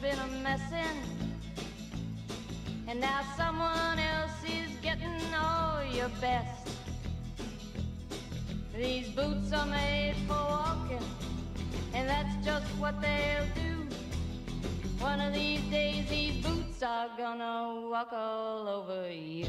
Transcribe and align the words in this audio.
Been 0.00 0.18
a 0.18 0.28
messin'. 0.42 0.98
And 2.86 3.00
now 3.00 3.20
someone 3.36 3.98
else 3.98 4.38
is 4.44 4.70
getting 4.80 5.20
all 5.34 5.82
your 5.92 6.08
best. 6.20 6.68
These 8.76 9.08
boots 9.10 9.52
are 9.52 9.66
made 9.66 10.14
for 10.28 10.34
walking, 10.34 11.04
and 11.94 12.08
that's 12.08 12.36
just 12.44 12.66
what 12.78 13.00
they'll 13.00 13.50
do. 13.54 13.88
One 15.00 15.20
of 15.20 15.34
these 15.34 15.62
days, 15.70 16.08
these 16.08 16.44
boots 16.44 16.82
are 16.82 17.08
gonna 17.18 17.88
walk 17.90 18.12
all 18.12 18.68
over 18.68 19.10
you. 19.10 19.48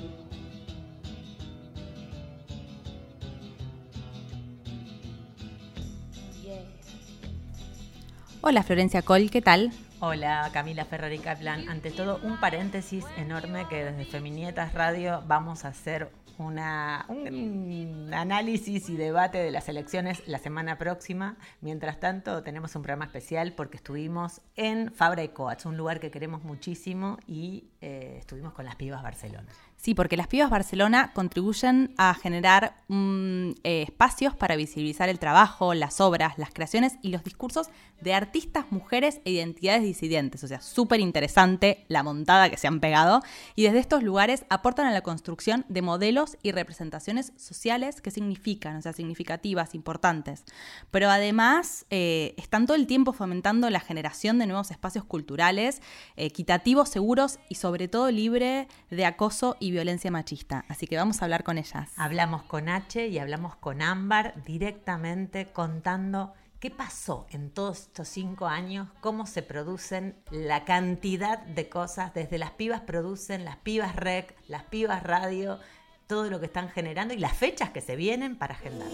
Hola 8.41 8.63
Florencia 8.63 9.01
Col, 9.01 9.29
¿qué 9.29 9.41
tal? 9.41 9.71
Hola 10.01 10.49
Camila 10.53 10.85
Ferrari 10.85 11.19
Kaplan. 11.19 11.67
Ante 11.67 11.91
todo, 11.91 12.21
un 12.23 12.39
paréntesis 12.39 13.03
enorme 13.17 13.67
que 13.67 13.83
desde 13.83 14.05
Feminietas 14.05 14.73
Radio 14.73 15.21
vamos 15.27 15.65
a 15.65 15.69
hacer 15.69 16.09
una, 16.37 17.05
un 17.09 18.09
análisis 18.13 18.87
y 18.87 18.95
debate 18.95 19.39
de 19.39 19.51
las 19.51 19.67
elecciones 19.67 20.25
la 20.25 20.37
semana 20.37 20.77
próxima. 20.77 21.35
Mientras 21.59 21.99
tanto, 21.99 22.43
tenemos 22.43 22.73
un 22.77 22.81
programa 22.83 23.03
especial 23.03 23.51
porque 23.51 23.75
estuvimos 23.75 24.39
en 24.55 24.93
Fabra 24.93 25.21
y 25.21 25.29
Coats, 25.29 25.65
un 25.65 25.75
lugar 25.75 25.99
que 25.99 26.11
queremos 26.11 26.45
muchísimo 26.45 27.17
y 27.27 27.67
eh, 27.81 28.15
estuvimos 28.19 28.53
con 28.53 28.63
las 28.63 28.77
pibas 28.77 29.03
Barcelona. 29.03 29.51
Sí, 29.81 29.95
porque 29.95 30.17
las 30.17 30.27
pibas 30.27 30.49
Barcelona 30.49 31.13
contribuyen 31.13 31.93
a 31.97 32.13
generar 32.13 32.75
mm, 32.89 33.51
eh, 33.63 33.83
espacios 33.83 34.35
para 34.35 34.57
visibilizar 34.57 35.07
el 35.07 35.19
trabajo, 35.19 35.73
las 35.73 36.01
obras, 36.01 36.37
las 36.37 36.49
creaciones 36.51 36.97
y 37.01 37.09
los 37.09 37.23
discursos 37.23 37.69
de 38.01 38.13
artistas, 38.13 38.65
mujeres 38.71 39.21
e 39.23 39.31
identidades 39.31 39.83
disidentes. 39.83 40.43
O 40.43 40.49
sea, 40.49 40.59
súper 40.59 40.99
interesante 40.99 41.85
la 41.87 42.03
montada 42.03 42.49
que 42.49 42.57
se 42.57 42.67
han 42.67 42.81
pegado. 42.81 43.21
Y 43.55 43.63
desde 43.63 43.79
estos 43.79 44.03
lugares 44.03 44.43
aportan 44.49 44.85
a 44.85 44.91
la 44.91 44.99
construcción 44.99 45.63
de 45.69 45.81
modelos 45.81 46.37
y 46.43 46.51
representaciones 46.51 47.31
sociales 47.37 48.01
que 48.01 48.11
significan, 48.11 48.75
o 48.75 48.81
sea, 48.81 48.91
significativas, 48.91 49.75
importantes. 49.75 50.43
Pero 50.91 51.09
además 51.09 51.85
eh, 51.89 52.33
están 52.35 52.65
todo 52.65 52.75
el 52.75 52.85
tiempo 52.85 53.13
fomentando 53.13 53.69
la 53.69 53.79
generación 53.79 54.39
de 54.39 54.47
nuevos 54.47 54.71
espacios 54.71 55.05
culturales, 55.05 55.81
equitativos, 56.17 56.89
seguros 56.89 57.39
y 57.47 57.55
sobre 57.55 57.87
todo 57.87 58.11
libre 58.11 58.67
de 58.89 59.05
acoso 59.05 59.55
y 59.61 59.68
violencia 59.71 60.11
machista. 60.11 60.65
Así 60.67 60.87
que 60.87 60.97
vamos 60.97 61.21
a 61.21 61.25
hablar 61.25 61.43
con 61.43 61.57
ellas. 61.57 61.91
Hablamos 61.97 62.43
con 62.43 62.69
H 62.69 63.07
y 63.07 63.19
hablamos 63.19 63.55
con 63.55 63.81
Ámbar 63.81 64.43
directamente 64.45 65.47
contando 65.47 66.33
qué 66.59 66.69
pasó 66.69 67.25
en 67.31 67.51
todos 67.51 67.79
estos 67.81 68.07
cinco 68.07 68.47
años, 68.47 68.89
cómo 69.01 69.25
se 69.25 69.43
producen 69.43 70.15
la 70.29 70.65
cantidad 70.65 71.39
de 71.39 71.69
cosas, 71.69 72.13
desde 72.13 72.37
las 72.37 72.51
pibas 72.51 72.81
producen, 72.81 73.45
las 73.45 73.57
pibas 73.57 73.95
rec, 73.95 74.35
las 74.47 74.63
pibas 74.63 75.03
radio, 75.03 75.59
todo 76.07 76.29
lo 76.29 76.39
que 76.39 76.47
están 76.47 76.69
generando 76.69 77.13
y 77.13 77.17
las 77.17 77.37
fechas 77.37 77.69
que 77.69 77.81
se 77.81 77.95
vienen 77.95 78.37
para 78.37 78.55
agendar. 78.55 78.89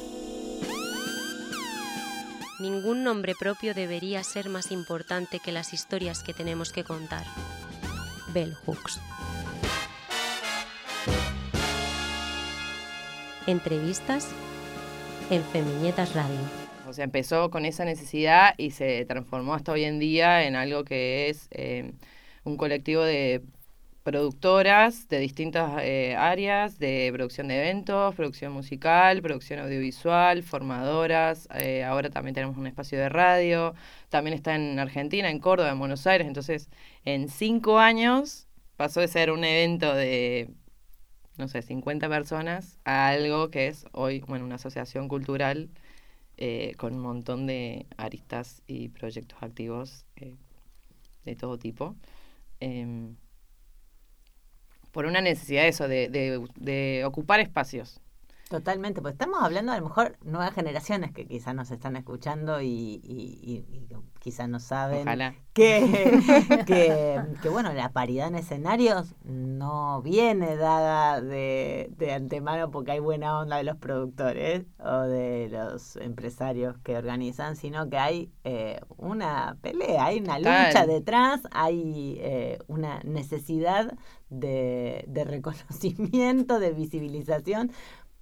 Ningún 2.60 3.04
nombre 3.04 3.34
propio 3.38 3.74
debería 3.74 4.24
ser 4.24 4.48
más 4.50 4.72
importante 4.72 5.40
que 5.40 5.52
las 5.52 5.74
historias 5.74 6.24
que 6.24 6.34
tenemos 6.34 6.72
que 6.72 6.86
contar. 6.86 7.26
Bell 8.34 8.56
Hooks. 8.66 9.02
Entrevistas 13.48 14.30
en 15.30 15.44
Femiñetas 15.44 16.16
Radio. 16.16 16.40
O 16.88 16.94
sea, 16.94 17.04
empezó 17.04 17.52
con 17.52 17.66
esa 17.66 17.86
necesidad 17.86 18.56
y 18.58 18.72
se 18.72 19.06
transformó 19.06 19.54
hasta 19.54 19.72
hoy 19.72 19.84
en 19.84 20.00
día 20.00 20.46
en 20.46 20.56
algo 20.56 20.84
que 20.84 21.30
es 21.30 21.48
eh, 21.52 21.94
un 22.44 22.58
colectivo 22.58 23.04
de 23.04 23.44
productoras 24.02 25.08
de 25.10 25.20
distintas 25.20 25.82
eh, 25.84 26.16
áreas, 26.16 26.80
de 26.80 27.10
producción 27.14 27.48
de 27.48 27.60
eventos, 27.60 28.16
producción 28.16 28.52
musical, 28.52 29.22
producción 29.22 29.60
audiovisual, 29.60 30.44
formadoras. 30.44 31.48
eh, 31.56 31.84
ahora 31.84 32.10
también 32.10 32.36
tenemos 32.36 32.58
un 32.58 32.68
espacio 32.68 33.00
de 33.00 33.10
radio. 33.10 33.76
También 34.10 34.36
está 34.36 34.56
en 34.56 34.80
Argentina, 34.80 35.30
en 35.30 35.40
Córdoba, 35.40 35.72
en 35.72 35.80
Buenos 35.80 36.06
Aires. 36.08 36.28
Entonces, 36.28 36.70
en 37.04 37.30
cinco 37.30 37.80
años 37.80 38.48
pasó 38.76 39.02
de 39.02 39.08
ser 39.08 39.32
un 39.32 39.44
evento 39.44 39.94
de, 39.94 40.50
no 41.38 41.48
sé, 41.48 41.62
50 41.62 42.10
personas 42.10 42.80
a 42.86 43.10
algo 43.10 43.50
que 43.50 43.68
es 43.68 43.86
hoy, 43.92 44.22
bueno, 44.22 44.46
una 44.46 44.56
asociación 44.56 45.08
cultural 45.08 45.70
eh, 46.38 46.74
con 46.78 46.94
un 46.96 47.02
montón 47.02 47.48
de 47.48 47.86
aristas 47.98 48.62
y 48.68 48.90
proyectos 48.90 49.42
activos 49.42 50.06
eh, 50.18 50.36
de 51.26 51.36
todo 51.36 51.58
tipo. 51.58 51.96
Em, 52.60 53.16
por 54.92 55.06
una 55.06 55.22
necesidad 55.22 55.64
de 55.64 55.68
eso, 55.70 55.88
de, 55.88 56.10
de, 56.10 56.42
de 56.56 57.04
ocupar 57.06 57.40
espacios. 57.40 58.02
Totalmente, 58.50 59.02
pues 59.02 59.14
estamos 59.14 59.42
hablando 59.42 59.72
a 59.72 59.78
lo 59.80 59.84
mejor 59.88 60.18
nuevas 60.24 60.54
generaciones 60.54 61.12
que 61.12 61.26
quizás 61.26 61.56
nos 61.56 61.72
están 61.72 61.96
escuchando 61.96 62.62
y, 62.62 62.68
y- 63.04 63.40
y- 63.42 63.66
y 63.80 63.96
quizás 64.20 64.48
no 64.48 64.60
saben 64.60 65.02
Ojalá. 65.08 65.34
que, 65.54 65.82
que, 66.68 67.20
que, 67.42 67.50
bueno, 67.50 67.74
la 67.74 67.92
paridad 67.92 68.28
en 68.28 68.36
escenarios 68.36 69.16
no 69.24 70.00
viene 70.04 70.58
dada 70.58 71.22
de, 71.22 71.90
de 71.98 72.14
antemano 72.14 72.70
porque 72.70 72.92
hay 72.92 73.00
buena 73.00 73.40
onda 73.40 73.58
de 73.58 73.64
los 73.64 73.78
productores 73.78 74.66
o 74.78 75.00
de 75.02 75.50
los 75.50 75.96
empresarios 75.96 76.78
que 76.84 76.98
organizan, 76.98 77.56
sino 77.56 77.90
que 77.90 77.98
hay 77.98 78.32
eh, 78.44 78.80
una 78.98 79.58
pelea, 79.62 80.06
hay 80.06 80.20
una 80.20 80.38
lucha 80.38 80.86
detrás, 80.86 81.42
hay 81.52 82.18
eh, 82.20 82.60
una 82.68 83.00
necesidad 83.04 83.98
de, 84.30 85.04
de 85.08 85.24
reconocimiento, 85.24 86.60
de 86.60 86.74
visibilización. 86.74 87.72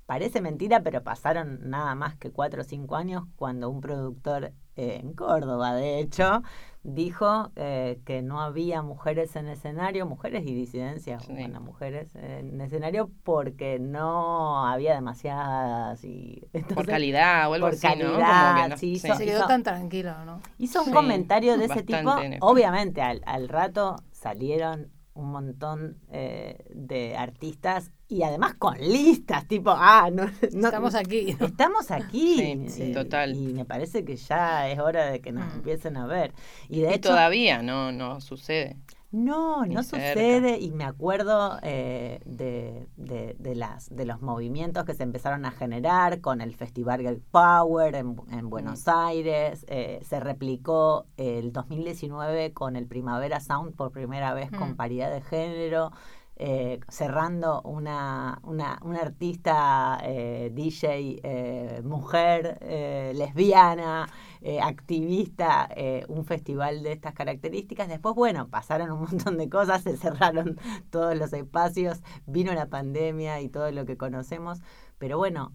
Parece 0.05 0.41
mentira, 0.41 0.81
pero 0.83 1.01
pasaron 1.03 1.69
nada 1.69 1.95
más 1.95 2.15
que 2.17 2.29
cuatro 2.31 2.61
o 2.61 2.65
cinco 2.65 2.95
años 2.97 3.23
cuando 3.37 3.69
un 3.69 3.79
productor 3.81 4.51
eh, 4.75 4.99
en 5.01 5.13
Córdoba, 5.13 5.73
de 5.75 5.99
hecho, 5.99 6.41
dijo 6.83 7.51
eh, 7.55 8.01
que 8.05 8.21
no 8.21 8.41
había 8.41 8.81
mujeres 8.81 9.35
en 9.37 9.47
escenario, 9.47 10.05
mujeres 10.05 10.43
y 10.45 10.53
disidencias, 10.53 11.23
Sí. 11.23 11.31
bueno, 11.31 11.61
mujeres 11.61 12.13
en 12.15 12.59
escenario 12.59 13.09
porque 13.23 13.79
no 13.79 14.65
había 14.67 14.93
demasiadas 14.95 16.03
y 16.03 16.43
Por 16.75 16.85
calidad 16.85 17.49
o 17.49 17.53
algo 17.53 17.67
por 17.67 17.73
así, 17.75 17.87
¿no? 17.87 17.93
Como 18.13 18.19
calidad, 18.19 18.63
que 18.63 18.69
no- 18.69 18.77
sí, 18.77 18.99
sí. 18.99 19.07
son- 19.07 19.17
Se 19.17 19.25
quedó 19.25 19.39
hizo- 19.39 19.47
tan 19.47 19.63
tranquilo, 19.63 20.25
¿no? 20.25 20.41
Hizo 20.57 20.79
un 20.79 20.85
Sí, 20.87 20.91
comentario 20.91 21.57
de 21.57 21.65
ese 21.65 21.83
tipo. 21.83 22.11
Obviamente, 22.41 23.01
al, 23.01 23.21
al 23.25 23.47
rato 23.47 23.95
salieron 24.11 24.91
un 25.13 25.31
montón 25.31 25.97
eh, 26.11 26.57
de 26.73 27.15
artistas 27.15 27.91
y 28.13 28.23
además 28.23 28.53
con 28.55 28.77
listas, 28.77 29.47
tipo, 29.47 29.71
ah, 29.75 30.09
no, 30.11 30.25
no- 30.53 30.67
Estamos 30.67 30.95
aquí. 30.95 31.35
¿no? 31.39 31.45
Estamos 31.47 31.91
aquí. 31.91 32.37
Sí, 32.37 32.69
sí, 32.69 32.83
eh, 32.83 32.93
total. 32.93 33.35
Y 33.35 33.53
me 33.53 33.65
parece 33.65 34.05
que 34.05 34.15
ya 34.15 34.69
es 34.69 34.79
hora 34.79 35.05
de 35.07 35.19
que 35.21 35.31
nos 35.31 35.45
Mm. 35.51 35.55
empiecen 35.57 35.97
a 35.97 36.05
ver. 36.07 36.33
Y 36.69 36.81
de 36.81 36.91
Y 36.91 36.93
hecho, 36.93 37.09
todavía 37.09 37.61
no, 37.61 37.91
no 37.91 38.21
sucede. 38.21 38.77
no, 39.11 39.63
Ni 39.65 39.75
no 39.75 39.83
cerca. 39.83 40.07
sucede 40.13 40.57
y 40.59 40.71
me 40.71 40.85
acuerdo 40.85 41.59
eh, 41.61 42.19
de, 42.25 42.87
de, 42.97 43.35
de 43.37 43.55
las, 43.55 43.95
de 43.95 44.05
los 44.05 44.21
movimientos 44.23 44.85
que 44.85 44.95
se 44.95 45.03
empezaron 45.03 45.45
a 45.45 45.51
generar 45.51 46.19
con 46.19 46.41
el 46.41 46.55
Festival 46.55 47.01
Girl 47.01 47.21
Power 47.31 47.93
en, 47.95 48.15
en 48.31 48.49
Buenos 48.49 48.87
Aires, 48.87 49.65
eh, 49.69 49.99
se 50.03 50.19
replicó 50.19 51.05
el 51.17 51.51
2019 51.53 52.53
con 52.53 52.75
el 52.75 52.87
Primavera 52.87 53.39
Sound 53.39 53.75
por 53.75 53.91
primera 53.91 54.33
vez 54.33 54.49
con 54.51 54.71
Mm. 54.71 54.75
paridad 54.75 55.11
de 55.11 55.21
género. 55.21 55.91
Eh, 56.35 56.79
cerrando 56.89 57.61
una, 57.61 58.39
una, 58.43 58.79
una 58.83 59.01
artista 59.01 59.99
eh, 60.03 60.49
DJ 60.51 61.21
eh, 61.23 61.81
mujer, 61.83 62.57
lesbiana, 63.15 64.09
activista, 64.61 65.69
un 66.09 66.25
festival 66.25 66.83
de 66.83 66.93
estas 66.93 67.13
características. 67.13 67.87
Después, 67.87 68.15
bueno, 68.15 68.49
pasaron 68.49 68.91
un 68.91 69.01
montón 69.01 69.37
de 69.37 69.49
cosas, 69.49 69.83
se 69.83 69.95
cerraron 69.95 70.57
todos 70.89 71.15
los 71.15 71.31
espacios, 71.33 72.01
vino 72.25 72.53
la 72.53 72.67
pandemia 72.67 73.39
y 73.41 73.49
todo 73.49 73.71
lo 73.71 73.85
que 73.85 73.95
conocemos, 73.95 74.59
pero 74.97 75.17
bueno, 75.17 75.53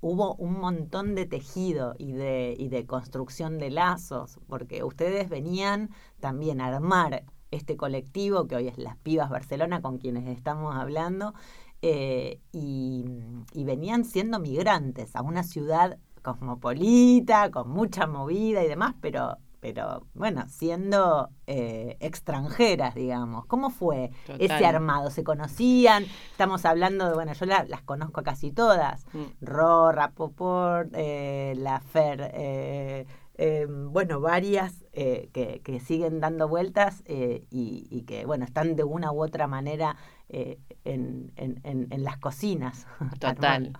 hubo 0.00 0.34
un 0.34 0.60
montón 0.60 1.14
de 1.14 1.26
tejido 1.26 1.94
y 1.98 2.12
de, 2.12 2.54
y 2.58 2.68
de 2.68 2.84
construcción 2.84 3.58
de 3.58 3.70
lazos, 3.70 4.38
porque 4.48 4.84
ustedes 4.84 5.28
venían 5.30 5.90
también 6.20 6.60
a 6.60 6.66
armar 6.66 7.24
este 7.54 7.76
colectivo 7.76 8.46
que 8.46 8.56
hoy 8.56 8.68
es 8.68 8.78
Las 8.78 8.96
Pibas 8.98 9.30
Barcelona, 9.30 9.80
con 9.80 9.98
quienes 9.98 10.26
estamos 10.28 10.74
hablando, 10.76 11.34
eh, 11.82 12.40
y, 12.52 13.04
y 13.52 13.64
venían 13.64 14.04
siendo 14.04 14.38
migrantes 14.40 15.14
a 15.16 15.22
una 15.22 15.42
ciudad 15.42 15.98
cosmopolita, 16.22 17.50
con 17.50 17.68
mucha 17.70 18.06
movida 18.06 18.64
y 18.64 18.68
demás, 18.68 18.94
pero, 19.00 19.36
pero 19.60 20.06
bueno, 20.14 20.44
siendo 20.48 21.28
eh, 21.46 21.96
extranjeras, 22.00 22.94
digamos. 22.94 23.44
¿Cómo 23.46 23.68
fue 23.70 24.10
Total. 24.26 24.40
ese 24.40 24.64
armado? 24.66 25.10
¿Se 25.10 25.24
conocían? 25.24 26.04
Estamos 26.30 26.64
hablando 26.64 27.06
de, 27.08 27.14
bueno, 27.14 27.32
yo 27.34 27.44
la- 27.46 27.64
las 27.68 27.82
conozco 27.82 28.22
casi 28.22 28.50
todas. 28.50 29.04
Mm. 29.12 29.44
Ro, 29.44 29.92
Rapoport, 29.92 30.90
eh, 30.94 31.54
La 31.58 31.80
Fer, 31.80 32.30
eh, 32.34 33.06
eh, 33.36 33.66
bueno, 33.68 34.20
varias 34.20 34.84
eh, 34.92 35.28
que, 35.32 35.60
que 35.64 35.80
siguen 35.80 36.20
dando 36.20 36.48
vueltas 36.48 37.02
eh, 37.06 37.44
y, 37.50 37.86
y 37.90 38.02
que, 38.02 38.24
bueno, 38.26 38.44
están 38.44 38.76
de 38.76 38.84
una 38.84 39.12
u 39.12 39.22
otra 39.22 39.46
manera 39.46 39.96
en, 40.28 41.32
en- 41.36 41.60
en- 41.64 41.88
en 41.90 42.04
las 42.04 42.16
cocinas. 42.18 42.86
Total. 43.20 43.72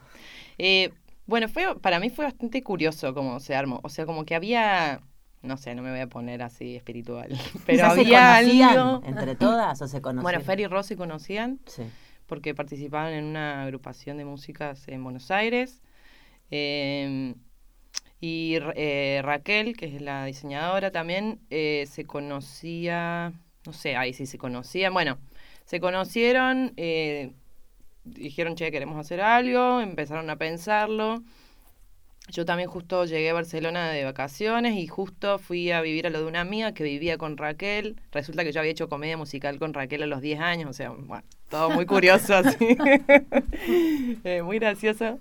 bueno, 1.27 1.49
fue, 1.49 1.79
para 1.81 2.01
mí 2.01 2.11
fue 2.11 2.25
bastante 2.27 2.63
curioso 2.63 3.15
cómo 3.15 3.41
se 3.41 3.55
armó. 3.55 3.81
O 3.83 3.89
sea, 3.89 4.07
como 4.07 4.25
que 4.25 4.35
había, 4.35 5.01
no 5.43 5.57
sé, 5.57 5.75
no 5.75 5.83
me 5.83 5.91
voy 5.91 6.01
a 6.01 6.07
poner 6.09 6.43
así 6.43 6.77
espiritual, 6.77 7.29
pero 7.67 7.79
¿Ya 7.79 7.91
se 7.91 8.01
había 8.01 8.37
conocían 8.39 8.79
algo. 8.79 9.03
entre 9.07 9.35
todas 9.37 9.81
o 9.83 9.89
se 9.89 10.01
conocían? 10.03 10.23
Bueno, 10.23 10.41
Fer 10.41 10.61
y 10.61 10.67
Rose 10.67 10.89
se 10.91 10.97
conocían 10.97 11.61
Sí. 11.67 11.85
porque 12.27 12.55
participaban 12.55 13.13
en 13.15 13.25
una 13.25 13.63
agrupación 13.63 14.19
de 14.19 14.25
músicas 14.25 14.87
en 14.89 15.03
Buenos 15.03 15.31
Aires. 15.31 15.81
Eh, 16.51 17.35
y 18.21 18.57
eh, 18.77 19.21
Raquel, 19.23 19.77
que 19.77 19.87
es 19.87 20.01
la 20.01 20.25
diseñadora 20.25 20.91
también, 20.91 21.41
eh, 21.51 21.85
se 21.91 22.05
conocía, 22.07 23.33
no 23.67 23.73
sé, 23.73 23.97
ahí 23.97 24.15
sí 24.15 24.27
se 24.27 24.39
conocían. 24.39 24.95
Bueno, 24.95 25.19
se 25.67 25.79
conocieron, 25.81 26.73
eh, 26.77 27.33
dijeron, 28.05 28.55
che, 28.55 28.71
queremos 28.71 28.99
hacer 28.99 29.21
algo, 29.21 29.81
empezaron 29.81 30.31
a 30.31 30.37
pensarlo. 30.37 31.23
Yo 32.31 32.47
también 32.47 32.71
justo 32.71 33.05
llegué 33.05 33.29
a 33.29 33.35
Barcelona 33.35 33.91
de 33.91 34.05
vacaciones 34.05 34.79
y 34.79 34.87
justo 34.87 35.39
fui 35.39 35.71
a 35.71 35.83
vivir 35.83 36.07
a 36.07 36.11
lo 36.11 36.21
de 36.21 36.27
una 36.27 36.41
amiga 36.41 36.73
que 36.73 36.83
vivía 36.83 37.19
con 37.19 37.37
Raquel. 37.37 38.01
Resulta 38.13 38.45
que 38.45 38.53
yo 38.53 38.61
había 38.61 38.73
hecho 38.73 38.89
comedia 38.89 39.19
musical 39.19 39.59
con 39.59 39.75
Raquel 39.75 40.03
a 40.05 40.07
los 40.07 40.23
10 40.23 40.41
años, 40.41 40.71
o 40.71 40.73
sea, 40.73 40.91
bueno, 40.91 41.25
todo 41.51 41.71
muy 41.71 41.85
curioso 41.87 42.35
así. 42.37 42.57
Eh, 44.25 44.43
muy 44.43 44.59
gracioso. 44.59 45.21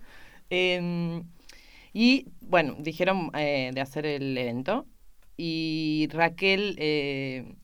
Em, 0.49 1.23
y 1.94 2.28
bueno, 2.42 2.75
dijeron 2.80 3.31
eh, 3.36 3.72
de 3.74 3.81
hacer 3.81 4.06
el 4.06 4.38
evento. 4.38 4.88
Y 5.38 6.07
Raquel, 6.12 6.75
eh, 6.80 7.56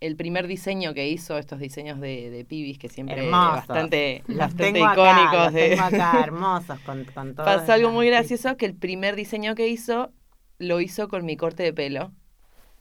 el 0.00 0.16
primer 0.16 0.46
diseño 0.46 0.94
que 0.94 1.08
hizo, 1.08 1.38
estos 1.38 1.58
diseños 1.60 2.00
de, 2.00 2.30
de 2.30 2.44
pibis 2.44 2.78
que 2.78 2.88
siempre 2.88 3.50
Hermosos. 3.50 3.50
bastante, 3.50 4.24
Los 4.26 4.54
bastante 4.54 4.56
tengo 4.56 4.84
acá, 4.84 5.34
icónicos. 5.34 5.40
los 5.40 5.54
de- 5.54 5.76
tengo 5.76 5.80
acá, 5.82 6.22
hermosos, 6.24 6.80
con, 6.80 7.04
con 7.06 7.34
todo. 7.34 7.42
Pasó 7.42 7.72
algo 7.72 7.90
muy 7.90 8.06
gracioso 8.06 8.56
que 8.56 8.66
el 8.66 8.76
primer 8.76 9.14
diseño 9.16 9.54
que 9.54 9.68
hizo 9.68 10.12
lo 10.58 10.80
hizo 10.80 11.08
con 11.08 11.24
mi 11.24 11.36
corte 11.36 11.62
de 11.62 11.72
pelo. 11.72 12.12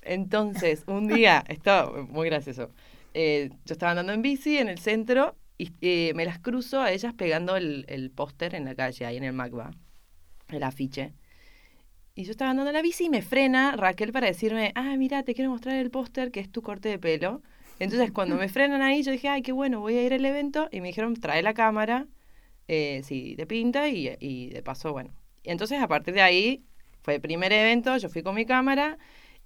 Entonces, 0.03 0.83
un 0.87 1.07
día, 1.07 1.43
esto 1.49 2.07
muy 2.09 2.29
gracioso. 2.29 2.71
eh, 3.13 3.51
yo 3.65 3.73
estaba 3.73 3.91
andando 3.93 4.13
en 4.13 4.21
bici 4.23 4.57
en 4.57 4.69
el 4.69 4.79
centro 4.79 5.37
y 5.57 5.73
eh, 5.81 6.13
me 6.15 6.25
las 6.25 6.39
cruzo 6.39 6.81
a 6.81 6.91
ellas 6.91 7.13
pegando 7.15 7.55
el, 7.57 7.85
el 7.89 8.11
póster 8.11 8.55
en 8.55 8.65
la 8.65 8.75
calle, 8.75 9.05
ahí 9.05 9.17
en 9.17 9.23
el 9.25 9.33
MACBA, 9.33 9.71
el 10.49 10.63
afiche. 10.63 11.13
Y 12.15 12.23
yo 12.23 12.31
estaba 12.31 12.51
andando 12.51 12.69
en 12.69 12.75
la 12.75 12.81
bici 12.81 13.05
y 13.05 13.09
me 13.09 13.21
frena 13.21 13.75
Raquel 13.75 14.13
para 14.13 14.27
decirme, 14.27 14.71
ah, 14.75 14.95
mira, 14.97 15.23
te 15.23 15.35
quiero 15.35 15.51
mostrar 15.51 15.75
el 15.75 15.91
póster 15.91 16.31
que 16.31 16.39
es 16.39 16.49
tu 16.49 16.61
corte 16.61 16.87
de 16.89 16.97
pelo. 16.97 17.41
Entonces, 17.79 18.11
cuando 18.11 18.35
me 18.35 18.47
frenan 18.49 18.81
ahí, 18.81 19.03
yo 19.03 19.11
dije, 19.11 19.27
ay, 19.27 19.41
qué 19.41 19.51
bueno, 19.51 19.81
voy 19.81 19.97
a 19.97 20.03
ir 20.03 20.13
al 20.13 20.23
evento. 20.23 20.69
Y 20.71 20.79
me 20.79 20.87
dijeron, 20.87 21.13
trae 21.15 21.41
la 21.41 21.53
cámara, 21.53 22.07
eh, 22.67 23.01
si 23.03 23.35
te 23.35 23.45
pinta, 23.45 23.89
y, 23.89 24.15
y 24.19 24.49
de 24.49 24.63
paso, 24.63 24.93
bueno. 24.93 25.11
Entonces, 25.43 25.81
a 25.81 25.87
partir 25.87 26.13
de 26.13 26.21
ahí, 26.21 26.63
fue 27.01 27.15
el 27.15 27.21
primer 27.21 27.51
evento, 27.51 27.97
yo 27.97 28.09
fui 28.09 28.23
con 28.23 28.33
mi 28.33 28.45
cámara, 28.45 28.97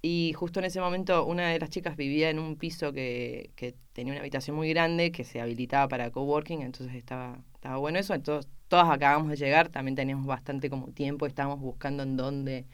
y 0.02 0.32
justo 0.34 0.60
en 0.60 0.66
ese 0.66 0.80
momento 0.80 1.26
una 1.26 1.50
de 1.50 1.58
las 1.58 1.70
chicas 1.70 1.96
vivía 1.96 2.30
en 2.30 2.38
un 2.38 2.56
piso 2.56 2.92
que, 2.92 3.50
que 3.54 3.74
tenía 3.92 4.12
una 4.12 4.20
habitación 4.20 4.56
muy 4.56 4.70
grande, 4.70 5.12
que 5.12 5.24
se 5.24 5.40
habilitaba 5.40 5.88
para 5.88 6.10
coworking, 6.10 6.62
entonces 6.62 6.94
estaba, 6.94 7.42
estaba 7.54 7.76
bueno 7.76 7.98
eso. 7.98 8.14
Entonces, 8.14 8.50
todas 8.70 8.88
acabamos 8.90 9.28
de 9.28 9.36
llegar, 9.36 9.68
también 9.68 9.96
teníamos 9.96 10.26
bastante 10.26 10.70
como 10.70 10.88
tiempo, 10.92 11.26
estábamos 11.26 11.60
buscando 11.60 12.04
en 12.04 12.16
dónde 12.16 12.64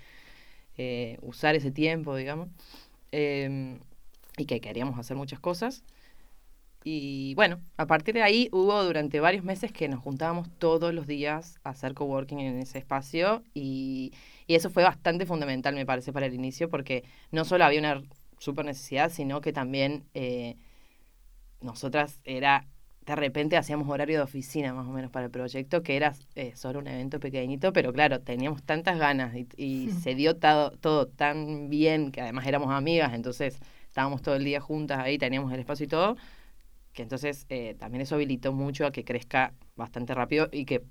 eh, 0.79 1.19
usar 1.23 1.57
ese 1.57 1.73
tiempo, 1.73 2.15
digamos. 2.15 2.49
Eh, 3.13 3.81
y 4.39 4.47
que 4.47 4.61
queríamos 4.61 4.99
hacer 4.99 5.17
muchas 5.17 5.41
cosas. 5.41 5.83
Y 6.85 7.35
bueno, 7.35 7.61
a 7.77 7.87
partir 7.87 8.15
de 8.15 8.23
ahí 8.23 8.49
hubo 8.53 8.85
durante 8.85 9.19
varios 9.19 9.45
meses 9.45 9.73
que 9.73 9.89
nos 9.89 10.01
juntábamos 10.01 10.49
todos 10.59 10.95
los 10.95 11.07
días 11.09 11.59
a 11.65 11.71
hacer 11.71 11.95
coworking 11.95 12.39
en 12.39 12.61
ese 12.61 12.79
espacio 12.79 13.43
y, 13.55 14.13
y 14.47 14.55
eso 14.55 14.71
fue 14.71 14.85
bastante 14.85 15.27
fundamental, 15.27 15.75
me 15.75 15.85
parece, 15.85 16.13
para 16.13 16.27
el 16.27 16.35
inicio, 16.35 16.69
porque 16.69 17.03
no 17.33 17.45
solo 17.45 17.65
había 17.65 17.81
una 17.81 18.03
super 18.39 18.65
necesidad, 18.65 19.11
sino 19.11 19.41
que 19.41 19.53
también 19.53 20.05
eh, 20.15 20.57
nosotras 21.61 22.21
era, 22.25 22.67
de 23.07 23.15
repente 23.15 23.57
hacíamos 23.57 23.89
horario 23.89 24.19
de 24.19 24.25
oficina 24.25 24.75
más 24.75 24.87
o 24.87 24.91
menos 24.91 25.13
para 25.13 25.27
el 25.27 25.31
proyecto, 25.31 25.83
que 25.83 25.97
era 25.97 26.13
eh, 26.35 26.53
solo 26.57 26.81
un 26.81 26.89
evento 26.89 27.21
pequeñito, 27.21 27.73
pero 27.73 27.93
claro, 27.93 28.21
teníamos 28.21 28.65
tantas 28.65 28.99
ganas 28.99 29.35
y, 29.37 29.47
y 29.57 29.91
se 29.91 30.17
dio 30.17 30.37
todo, 30.37 30.73
todo 30.73 31.07
tan 31.07 31.71
bien, 31.71 32.11
que 32.11 32.21
además 32.21 32.47
éramos 32.47 32.73
amigas, 32.73 33.15
entonces 33.15 33.61
estábamos 33.87 34.23
todo 34.23 34.35
el 34.35 34.45
día 34.45 34.61
juntas 34.61 34.99
ahí, 34.99 35.19
teníamos 35.19 35.53
el 35.53 35.61
espacio 35.61 35.85
y 35.85 35.89
todo, 35.89 36.17
que 36.93 37.03
entonces 37.03 37.47
eh, 37.49 37.77
también 37.79 38.03
eso 38.03 38.17
habilitó 38.17 38.53
mucho 38.53 38.85
a 38.87 38.91
que 38.91 39.05
crezca 39.05 39.53
bastante 39.77 40.13
rápido 40.13 40.49
y 40.51 40.65
que 40.65 40.83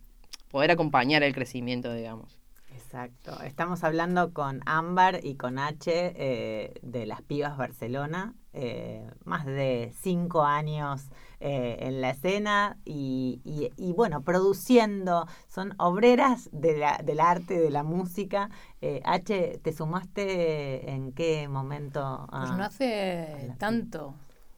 poder 0.50 0.72
acompañar 0.72 1.22
el 1.22 1.34
crecimiento, 1.34 1.94
digamos. 1.94 2.40
Exacto. 2.74 3.42
Estamos 3.44 3.84
hablando 3.84 4.32
con 4.32 4.62
Ámbar 4.66 5.20
y 5.24 5.36
con 5.36 5.60
H 5.60 6.14
eh, 6.16 6.74
de 6.82 7.06
las 7.06 7.22
Pibas 7.22 7.58
Barcelona. 7.58 8.36
eh, 8.54 9.06
más 9.26 9.46
de 9.46 9.92
cinco 10.00 10.44
años 10.44 11.10
eh, 11.40 11.78
en 11.82 12.02
la 12.02 12.10
escena 12.12 12.78
y, 12.86 13.40
y- 13.44 13.72
y, 13.78 13.94
bueno, 13.94 14.22
produciendo. 14.22 15.28
Son 15.48 15.74
obreras 15.78 16.50
de 16.52 16.78
la, 16.78 16.98
del 17.04 17.20
arte, 17.20 17.60
de 17.60 17.70
la 17.70 17.84
música. 17.84 18.50
Eh, 18.82 19.02
H, 19.06 19.60
¿te 19.62 19.74
sumaste 19.74 20.90
en 20.92 21.12
qué 21.12 21.48
momento? 21.48 22.28
Pues 22.32 22.50
a- 22.52 22.58
no 22.58 22.64
a 22.64 22.68
hace 22.68 23.54
tanto. 23.58 24.16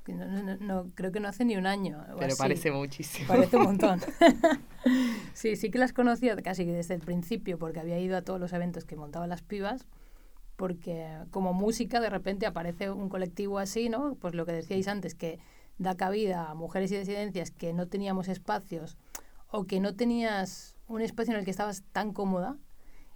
No, 0.08 0.26
no- 0.26 0.42
no- 0.44 0.58
no, 0.62 0.92
creo 0.96 1.12
que 1.12 1.20
no 1.20 1.28
hace 1.28 1.44
ni 1.44 1.58
un 1.58 1.66
año. 1.68 2.02
Pero 2.18 2.28
así. 2.34 2.38
parece 2.42 2.72
muchísimo. 2.72 3.28
Parece 3.28 3.58
un 3.58 3.64
montón. 3.64 4.00
sí, 5.34 5.56
sí 5.56 5.70
que 5.70 5.78
las 5.80 5.94
conocía 5.94 6.36
casi 6.38 6.64
desde 6.66 6.94
el 6.96 7.02
principio 7.02 7.58
porque 7.60 7.80
había 7.80 8.00
ido 8.00 8.16
a 8.18 8.22
todos 8.22 8.40
los 8.40 8.54
eventos 8.54 8.86
que 8.86 8.96
montaban 8.96 9.30
las 9.30 9.42
pibas. 9.42 9.86
Porque 10.56 11.08
como 11.30 11.54
música 11.54 12.00
de 12.00 12.10
repente 12.10 12.48
aparece 12.48 12.90
un 12.90 13.10
colectivo 13.10 13.60
así, 13.60 13.90
¿no? 13.90 14.16
Pues 14.16 14.34
lo 14.34 14.46
que 14.46 14.54
decíais 14.54 14.88
antes, 14.88 15.14
que 15.14 15.38
da 15.78 15.96
cabida 15.96 16.50
a 16.50 16.54
mujeres 16.56 16.92
y 16.92 16.98
disidencias 16.98 17.52
que 17.52 17.74
no 17.74 17.88
teníamos 17.88 18.28
espacios 18.28 18.98
o 19.50 19.66
que 19.66 19.80
no 19.80 19.96
tenías 19.96 20.76
un 20.88 21.02
espacio 21.02 21.34
en 21.34 21.40
el 21.40 21.46
que 21.46 21.52
estabas 21.52 21.84
tan 21.92 22.14
cómoda 22.14 22.58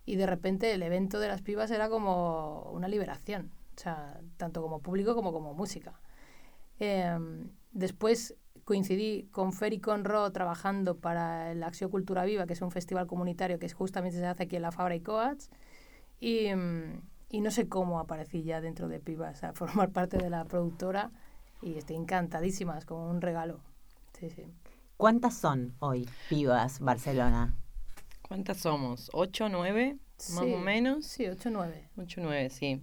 y 0.05 0.15
de 0.15 0.25
repente 0.25 0.73
el 0.73 0.83
evento 0.83 1.19
de 1.19 1.27
las 1.27 1.41
pibas 1.41 1.71
era 1.71 1.89
como 1.89 2.69
una 2.73 2.87
liberación, 2.87 3.51
o 3.75 3.79
sea, 3.79 4.19
tanto 4.37 4.61
como 4.61 4.79
público 4.79 5.15
como 5.15 5.31
como 5.31 5.53
música. 5.53 5.99
Em, 6.79 7.49
después 7.71 8.35
coincidí 8.65 9.27
con 9.31 9.53
Fer 9.53 9.73
y 9.73 9.79
con 9.79 10.05
Ro 10.05 10.31
trabajando 10.31 10.97
para 10.97 11.51
el 11.51 11.63
Acción 11.63 11.89
Cultura 11.89 12.25
Viva, 12.25 12.45
que 12.45 12.53
es 12.53 12.61
un 12.61 12.71
festival 12.71 13.07
comunitario 13.07 13.59
que 13.59 13.69
justamente 13.69 14.17
se 14.17 14.25
hace 14.25 14.43
aquí 14.43 14.55
en 14.55 14.61
la 14.63 14.71
Fabra 14.71 14.95
y 14.95 15.01
Coats. 15.01 15.49
Y, 16.19 16.53
mm, 16.53 17.01
y 17.29 17.41
no 17.41 17.51
sé 17.51 17.67
cómo 17.67 17.99
aparecí 17.99 18.43
ya 18.43 18.61
dentro 18.61 18.87
de 18.87 18.99
Pibas 18.99 19.43
a 19.43 19.53
formar 19.53 19.91
parte 19.91 20.17
de 20.17 20.29
la 20.29 20.45
productora 20.45 21.11
y 21.61 21.77
estoy 21.77 21.95
encantadísima, 21.95 22.77
es 22.77 22.85
como 22.85 23.09
un 23.09 23.21
regalo. 23.21 23.59
Sí, 24.19 24.29
sí. 24.29 24.43
¿Cuántas 24.97 25.35
son 25.35 25.73
hoy 25.79 26.07
Pibas 26.29 26.79
Barcelona? 26.79 27.55
¿Cuántas 28.27 28.57
somos? 28.57 29.09
¿Ocho, 29.13 29.49
nueve? 29.49 29.97
Más 30.33 30.45
Sí, 30.45 30.53
o 30.53 30.57
menos. 30.59 31.05
Sí, 31.05 31.25
8 31.27 31.49
9. 31.51 31.89
Ocho, 31.97 32.21
nueve, 32.23 32.49
sí. 32.51 32.81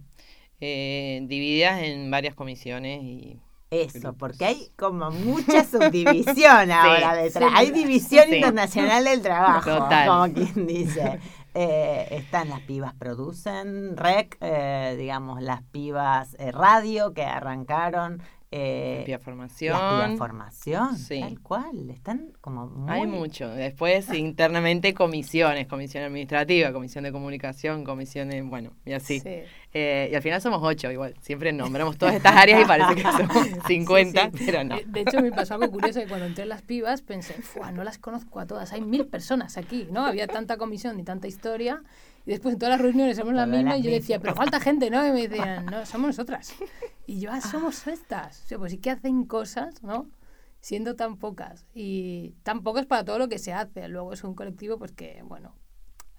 Eh, 0.59 1.21
divididas 1.23 1.81
en 1.83 2.11
varias 2.11 2.35
comisiones 2.35 3.01
y 3.01 3.39
Eso, 3.71 4.13
porque 4.13 4.43
hay 4.45 4.71
como 4.77 5.09
mucha 5.11 5.63
subdivisión 5.63 6.71
ahora 6.71 7.15
detrás. 7.15 7.51
hay 7.55 7.71
división 7.71 8.25
Sí. 8.29 8.35
internacional 8.35 9.05
del 9.05 9.21
trabajo, 9.21 9.69
Total. 9.77 10.07
como 10.07 10.33
quien 10.33 10.67
dice. 10.67 11.19
Eh, 11.53 12.07
están 12.11 12.49
las 12.49 12.59
pibas 12.61 12.93
producen, 12.95 13.95
rec, 13.95 14.37
eh, 14.41 14.95
digamos, 14.99 15.41
las 15.41 15.63
pibas 15.63 16.35
eh, 16.39 16.51
radio 16.51 17.13
que 17.13 17.23
arrancaron. 17.23 18.21
Eh, 18.51 19.03
Pía 19.05 19.17
las 19.17 19.23
formación. 19.23 19.77
pibas 19.77 20.17
formación, 20.17 20.97
Sí. 20.97 21.19
tal 21.19 21.39
cual. 21.39 21.89
Están 21.91 22.31
como 22.41 22.65
muy... 22.65 22.91
Hay 22.91 23.05
mucho. 23.05 23.47
Después, 23.49 24.09
internamente, 24.13 24.93
comisiones, 24.95 25.67
comisión 25.67 26.03
administrativa, 26.03 26.73
comisión 26.73 27.03
de 27.03 27.11
comunicación, 27.11 27.83
comisión 27.83 28.29
de, 28.29 28.41
bueno, 28.41 28.71
y 28.85 28.93
así. 28.93 29.19
Sí. 29.19 29.29
Eh, 29.71 30.09
y 30.11 30.15
al 30.15 30.21
final 30.23 30.41
somos 30.41 30.61
ocho, 30.63 30.91
igual. 30.91 31.13
Siempre 31.21 31.53
nombramos 31.53 31.97
todas 31.99 32.15
estas 32.15 32.35
áreas 32.35 32.61
y 32.63 32.65
parece 32.65 32.95
que 32.95 33.03
somos 33.03 33.47
50, 33.67 34.31
pero 34.45 34.63
no. 34.63 34.77
Eh, 34.77 34.83
De 34.87 35.01
hecho, 35.01 35.21
me 35.21 35.31
pasó 35.31 35.53
algo 35.53 35.69
curioso 35.69 35.99
que 35.99 36.07
cuando 36.07 36.25
entré 36.25 36.41
en 36.43 36.49
las 36.49 36.63
pibas 36.63 37.03
pensé, 37.03 37.33
Fua, 37.35 37.71
no 37.71 37.83
las 37.83 37.99
conozco 37.99 38.39
a 38.39 38.47
todas, 38.47 38.73
hay 38.73 38.81
mil 38.81 39.05
personas 39.05 39.57
aquí, 39.57 39.87
¿no? 39.91 40.05
Había 40.07 40.25
tanta 40.27 40.57
comisión 40.57 40.99
y 40.99 41.03
tanta 41.03 41.27
historia. 41.27 41.83
Y 42.29 42.33
después 42.33 42.53
en 42.53 42.59
todas 42.59 42.75
las 42.75 42.81
reuniones 42.81 43.17
somos 43.17 43.33
la 43.33 43.47
misma 43.47 43.75
y 43.75 43.81
yo 43.81 43.89
decía, 43.89 44.19
pero 44.19 44.35
falta 44.35 44.59
gente, 44.59 44.91
¿no? 44.91 45.03
Y 45.03 45.11
me 45.11 45.27
decían, 45.27 45.65
no, 45.65 45.83
somos 45.87 46.09
nosotras. 46.09 46.53
Y 47.07 47.19
yo, 47.19 47.31
ah, 47.31 47.41
somos 47.41 47.87
estas. 47.87 48.43
O 48.43 48.47
sea, 48.47 48.59
pues 48.59 48.71
sí 48.71 48.77
que 48.77 48.91
hacen 48.91 49.25
cosas, 49.25 49.81
¿no? 49.81 50.07
Siendo 50.61 50.95
tan 50.95 51.17
pocas. 51.17 51.65
Y 51.73 52.35
tan 52.43 52.61
pocas 52.61 52.85
para 52.85 53.03
todo 53.03 53.17
lo 53.17 53.29
que 53.29 53.39
se 53.39 53.51
hace. 53.51 53.87
Luego 53.87 54.13
es 54.13 54.23
un 54.23 54.35
colectivo, 54.35 54.77
pues 54.77 54.91
que, 54.91 55.23
bueno, 55.23 55.55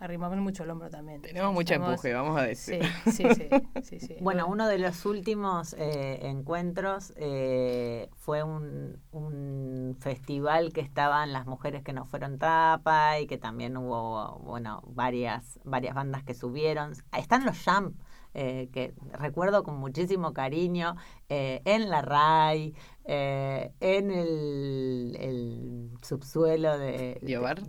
arrimamos 0.00 0.38
mucho 0.38 0.64
el 0.64 0.70
hombro 0.70 0.90
también. 0.90 1.22
Tenemos 1.22 1.52
mucho 1.52 1.74
empuje, 1.74 2.12
vamos 2.12 2.38
a 2.38 2.42
decir. 2.42 2.82
Sí, 3.04 3.12
sí, 3.12 3.24
sí. 3.34 3.48
sí, 3.82 4.00
sí. 4.00 4.16
Bueno, 4.20 4.46
uno 4.48 4.66
de 4.66 4.78
los 4.78 5.04
últimos 5.06 5.74
eh, 5.78 6.18
encuentros 6.22 7.12
eh, 7.16 8.08
fue 8.16 8.42
un, 8.42 8.98
un 9.12 9.96
festival 10.00 10.72
que 10.72 10.80
estaban 10.80 11.32
las 11.32 11.46
mujeres 11.46 11.82
que 11.82 11.92
no 11.92 12.06
fueron 12.06 12.38
tapa 12.38 13.20
y 13.20 13.26
que 13.26 13.38
también 13.38 13.76
hubo, 13.76 14.40
bueno, 14.40 14.82
varias, 14.86 15.60
varias 15.64 15.94
bandas 15.94 16.24
que 16.24 16.34
subieron. 16.34 16.92
Están 17.16 17.44
los 17.44 17.62
Jump, 17.62 17.94
eh, 18.32 18.68
que 18.72 18.94
recuerdo 19.12 19.64
con 19.64 19.76
muchísimo 19.76 20.32
cariño, 20.32 20.96
eh, 21.28 21.62
en 21.64 21.90
la 21.90 22.00
RAI, 22.00 22.74
eh, 23.12 23.72
en 23.80 24.10
el, 24.10 25.16
el 25.18 25.90
subsuelo 26.02 26.78
de 26.78 27.18
¿Diobar? 27.22 27.60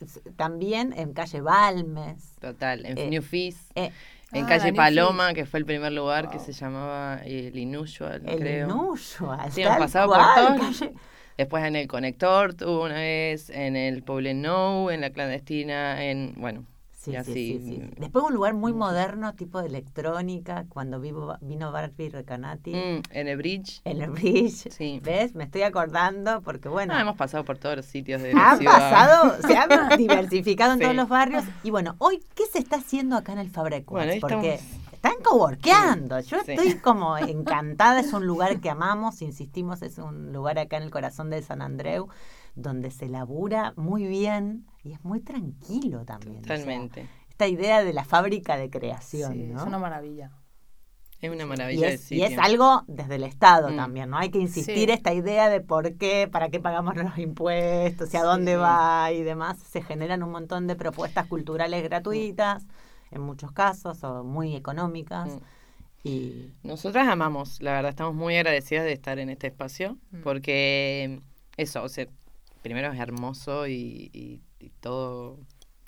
s- 0.00 0.20
también 0.36 0.92
en 0.96 1.12
calle 1.12 1.40
Balmes. 1.40 2.34
Total, 2.40 2.86
en 2.86 2.96
Eh, 2.98 3.10
New 3.10 3.22
Fizz, 3.22 3.70
eh, 3.74 3.90
en 4.32 4.44
Ah, 4.44 4.48
calle 4.48 4.72
Paloma, 4.72 5.34
que 5.34 5.44
fue 5.44 5.58
el 5.60 5.66
primer 5.66 5.92
lugar 5.92 6.30
que 6.30 6.38
se 6.38 6.52
llamaba 6.52 7.20
el 7.24 7.58
Inusual, 7.58 8.22
el 8.26 8.38
creo. 8.38 8.68
Inusual, 8.68 9.50
Sí, 9.52 9.62
hemos 9.62 9.74
tal 9.74 9.78
pasado 9.78 10.06
por 10.08 10.16
cual, 10.16 10.58
calle- 10.60 10.94
Después 11.36 11.64
en 11.64 11.76
el 11.76 11.88
Conector 11.88 12.54
tuvo 12.54 12.84
una 12.84 12.94
vez, 12.96 13.50
en 13.50 13.74
el 13.76 14.02
Poble 14.02 14.34
No, 14.34 14.90
en 14.90 15.00
la 15.00 15.10
clandestina, 15.10 16.04
en, 16.04 16.34
bueno, 16.36 16.66
Sí, 17.02 17.12
sí, 17.12 17.16
así. 17.16 17.32
sí, 17.32 17.60
sí. 17.64 17.78
mm, 17.78 18.00
Después 18.00 18.26
un 18.26 18.34
lugar 18.34 18.52
muy 18.52 18.74
moderno, 18.74 19.34
tipo 19.34 19.58
de 19.62 19.68
electrónica, 19.68 20.66
cuando 20.68 21.00
vivo, 21.00 21.34
vino 21.40 21.72
Barbie 21.72 22.10
Recanati 22.10 22.74
mm, 22.74 23.02
en 23.10 23.26
el 23.28 23.38
Bridge. 23.38 23.80
en 23.84 24.02
el 24.02 24.10
Bridge. 24.10 24.70
Sí. 24.70 25.00
¿Ves? 25.02 25.34
Me 25.34 25.44
estoy 25.44 25.62
acordando 25.62 26.42
porque, 26.42 26.68
bueno, 26.68 26.92
Ah, 26.94 27.00
hemos 27.00 27.16
pasado 27.16 27.42
por 27.44 27.56
todos 27.56 27.76
los 27.76 27.86
sitios 27.86 28.20
de 28.20 28.34
la 28.34 28.50
han 28.50 28.58
ciudad. 28.58 28.72
pasado, 28.74 29.36
se 29.46 29.56
han 29.56 29.68
diversificado 29.98 30.72
en 30.74 30.78
Sí. 30.78 30.84
todos 30.84 30.96
los 30.96 31.08
barrios. 31.08 31.44
Y 31.62 31.70
bueno, 31.70 31.94
hoy, 31.98 32.22
¿qué 32.34 32.44
se 32.52 32.58
está 32.58 32.76
haciendo 32.76 33.16
acá 33.16 33.32
en 33.32 33.38
el 33.38 33.48
Fabre 33.50 33.80
Bueno, 33.86 34.12
Porque 34.20 34.54
estamos. 34.56 34.92
están 34.92 35.14
coworkeando. 35.24 36.20
Yo 36.20 36.38
Sí. 36.44 36.52
estoy 36.52 36.74
como 36.82 37.16
encantada. 37.16 38.00
Es 38.00 38.12
un 38.12 38.26
lugar 38.26 38.60
que 38.60 38.68
amamos, 38.68 39.22
insistimos, 39.22 39.80
es 39.80 39.96
un 39.96 40.34
lugar 40.34 40.58
acá 40.58 40.76
en 40.76 40.82
el 40.82 40.90
corazón 40.90 41.30
de 41.30 41.40
San 41.42 41.62
Andreu 41.62 42.08
donde 42.56 42.90
se 42.90 43.08
labura 43.08 43.72
muy 43.76 44.06
bien 44.06 44.66
y 44.82 44.92
es 44.92 45.04
muy 45.04 45.20
tranquilo 45.20 46.04
también. 46.04 46.42
o 46.42 46.46
sea, 46.46 46.56
Totalmente. 46.56 47.06
esta 47.28 47.46
idea 47.48 47.82
de 47.84 47.92
la 47.92 48.04
fábrica 48.04 48.56
de 48.56 48.70
creación, 48.70 49.32
Sí, 49.34 49.38
¿no? 49.48 49.60
es 49.60 49.66
una 49.66 49.78
maravilla. 49.78 50.30
Es 51.20 51.30
una 51.30 51.42
y, 51.42 51.46
maravilla 51.46 51.88
de 51.88 51.94
es, 51.94 52.10
y 52.12 52.22
es 52.22 52.38
algo 52.38 52.82
desde 52.86 53.16
el 53.16 53.24
Estado 53.24 53.68
Mm. 53.70 53.76
también, 53.76 54.08
¿no? 54.08 54.16
Hay 54.16 54.30
que 54.30 54.38
insistir 54.38 54.88
Sí. 54.88 54.94
esta 54.94 55.12
idea 55.12 55.50
de 55.50 55.60
por 55.60 55.96
qué, 55.96 56.28
para 56.32 56.48
qué 56.48 56.60
pagamos 56.60 56.94
los 57.14 57.18
impuestos 57.18 58.12
y 58.14 58.16
a 58.16 58.22
dónde 58.22 58.52
Sí. 58.52 58.58
va 58.58 59.12
y 59.12 59.22
demás. 59.22 59.58
Se 59.58 59.82
generan 59.82 60.22
un 60.22 60.30
montón 60.30 60.66
de 60.66 60.76
propuestas 60.76 61.26
culturales 61.26 61.82
gratuitas, 61.84 62.66
en 63.10 63.20
muchos 63.20 63.52
casos, 63.52 64.02
o 64.02 64.24
muy 64.24 64.56
económicas. 64.56 65.28
Mm. 65.28 65.38
Y 66.08 66.54
Nosotras 66.62 67.06
amamos, 67.06 67.60
la 67.60 67.72
verdad, 67.72 67.90
estamos 67.90 68.14
muy 68.14 68.34
agradecidas 68.36 68.84
de 68.84 68.92
estar 68.94 69.18
en 69.18 69.28
este 69.28 69.48
espacio, 69.48 69.98
Mm. 70.12 70.22
porque 70.22 71.20
eso, 71.58 71.82
o 71.82 71.88
sea, 71.90 72.06
primero 72.62 72.90
es 72.92 72.98
hermoso 72.98 73.66
y, 73.66 74.10
y- 74.14 74.40
todo, 74.80 75.38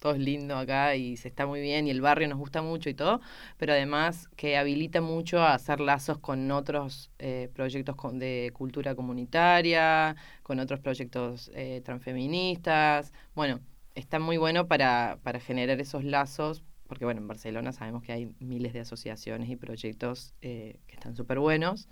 todo 0.00 0.12
es 0.14 0.18
lindo 0.18 0.56
acá 0.56 0.96
y 0.96 1.16
se 1.16 1.28
está 1.28 1.46
muy 1.46 1.60
bien 1.60 1.86
y 1.86 1.90
el 1.90 2.00
barrio 2.00 2.26
nos 2.28 2.38
gusta 2.38 2.62
mucho 2.62 2.88
y 2.90 2.94
todo, 2.94 3.20
pero 3.58 3.72
además 3.72 4.28
que 4.36 4.56
habilita 4.56 5.00
mucho 5.00 5.40
a 5.40 5.54
hacer 5.54 5.80
lazos 5.80 6.18
con 6.18 6.50
otros 6.50 7.10
eh, 7.18 7.50
proyectos 7.54 7.94
con- 7.96 8.18
de 8.18 8.50
cultura 8.54 8.94
comunitaria, 8.94 10.16
con 10.42 10.58
otros 10.60 10.80
proyectos 10.80 11.50
eh, 11.54 11.82
transfeministas. 11.84 13.12
Bueno, 13.34 13.60
está 13.94 14.18
muy 14.18 14.36
bueno 14.38 14.66
para, 14.68 15.18
para 15.22 15.38
generar 15.40 15.80
esos 15.80 16.04
lazos, 16.04 16.62
porque 16.88 17.04
bueno, 17.04 17.20
en 17.20 17.28
Barcelona 17.28 17.72
sabemos 17.72 18.02
que 18.02 18.12
hay 18.12 18.34
miles 18.40 18.72
de 18.72 18.80
asociaciones 18.80 19.48
y 19.50 19.56
proyectos 19.56 20.34
eh, 20.42 20.78
que 20.86 20.94
están 20.94 21.14
súper 21.16 21.38
buenos. 21.38 21.88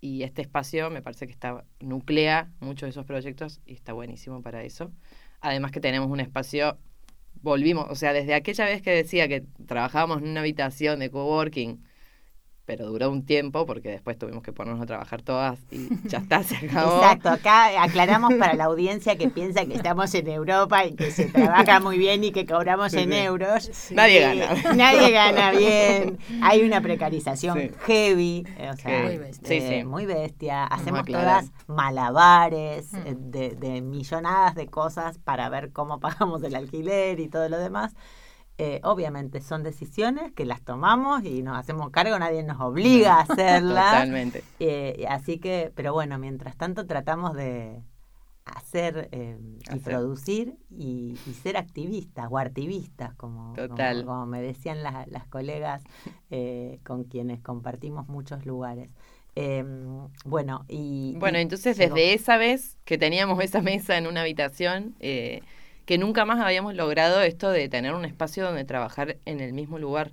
Y 0.00 0.22
este 0.22 0.42
espacio 0.42 0.90
me 0.90 1.02
parece 1.02 1.26
que 1.26 1.32
está 1.32 1.64
nuclea 1.80 2.50
muchos 2.60 2.86
de 2.86 2.90
esos 2.90 3.04
proyectos 3.06 3.60
y 3.66 3.74
está 3.74 3.92
buenísimo 3.92 4.42
para 4.42 4.62
eso. 4.64 4.92
Además 5.40 5.72
que 5.72 5.80
tenemos 5.80 6.10
un 6.10 6.20
espacio, 6.20 6.78
volvimos, 7.42 7.86
o 7.90 7.94
sea, 7.94 8.12
desde 8.12 8.34
aquella 8.34 8.64
vez 8.66 8.82
que 8.82 8.90
decía 8.90 9.28
que 9.28 9.44
trabajábamos 9.66 10.18
en 10.18 10.28
una 10.28 10.40
habitación 10.40 11.00
de 11.00 11.10
coworking, 11.10 11.82
pero 12.70 12.86
duró 12.86 13.10
un 13.10 13.24
tiempo 13.26 13.66
porque 13.66 13.88
después 13.88 14.16
tuvimos 14.16 14.44
que 14.44 14.52
ponernos 14.52 14.80
a 14.80 14.86
trabajar 14.86 15.22
todas 15.22 15.58
y 15.72 15.88
ya 16.06 16.18
está, 16.18 16.44
se 16.44 16.54
acabó. 16.68 16.98
Exacto, 16.98 17.30
acá 17.30 17.82
aclaramos 17.82 18.32
para 18.34 18.54
la 18.54 18.66
audiencia 18.66 19.16
que 19.18 19.28
piensa 19.28 19.64
que 19.66 19.74
estamos 19.74 20.14
en 20.14 20.28
Europa 20.28 20.84
y 20.84 20.94
que 20.94 21.10
se 21.10 21.24
trabaja 21.24 21.80
muy 21.80 21.98
bien 21.98 22.22
y 22.22 22.30
que 22.30 22.46
cobramos 22.46 22.92
Sí, 22.92 22.98
en 23.00 23.10
sí. 23.10 23.16
euros. 23.18 23.90
Nadie 23.90 24.18
Eh, 24.18 24.20
gana. 24.46 24.72
Nadie 24.76 25.10
gana 25.10 25.50
bien. 25.50 26.18
Hay 26.42 26.62
una 26.62 26.80
precarización 26.80 27.58
Sí. 27.58 27.70
heavy, 27.86 28.44
eh, 28.56 28.70
o 28.72 28.76
sea, 28.76 28.90
Heavy. 28.90 29.06
Muy 29.08 29.18
bestia. 29.18 29.48
Sí, 29.48 29.54
eh, 29.56 29.78
sí. 29.80 29.84
muy 29.84 30.06
bestia. 30.06 30.64
Hacemos 30.66 31.04
todas 31.06 31.50
malabares 31.66 32.92
Mm. 32.92 32.96
eh, 33.06 33.16
de, 33.18 33.50
de 33.56 33.80
millonadas 33.80 34.54
de 34.54 34.68
cosas 34.68 35.18
para 35.18 35.48
ver 35.48 35.72
cómo 35.72 35.98
pagamos 35.98 36.40
el 36.44 36.54
alquiler 36.54 37.18
y 37.18 37.28
todo 37.28 37.48
lo 37.48 37.58
demás. 37.58 37.96
Eh, 38.62 38.80
obviamente 38.84 39.40
son 39.40 39.62
decisiones 39.62 40.32
que 40.32 40.44
las 40.44 40.60
tomamos 40.62 41.24
y 41.24 41.42
nos 41.42 41.56
hacemos 41.56 41.88
cargo, 41.90 42.18
nadie 42.18 42.42
nos 42.42 42.60
obliga 42.60 43.14
a 43.14 43.20
hacerlas. 43.22 43.92
Totalmente. 43.92 44.44
Eh, 44.58 45.06
así 45.08 45.38
que, 45.38 45.72
pero 45.74 45.94
bueno, 45.94 46.18
mientras 46.18 46.56
tanto 46.58 46.86
tratamos 46.86 47.34
de 47.34 47.80
hacer 48.44 49.08
eh, 49.12 49.38
y 49.58 49.78
Hacer. 49.78 49.80
producir 49.82 50.56
y, 50.70 51.16
y 51.26 51.34
ser 51.34 51.56
activistas 51.56 52.26
o 52.30 52.38
activistas, 52.38 53.14
como, 53.14 53.54
como- 53.54 54.26
me 54.26 54.42
decían 54.42 54.82
las, 54.82 55.06
las 55.08 55.26
colegas 55.26 55.82
eh, 56.30 56.80
con 56.84 57.04
quienes 57.04 57.40
compartimos 57.40 58.08
muchos 58.08 58.44
lugares. 58.44 58.90
Eh, 59.36 59.64
bueno, 60.24 60.64
y... 60.68 61.14
Bueno, 61.18 61.38
entonces 61.38 61.78
desde 61.78 62.12
esa 62.14 62.36
vez 62.36 62.76
que 62.84 62.98
teníamos 62.98 63.42
esa 63.42 63.62
mesa 63.62 63.96
en 63.96 64.06
una 64.06 64.22
habitación, 64.22 64.96
eh, 65.00 65.42
que 65.86 65.98
nunca 65.98 66.24
más 66.24 66.40
habíamos 66.40 66.74
logrado 66.74 67.20
esto 67.22 67.50
de 67.50 67.68
tener 67.68 67.94
un 67.94 68.04
espacio 68.04 68.44
donde 68.44 68.64
trabajar 68.64 69.16
en 69.26 69.40
el 69.40 69.52
mismo 69.52 69.78
lugar. 69.78 70.12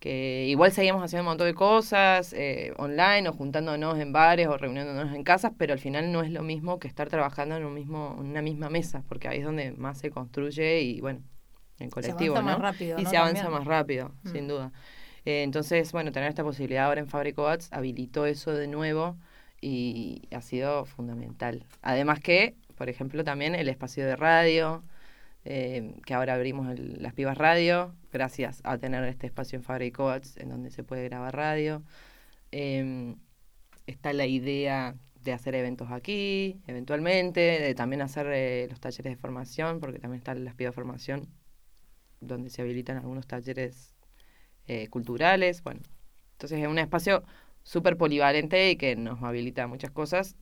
Que 0.00 0.46
igual 0.48 0.72
seguíamos 0.72 1.04
haciendo 1.04 1.22
un 1.22 1.28
montón 1.28 1.46
de 1.46 1.54
cosas 1.54 2.32
eh, 2.32 2.72
online 2.76 3.28
o 3.28 3.32
juntándonos 3.32 3.98
en 4.00 4.12
bares 4.12 4.48
o 4.48 4.58
reuniéndonos 4.58 5.14
en 5.14 5.22
casas, 5.22 5.52
pero 5.56 5.72
al 5.74 5.78
final 5.78 6.10
no 6.10 6.22
es 6.22 6.30
lo 6.32 6.42
mismo 6.42 6.80
que 6.80 6.88
estar 6.88 7.08
trabajando 7.08 7.56
en 7.56 7.64
un 7.64 7.72
mismo, 7.74 8.16
en 8.18 8.26
una 8.26 8.42
misma 8.42 8.68
mesa, 8.68 9.04
porque 9.08 9.28
ahí 9.28 9.38
es 9.38 9.44
donde 9.44 9.70
más 9.72 9.98
se 9.98 10.10
construye 10.10 10.80
y 10.80 11.00
bueno, 11.00 11.20
en 11.78 11.88
colectivo, 11.90 12.34
avanza 12.36 12.52
¿no? 12.52 12.58
más 12.58 12.72
rápido, 12.72 12.98
y 12.98 13.04
¿no? 13.04 13.10
se 13.10 13.16
avanza 13.16 13.42
También. 13.44 13.58
más 13.60 13.68
rápido, 13.68 14.12
Mm. 14.24 14.28
sin 14.32 14.48
duda. 14.48 14.72
Eh, 15.24 15.44
entonces, 15.44 15.92
bueno, 15.92 16.10
tener 16.10 16.28
esta 16.28 16.42
posibilidad 16.42 16.86
ahora 16.86 17.00
en 17.00 17.06
Fabrico 17.08 17.46
Arts 17.46 17.68
habilitó 17.72 18.26
eso 18.26 18.52
de 18.52 18.66
nuevo 18.66 19.16
y 19.60 20.22
ha 20.32 20.40
sido 20.42 20.84
fundamental. 20.84 21.64
Además 21.80 22.18
que, 22.18 22.56
por 22.76 22.88
ejemplo, 22.88 23.24
también 23.24 23.54
el 23.54 23.68
espacio 23.68 24.06
de 24.06 24.16
radio, 24.16 24.84
eh, 25.44 25.94
que 26.06 26.14
ahora 26.14 26.34
abrimos 26.34 26.78
las 26.78 27.14
pibas 27.14 27.38
radio, 27.38 27.94
gracias 28.12 28.60
a 28.64 28.78
tener 28.78 29.04
este 29.04 29.26
espacio 29.26 29.56
en 29.56 29.64
Fabrico 29.64 30.08
Arts 30.08 30.36
en 30.36 30.48
donde 30.48 30.70
se 30.70 30.84
puede 30.84 31.04
grabar 31.04 31.34
radio. 31.34 31.82
Eh, 32.52 33.16
está 33.86 34.12
la 34.12 34.26
idea 34.26 34.96
de 35.22 35.32
hacer 35.32 35.54
eventos 35.54 35.90
aquí, 35.90 36.60
eventualmente, 36.66 37.40
de 37.40 37.74
también 37.74 38.02
hacer 38.02 38.26
eh, 38.32 38.66
los 38.68 38.80
talleres 38.80 39.12
de 39.12 39.16
formación, 39.16 39.80
porque 39.80 39.98
también 39.98 40.18
están 40.18 40.44
las 40.44 40.54
pibas 40.54 40.74
formación, 40.74 41.28
donde 42.20 42.50
se 42.50 42.62
habilitan 42.62 42.96
algunos 42.96 43.26
talleres 43.26 43.94
eh, 44.66 44.88
culturales. 44.88 45.62
Bueno, 45.62 45.80
entonces 46.32 46.60
es 46.60 46.68
un 46.68 46.78
espacio 46.78 47.22
súper 47.62 47.96
polivalente 47.96 48.70
y 48.70 48.76
que 48.76 48.96
nos 48.96 49.22
habilita 49.22 49.66
muchas 49.66 49.90
cosas 49.90 50.36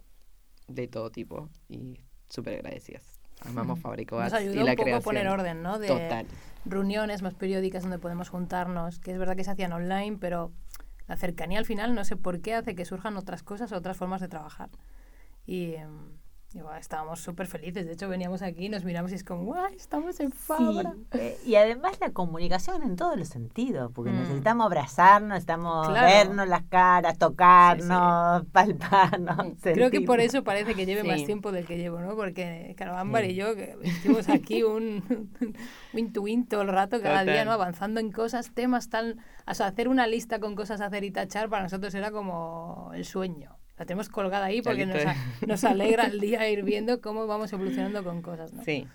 de 0.69 0.89
todo 0.89 1.11
tipo 1.11 1.51
y 1.69 2.01
súper 2.31 2.55
agradecidas. 2.55 3.03
Amamos 3.47 3.81
Fabrico 3.81 4.17
Nos 4.21 4.33
Arts 4.33 4.45
y 4.45 4.49
ayudó 4.49 4.65
la 4.65 4.71
un 4.73 4.77
poco 4.77 4.85
creación. 4.85 5.03
poner 5.03 5.29
orden, 5.29 5.63
¿no? 5.63 5.79
De 5.79 5.89
Total. 5.89 6.27
reuniones 6.65 7.23
más 7.23 7.35
periódicas 7.35 7.83
donde 7.83 7.99
podemos 7.99 8.29
juntarnos, 8.29 8.99
que 8.99 9.13
es 9.13 9.19
verdad 9.19 9.37
que 9.37 9.45
se 9.45 9.51
hacían 9.51 9.73
online, 9.73 10.17
pero 10.21 10.53
la 11.09 11.17
cercanía 11.17 11.59
al 11.59 11.65
final 11.65 11.95
no 11.95 12.05
sé 12.05 12.17
por 12.17 12.41
qué 12.41 12.55
hace 12.55 12.75
que 12.75 12.85
surjan 12.85 13.17
otras 13.17 13.43
cosas, 13.43 13.73
otras 13.73 13.97
formas 13.97 14.21
de 14.21 14.29
trabajar. 14.29 14.71
Y, 15.47 15.75
em, 15.75 16.13
y, 16.13 16.20
bueno, 16.55 16.75
estábamos 16.79 17.21
súper 17.21 17.47
felices. 17.47 17.87
De 17.87 17.93
hecho, 17.93 18.09
veníamos 18.09 18.43
aquí, 18.43 18.69
nos 18.69 18.85
miramos 18.85 19.13
y 19.13 19.15
es 19.15 19.23
como, 19.25 19.45
¡guay! 19.45 19.77
Estamos 19.77 20.19
en 20.19 20.33
Fabra. 20.33 20.95
Sí, 21.13 21.19
eh, 21.19 21.37
y 21.47 21.55
además 21.55 21.99
la 22.01 22.11
comunicación 22.11 22.83
en 22.83 22.97
todos 22.97 23.17
los 23.17 23.29
sentidos, 23.29 23.93
porque 23.95 24.11
Mm. 24.11 24.19
necesitamos 24.21 24.67
abrazarnos, 24.67 25.29
necesitamos 25.31 25.89
Claro. 25.89 26.07
vernos 26.09 26.49
las 26.49 26.63
caras, 26.65 27.19
tocarnos, 27.19 28.45
palparnos. 28.53 29.57
Creo 29.63 29.91
que 29.93 30.01
por 30.01 30.19
eso 30.21 30.43
parece 30.43 30.75
que 30.75 30.87
lleve 30.87 31.05
más 31.05 31.21
Sí. 31.21 31.27
tiempo 31.27 31.53
del 31.53 31.67
que 31.67 31.77
llevo, 31.79 32.01
¿no? 32.01 32.17
Porque, 32.17 32.75
Sí. 32.77 33.31
y 33.31 33.35
yo, 33.37 33.55
que 33.55 33.77
estuvimos 33.83 34.29
aquí 34.29 34.65
un 34.65 35.31
win 35.93 36.13
to 36.13 36.23
win 36.23 36.47
todo 36.49 36.63
el 36.63 36.69
rato, 36.69 37.01
cada 37.01 37.23
día. 37.25 37.45
¿no? 37.45 37.53
Avanzando 37.53 38.01
en 38.01 38.11
cosas, 38.11 38.53
temas 38.53 38.89
tan... 38.91 39.21
O 39.47 39.55
sea, 39.55 39.67
hacer 39.69 39.89
una 39.89 40.07
lista 40.09 40.41
con 40.41 40.57
cosas 40.57 40.81
a 40.81 40.87
hacer 40.87 41.05
y 41.05 41.11
tachar 41.13 41.49
para 41.49 41.63
nosotros 41.63 41.95
era 41.95 42.11
como 42.11 42.91
el 42.95 43.05
sueño. 43.05 43.57
La 43.81 43.87
tenemos 43.87 44.11
colgada 44.11 44.45
ahí 44.45 44.61
porque 44.61 44.85
nos, 44.85 44.97
lista 44.97 45.13
a- 45.13 45.47
nos 45.47 45.65
alegra 45.65 46.05
el 46.05 46.21
día 46.21 46.47
ir 46.51 46.63
viendo 46.65 47.01
cómo 47.01 47.27
vamos 47.27 47.51
evolucionando 47.55 48.05
con 48.05 48.21
cosas, 48.21 48.53
¿no? 48.53 48.63
Sí. 48.63 48.87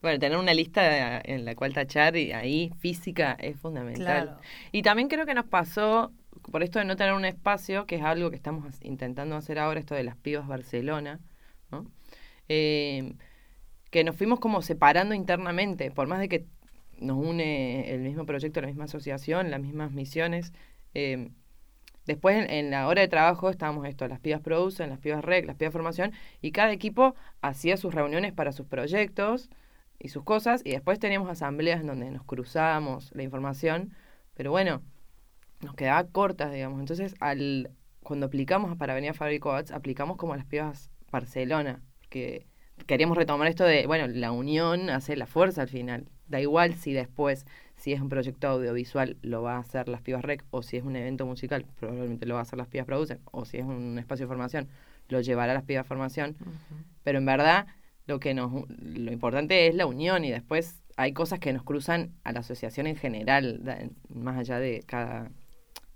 Bueno, 0.00 0.20
tener 0.20 0.38
una 0.38 0.54
lista 0.54 1.20
en 1.24 1.44
la 1.44 1.56
cual 1.56 1.74
tachar 1.74 2.16
y 2.16 2.30
ahí 2.32 2.70
física 2.78 3.36
es 3.40 3.56
fundamental. 3.56 4.22
Claro. 4.26 4.40
Y 4.70 4.82
también 4.82 5.08
creo 5.08 5.26
que 5.26 5.34
nos 5.34 5.46
pasó, 5.46 6.12
por 6.52 6.62
esto 6.62 6.78
de 6.78 6.84
no 6.84 6.94
tener 6.94 7.14
un 7.14 7.24
espacio, 7.24 7.84
que 7.86 7.96
es 7.96 8.02
algo 8.02 8.30
que 8.30 8.36
estamos 8.36 8.76
intentando 8.82 9.34
hacer 9.34 9.58
ahora, 9.58 9.80
esto 9.80 9.96
de 9.96 10.04
las 10.04 10.14
pibas 10.16 10.46
Barcelona, 10.46 11.18
¿no? 11.72 11.86
Eh, 12.48 13.14
que 13.90 14.04
nos 14.04 14.14
fuimos 14.16 14.38
como 14.38 14.62
separando 14.62 15.14
internamente, 15.14 15.90
por 15.90 16.06
más 16.06 16.20
de 16.20 16.28
que 16.28 16.46
nos 16.98 17.16
une 17.16 17.92
el 17.92 18.02
mismo 18.02 18.24
proyecto, 18.24 18.60
la 18.60 18.68
misma 18.68 18.84
asociación, 18.84 19.50
las 19.50 19.60
mismas 19.60 19.90
misiones. 19.90 20.52
eh, 20.94 21.30
después 22.06 22.36
en, 22.36 22.50
en 22.50 22.70
la 22.70 22.88
hora 22.88 23.02
de 23.02 23.08
trabajo 23.08 23.50
estábamos 23.50 23.86
esto, 23.86 24.06
las 24.08 24.20
pibas 24.20 24.40
producen, 24.40 24.90
las 24.90 24.98
pibas 24.98 25.24
rec, 25.24 25.46
las 25.46 25.56
pibas 25.56 25.72
formación, 25.72 26.12
y 26.40 26.52
cada 26.52 26.72
equipo 26.72 27.14
hacía 27.40 27.76
sus 27.76 27.94
reuniones 27.94 28.32
para 28.32 28.52
sus 28.52 28.66
proyectos 28.66 29.50
y 29.98 30.08
sus 30.08 30.24
cosas, 30.24 30.62
y 30.64 30.70
después 30.70 30.98
teníamos 30.98 31.28
asambleas 31.28 31.80
en 31.80 31.86
donde 31.86 32.10
nos 32.10 32.24
cruzábamos 32.24 33.12
la 33.14 33.22
información, 33.22 33.94
pero 34.34 34.50
bueno, 34.50 34.82
nos 35.60 35.74
quedaba 35.74 36.04
cortas, 36.04 36.52
digamos. 36.52 36.80
Entonces, 36.80 37.14
al 37.20 37.70
cuando 38.02 38.26
aplicamos 38.26 38.76
para 38.76 38.94
venir 38.94 39.10
a 39.10 39.14
Fabrico 39.14 39.52
Arts, 39.52 39.70
aplicamos 39.70 40.16
como 40.16 40.32
a 40.34 40.36
las 40.36 40.46
pibas 40.46 40.90
Barcelona, 41.10 41.80
que 42.08 42.46
queríamos 42.86 43.16
retomar 43.16 43.46
esto 43.48 43.64
de, 43.64 43.86
bueno, 43.86 44.08
la 44.08 44.32
unión 44.32 44.90
hace 44.90 45.16
la 45.16 45.26
fuerza 45.26 45.62
al 45.62 45.68
final. 45.68 46.08
Da 46.26 46.40
igual 46.40 46.74
si 46.74 46.92
después, 46.92 47.46
si 47.82 47.92
es 47.92 48.00
un 48.00 48.08
proyecto 48.08 48.46
audiovisual, 48.46 49.16
lo 49.22 49.42
va 49.42 49.56
a 49.56 49.58
hacer 49.58 49.88
las 49.88 50.02
pibas 50.02 50.22
rec, 50.22 50.44
o 50.52 50.62
si 50.62 50.76
es 50.76 50.84
un 50.84 50.94
evento 50.94 51.26
musical, 51.26 51.66
probablemente 51.80 52.26
lo 52.26 52.34
va 52.34 52.40
a 52.40 52.42
hacer 52.44 52.56
las 52.56 52.68
pibas 52.68 52.86
producen, 52.86 53.18
o 53.32 53.44
si 53.44 53.58
es 53.58 53.64
un 53.64 53.98
espacio 53.98 54.26
de 54.26 54.28
formación, 54.28 54.68
lo 55.08 55.20
llevará 55.20 55.52
las 55.52 55.64
pibas 55.64 55.84
formación. 55.84 56.36
Pero 57.02 57.18
en 57.18 57.26
verdad, 57.26 57.66
lo 58.06 58.20
que 58.20 58.34
nos 58.34 58.52
lo 58.68 59.10
importante 59.10 59.66
es 59.66 59.74
la 59.74 59.86
unión 59.86 60.24
y 60.24 60.30
después 60.30 60.84
hay 60.96 61.12
cosas 61.12 61.40
que 61.40 61.52
nos 61.52 61.64
cruzan 61.64 62.12
a 62.22 62.30
la 62.30 62.40
asociación 62.40 62.86
en 62.86 62.94
general, 62.94 63.60
más 64.08 64.38
allá 64.38 64.60
de 64.60 64.84
cada, 64.86 65.32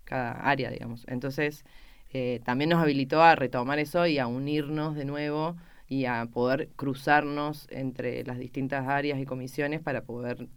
cada 0.02 0.32
área, 0.32 0.70
digamos. 0.70 1.04
Entonces, 1.06 1.64
eh, 2.12 2.40
también 2.44 2.70
nos 2.70 2.82
habilitó 2.82 3.22
a 3.22 3.36
retomar 3.36 3.78
eso 3.78 4.08
y 4.08 4.18
a 4.18 4.26
unirnos 4.26 4.96
de 4.96 5.04
nuevo 5.04 5.56
y 5.86 6.06
a 6.06 6.26
poder 6.26 6.68
cruzarnos 6.74 7.68
entre 7.70 8.24
las 8.24 8.40
distintas 8.40 8.88
áreas 8.88 9.20
y 9.20 9.24
comisiones 9.24 9.80
para 9.80 10.02
poder 10.02 10.48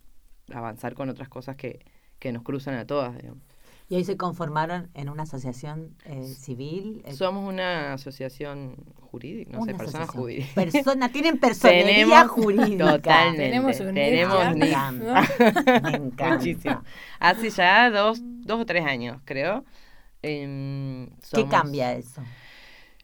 avanzar 0.53 0.94
con 0.96 1.10
otras 1.10 1.29
cosas 1.29 1.56
que, 1.56 1.79
que 2.20 2.32
nos 2.32 2.44
cruzan 2.44 2.75
a 2.75 2.86
todas, 2.86 3.15
digamos. 3.18 3.44
Y 3.91 3.96
hoy 3.96 4.03
se 4.03 4.18
conformaron 4.18 4.89
en 4.94 5.10
una 5.10 5.24
asociación 5.24 5.96
eh, 6.06 6.24
civil. 6.25 7.01
eh, 7.06 7.13
Somos 7.13 7.51
una 7.51 7.94
asociación 7.94 8.75
jurídica, 9.01 9.51
no 9.57 9.64
sé, 9.66 9.70
una 9.72 9.77
personas 9.79 10.09
asociación. 10.09 10.22
jurídicas. 10.22 10.53
Persona, 10.53 11.12
tienen 11.12 11.40
personería 11.40 11.96
Tenemos- 12.05 12.27
jurídica. 12.27 12.92
Totalmente. 12.98 13.42
Tenemos 13.46 13.79
un 13.79 13.94
tenemos 13.96 14.38
NIF 14.38 14.57
Me 14.57 14.66
NIF. 14.66 14.70
encanta, 14.75 15.81
me 15.90 15.90
encanta. 15.98 16.35
Muchísimo. 16.35 16.83
Hace 17.20 17.50
ya 17.50 17.90
dos, 17.90 18.20
dos 18.24 18.62
o 18.62 18.66
tres 18.68 18.85
años, 18.85 19.20
creo. 19.25 19.66
Em, 20.22 21.09
¿Qué 21.33 21.48
cambia 21.48 21.94
eso? 21.94 22.22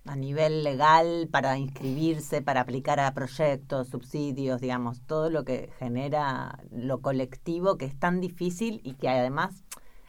A 0.08 0.16
nivel 0.16 0.64
legal, 0.64 1.28
para 1.32 1.58
inscribirse, 1.58 2.42
para 2.44 2.62
aplicar 2.62 3.00
a 3.00 3.14
proyectos, 3.14 3.88
subsidios, 3.90 4.62
digamos, 4.62 5.02
todo 5.02 5.30
lo 5.32 5.44
que 5.44 5.72
genera 5.80 6.60
lo 6.72 7.02
colectivo 7.02 7.78
que 7.78 7.86
es 7.86 7.98
tan 7.98 8.22
difícil 8.22 8.82
y 8.84 8.94
que 8.94 9.10
además, 9.10 9.64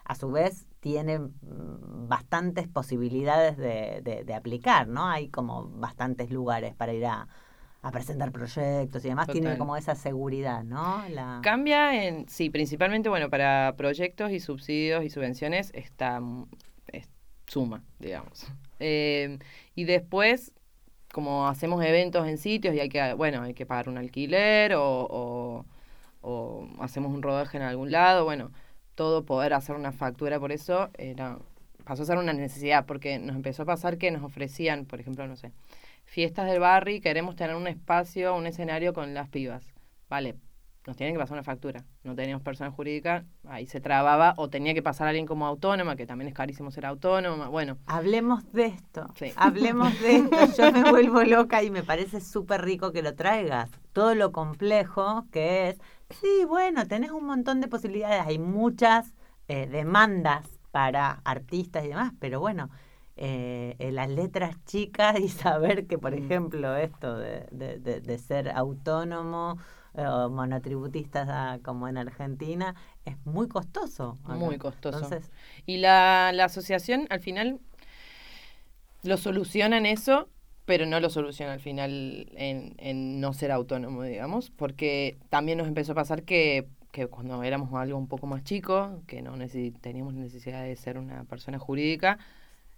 a 0.05 0.15
su 0.15 0.31
vez, 0.31 0.67
tiene 0.81 1.19
mm, 1.19 2.09
bastantes 2.09 2.69
posibilidades 2.69 3.57
de, 3.57 4.03
de- 4.03 4.25
de 4.25 4.35
aplicar, 4.35 4.87
¿no? 4.87 5.07
Hay 5.09 5.29
como 5.31 5.67
bastantes 5.71 6.31
lugares 6.31 6.75
para 6.75 6.93
ir 6.93 7.07
a, 7.07 7.27
a 7.83 7.91
presentar 7.91 8.33
proyectos 8.33 9.03
y 9.05 9.09
demás, 9.09 9.27
tiene 9.29 9.49
como 9.59 9.77
esa 9.79 9.95
seguridad, 9.95 10.63
¿no? 10.63 11.09
La... 11.09 11.41
Cambia 11.43 12.05
en, 12.07 12.29
sí, 12.29 12.51
principalmente, 12.51 13.09
bueno, 13.09 13.31
para 13.31 13.75
proyectos 13.79 14.31
y 14.31 14.41
subsidios 14.41 15.05
y 15.05 15.09
subvenciones 15.11 15.71
está, 15.75 16.21
es 16.89 17.09
suma, 17.47 17.83
digamos. 17.99 18.47
Eh, 18.81 19.39
y 19.75 19.85
después, 19.85 20.53
como 21.13 21.49
hacemos 21.49 21.85
eventos 21.85 22.27
en 22.29 22.39
sitios 22.39 22.75
y 22.75 22.81
hay 22.81 22.89
que, 22.89 23.15
bueno, 23.15 23.43
hay 23.43 23.55
que 23.55 23.67
pagar 23.67 23.89
un 23.89 23.99
alquiler 23.99 24.75
o, 24.75 25.65
o, 26.23 26.69
hacemos 26.81 27.13
un 27.15 27.23
rodaje 27.23 27.57
en 27.57 27.63
algún 27.63 27.91
lado, 27.93 28.25
bueno, 28.25 28.51
todo 28.95 29.25
poder 29.25 29.55
hacer 29.55 29.77
una 29.77 29.93
factura 29.93 30.41
por 30.41 30.53
eso 30.53 30.91
era 30.99 31.39
pasó 31.87 32.03
a 32.03 32.07
ser 32.07 32.19
una 32.19 32.33
necesidad 32.33 32.85
porque 32.85 33.19
nos 33.21 33.37
empezó 33.37 33.63
a 33.63 33.67
pasar 33.67 33.97
que 33.97 34.11
nos 34.11 34.23
ofrecían, 34.25 34.87
por 34.87 35.01
ejemplo, 35.01 35.27
no 35.29 35.37
sé, 35.37 35.53
fiestas 36.05 36.51
del 36.51 36.61
barrio 36.61 36.97
y 36.97 37.01
queremos 37.01 37.37
tener 37.37 37.55
un 37.57 37.69
espacio, 37.69 38.35
un 38.35 38.47
escenario 38.47 38.93
con 38.93 39.15
las 39.15 39.29
pibas. 39.29 39.65
Vale, 40.09 40.35
nos 40.87 40.97
tienen 40.97 41.15
que 41.15 41.19
pasar 41.19 41.35
una 41.35 41.43
factura. 41.43 41.85
No 42.05 42.15
teníamos 42.15 42.43
persona 42.43 42.71
jurídica, 42.71 43.25
ahí 43.49 43.67
se 43.67 43.81
trababa 43.81 44.35
o 44.37 44.49
tenía 44.49 44.73
que 44.75 44.83
pasar 44.83 45.09
alguien 45.09 45.27
como 45.27 45.47
autónoma, 45.47 45.97
que 45.97 46.07
también 46.07 46.29
es 46.29 46.35
carísimo 46.35 46.71
ser 46.71 46.87
autónoma. 46.87 47.49
Bueno, 47.49 47.79
Hablemos 47.87 48.51
de 48.53 48.67
esto. 48.67 49.09
Sí. 49.17 49.33
Hablemos 49.37 49.99
de 50.01 50.17
esto. 50.17 50.37
Yo 50.57 50.73
me 50.73 50.83
vuelvo 50.91 51.23
loca 51.25 51.63
y 51.63 51.71
me 51.71 51.83
parece 51.83 52.21
súper 52.21 52.63
rico 52.63 52.93
que 52.93 53.03
lo 53.03 53.15
traigas. 53.15 53.71
Todo 53.93 54.15
lo 54.15 54.31
complejo 54.33 55.27
que 55.33 55.71
es. 55.71 55.81
Sí, 56.11 56.45
bueno, 56.47 56.87
tenés 56.87 57.11
un 57.11 57.27
montón 57.27 57.61
de 57.61 57.67
posibilidades. 57.69 58.25
Hay 58.27 58.39
muchas 58.39 59.13
eh, 59.49 59.67
demandas 59.67 60.47
para 60.71 61.21
artistas 61.25 61.85
y 61.85 61.89
demás, 61.89 62.13
pero 62.21 62.39
bueno, 62.39 62.69
eh, 63.17 63.75
eh, 63.79 63.93
las 63.93 64.09
letras 64.11 64.57
chicas 64.67 65.19
y 65.19 65.29
saber 65.29 65.87
que, 65.87 65.99
por 65.99 66.13
Mm. 66.13 66.25
ejemplo, 66.25 66.77
esto 66.77 67.17
de, 67.19 67.47
de- 67.51 67.79
de- 67.81 68.01
de 68.01 68.19
ser 68.19 68.51
autónomo 68.51 69.57
o 69.97 70.29
monotributistas 70.31 71.29
ah, 71.31 71.59
como 71.63 71.89
en 71.89 71.97
Argentina 71.99 72.75
es 73.05 73.17
muy 73.25 73.49
costoso. 73.49 74.17
acá. 74.25 74.35
Muy 74.35 74.59
costoso. 74.59 74.99
Entonces, 74.99 75.31
Y 75.67 75.79
la, 75.79 76.33
la 76.35 76.45
asociación 76.45 77.07
al 77.11 77.21
final 77.21 77.61
lo 79.03 79.17
soluciona 79.17 79.79
en 79.79 79.87
eso, 79.87 80.29
pero 80.65 80.87
no 80.87 80.99
lo 81.01 81.11
soluciona 81.11 81.53
al 81.53 81.61
final 81.61 82.29
en, 82.37 82.75
en 82.79 83.21
no 83.21 83.33
ser 83.33 83.53
autónomo, 83.53 84.03
digamos, 84.03 84.51
porque 84.51 85.17
también 85.29 85.59
nos 85.59 85.69
empezó 85.69 85.93
a 85.93 85.95
pasar 85.95 86.25
que, 86.25 86.67
que 86.91 87.07
cuando 87.07 87.43
éramos 87.43 87.73
algo 87.75 87.99
un 87.99 88.09
poco 88.09 88.27
más 88.27 88.43
chico, 88.43 89.03
que 89.07 89.23
no 89.23 89.37
necesi- 89.37 89.79
teníamos 89.81 90.15
necesidad 90.15 90.65
de 90.65 90.75
ser 90.77 90.99
una 90.99 91.25
persona 91.25 91.59
jurídica, 91.59 92.19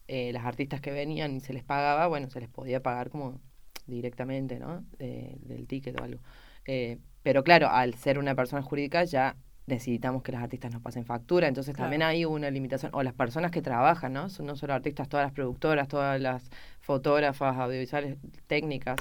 eh, 0.06 0.32
las 0.32 0.44
artistas 0.44 0.80
que 0.80 0.90
venían 0.90 1.36
y 1.36 1.40
se 1.40 1.52
les 1.52 1.64
pagaba, 1.64 2.06
bueno, 2.08 2.28
se 2.30 2.40
les 2.40 2.48
podía 2.48 2.82
pagar 2.82 3.10
como 3.10 3.40
directamente, 3.86 4.58
¿no? 4.58 4.84
De- 4.98 5.38
del 5.42 5.66
ticket 5.66 5.98
o 5.98 6.04
algo. 6.04 6.20
Eh, 6.68 6.98
pero 7.22 7.42
claro, 7.42 7.68
al 7.70 7.94
ser 7.94 8.18
una 8.18 8.34
persona 8.34 8.62
jurídica 8.62 9.02
ya 9.04 9.36
necesitamos 9.66 10.22
que 10.22 10.32
las 10.32 10.42
artistas 10.42 10.70
nos 10.72 10.80
pasen 10.82 11.04
factura, 11.04 11.48
entonces 11.48 11.74
Claro. 11.74 11.84
también 11.86 12.02
hay 12.02 12.24
una 12.24 12.50
limitación, 12.50 12.90
o 12.94 13.02
las 13.02 13.12
personas 13.14 13.50
que 13.50 13.60
trabajan, 13.62 14.12
¿no? 14.12 14.28
Son 14.30 14.46
no 14.46 14.54
solo 14.54 14.74
artistas, 14.74 15.08
todas 15.08 15.24
las 15.26 15.32
productoras, 15.32 15.88
todas 15.88 16.20
las 16.20 16.48
fotógrafas, 16.80 17.56
audiovisuales, 17.56 18.16
técnicas, 18.46 18.96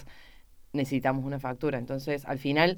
necesitamos 0.74 1.24
una 1.26 1.40
factura. 1.40 1.78
Entonces, 1.78 2.26
al 2.26 2.40
final, 2.40 2.78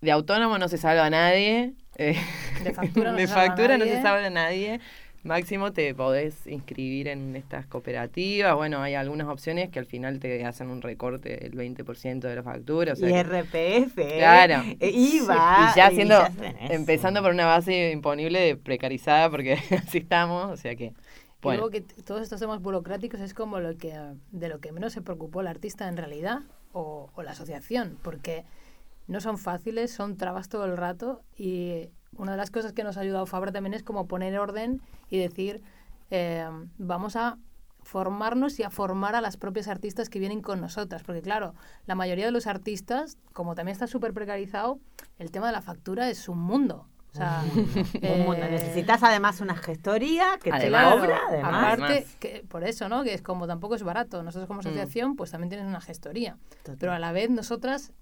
de 0.00 0.10
autónomo 0.10 0.58
no 0.58 0.68
se 0.68 0.78
salva 0.78 1.06
a 1.06 1.10
nadie, 1.10 1.74
eh, 1.96 2.16
De 2.62 2.72
factura 2.72 3.10
no 3.12 3.16
de 3.16 3.26
se 3.26 3.28
salva 3.28 3.42
a 3.42 3.46
factura 3.48 3.78
no 3.78 3.84
se 3.84 4.00
salva 4.02 4.26
a 4.26 4.30
nadie. 4.30 4.80
Máximo 5.22 5.72
te 5.72 5.94
podés 5.94 6.46
inscribir 6.46 7.08
en 7.08 7.36
estas 7.36 7.66
cooperativas. 7.66 8.54
Bueno, 8.54 8.80
hay 8.80 8.94
algunas 8.94 9.28
opciones 9.28 9.68
que 9.68 9.78
al 9.78 9.84
final 9.86 10.18
te 10.18 10.44
hacen 10.46 10.70
un 10.70 10.80
recorte 10.80 11.36
del 11.36 11.52
20% 11.52 12.20
de 12.20 12.36
la 12.36 12.42
factura. 12.42 12.94
O 12.94 12.96
sea, 12.96 13.08
y 13.08 13.12
que- 13.12 13.22
RPF, 13.22 13.98
¿eh? 13.98 14.18
Claro. 14.18 14.62
Eh, 14.80 14.90
IVA. 14.90 15.72
y 15.72 15.76
ya 15.76 15.90
siendo, 15.90 16.22
tenés 16.38 16.70
empezando 16.70 17.20
por 17.22 17.32
una 17.32 17.44
base 17.46 17.90
imponible 17.90 18.40
de 18.40 18.56
precarizada, 18.56 19.28
porque 19.30 19.52
así 19.86 19.98
estamos, 19.98 20.50
o 20.50 20.56
sea 20.56 20.74
que 20.74 20.86
Y 20.86 20.94
Bueno. 21.42 21.60
luego 21.60 21.70
que 21.72 21.80
todos 22.02 22.22
estos 22.22 22.40
temas 22.40 22.60
burocráticos 22.62 23.20
es 23.20 23.34
como 23.34 23.60
lo 23.60 23.76
que 23.76 23.94
de 24.32 24.48
lo 24.48 24.60
que 24.60 24.72
menos 24.72 24.92
se 24.94 25.02
preocupó 25.02 25.42
el 25.42 25.48
artista 25.48 25.86
en 25.88 25.96
realidad 25.98 26.40
o, 26.72 27.10
o 27.14 27.22
la 27.22 27.32
asociación, 27.32 27.98
porque 28.02 28.44
no 29.06 29.20
son 29.20 29.36
fáciles, 29.38 29.90
son 29.92 30.16
trabas 30.16 30.48
todo 30.48 30.64
el 30.64 30.76
rato 30.78 31.20
y 31.36 31.90
una 32.20 32.32
de 32.32 32.36
las 32.38 32.50
cosas 32.50 32.72
que 32.72 32.84
nos 32.84 32.96
ha 32.96 33.00
ayudado 33.00 33.26
Fabra 33.26 33.50
también 33.52 33.74
es 33.74 33.82
como 33.82 34.06
poner 34.06 34.38
orden 34.38 34.80
y 35.08 35.18
decir 35.18 35.62
eh, 36.10 36.48
vamos 36.78 37.16
a 37.16 37.38
formarnos 37.82 38.58
y 38.60 38.62
a 38.62 38.70
formar 38.70 39.14
a 39.16 39.20
las 39.20 39.36
propias 39.36 39.66
artistas 39.68 40.08
que 40.10 40.18
vienen 40.18 40.42
con 40.42 40.60
nosotras, 40.60 41.02
porque 41.02 41.22
claro, 41.22 41.54
la 41.86 41.94
mayoría 41.94 42.26
de 42.26 42.30
los 42.30 42.46
artistas, 42.46 43.16
como 43.32 43.54
también 43.54 43.72
está 43.72 43.86
súper 43.86 44.12
precarizado, 44.12 44.78
el 45.18 45.30
tema 45.30 45.46
de 45.46 45.52
la 45.52 45.62
factura 45.62 46.10
es 46.10 46.28
un 46.28 46.38
mundo. 46.38 46.86
O 47.12 47.16
sea, 47.16 47.42
Un 47.54 48.18
mundo. 48.20 48.34
eh, 48.44 48.48
Necesitas 48.52 49.02
además 49.02 49.40
una 49.40 49.56
gestoría 49.56 50.38
que 50.42 50.50
te 50.50 50.56
Además. 50.56 50.94
cobra, 50.94 51.18
además. 51.28 51.54
Aparte, 51.54 51.82
Además. 51.84 52.16
que, 52.20 52.44
por 52.48 52.62
eso, 52.64 52.88
¿no? 52.88 53.02
Que 53.02 53.14
es 53.14 53.22
como 53.22 53.48
tampoco 53.48 53.74
es 53.74 53.82
barato. 53.82 54.22
Nosotros 54.22 54.46
como 54.46 54.60
asociación, 54.60 55.16
pues 55.16 55.32
también 55.32 55.48
tienes 55.48 55.66
una 55.66 55.80
gestoría. 55.80 56.36
Total. 56.62 56.76
Pero 56.78 56.92
a 56.92 56.98
la 57.00 57.10
vez 57.10 57.28
nosotras 57.30 57.92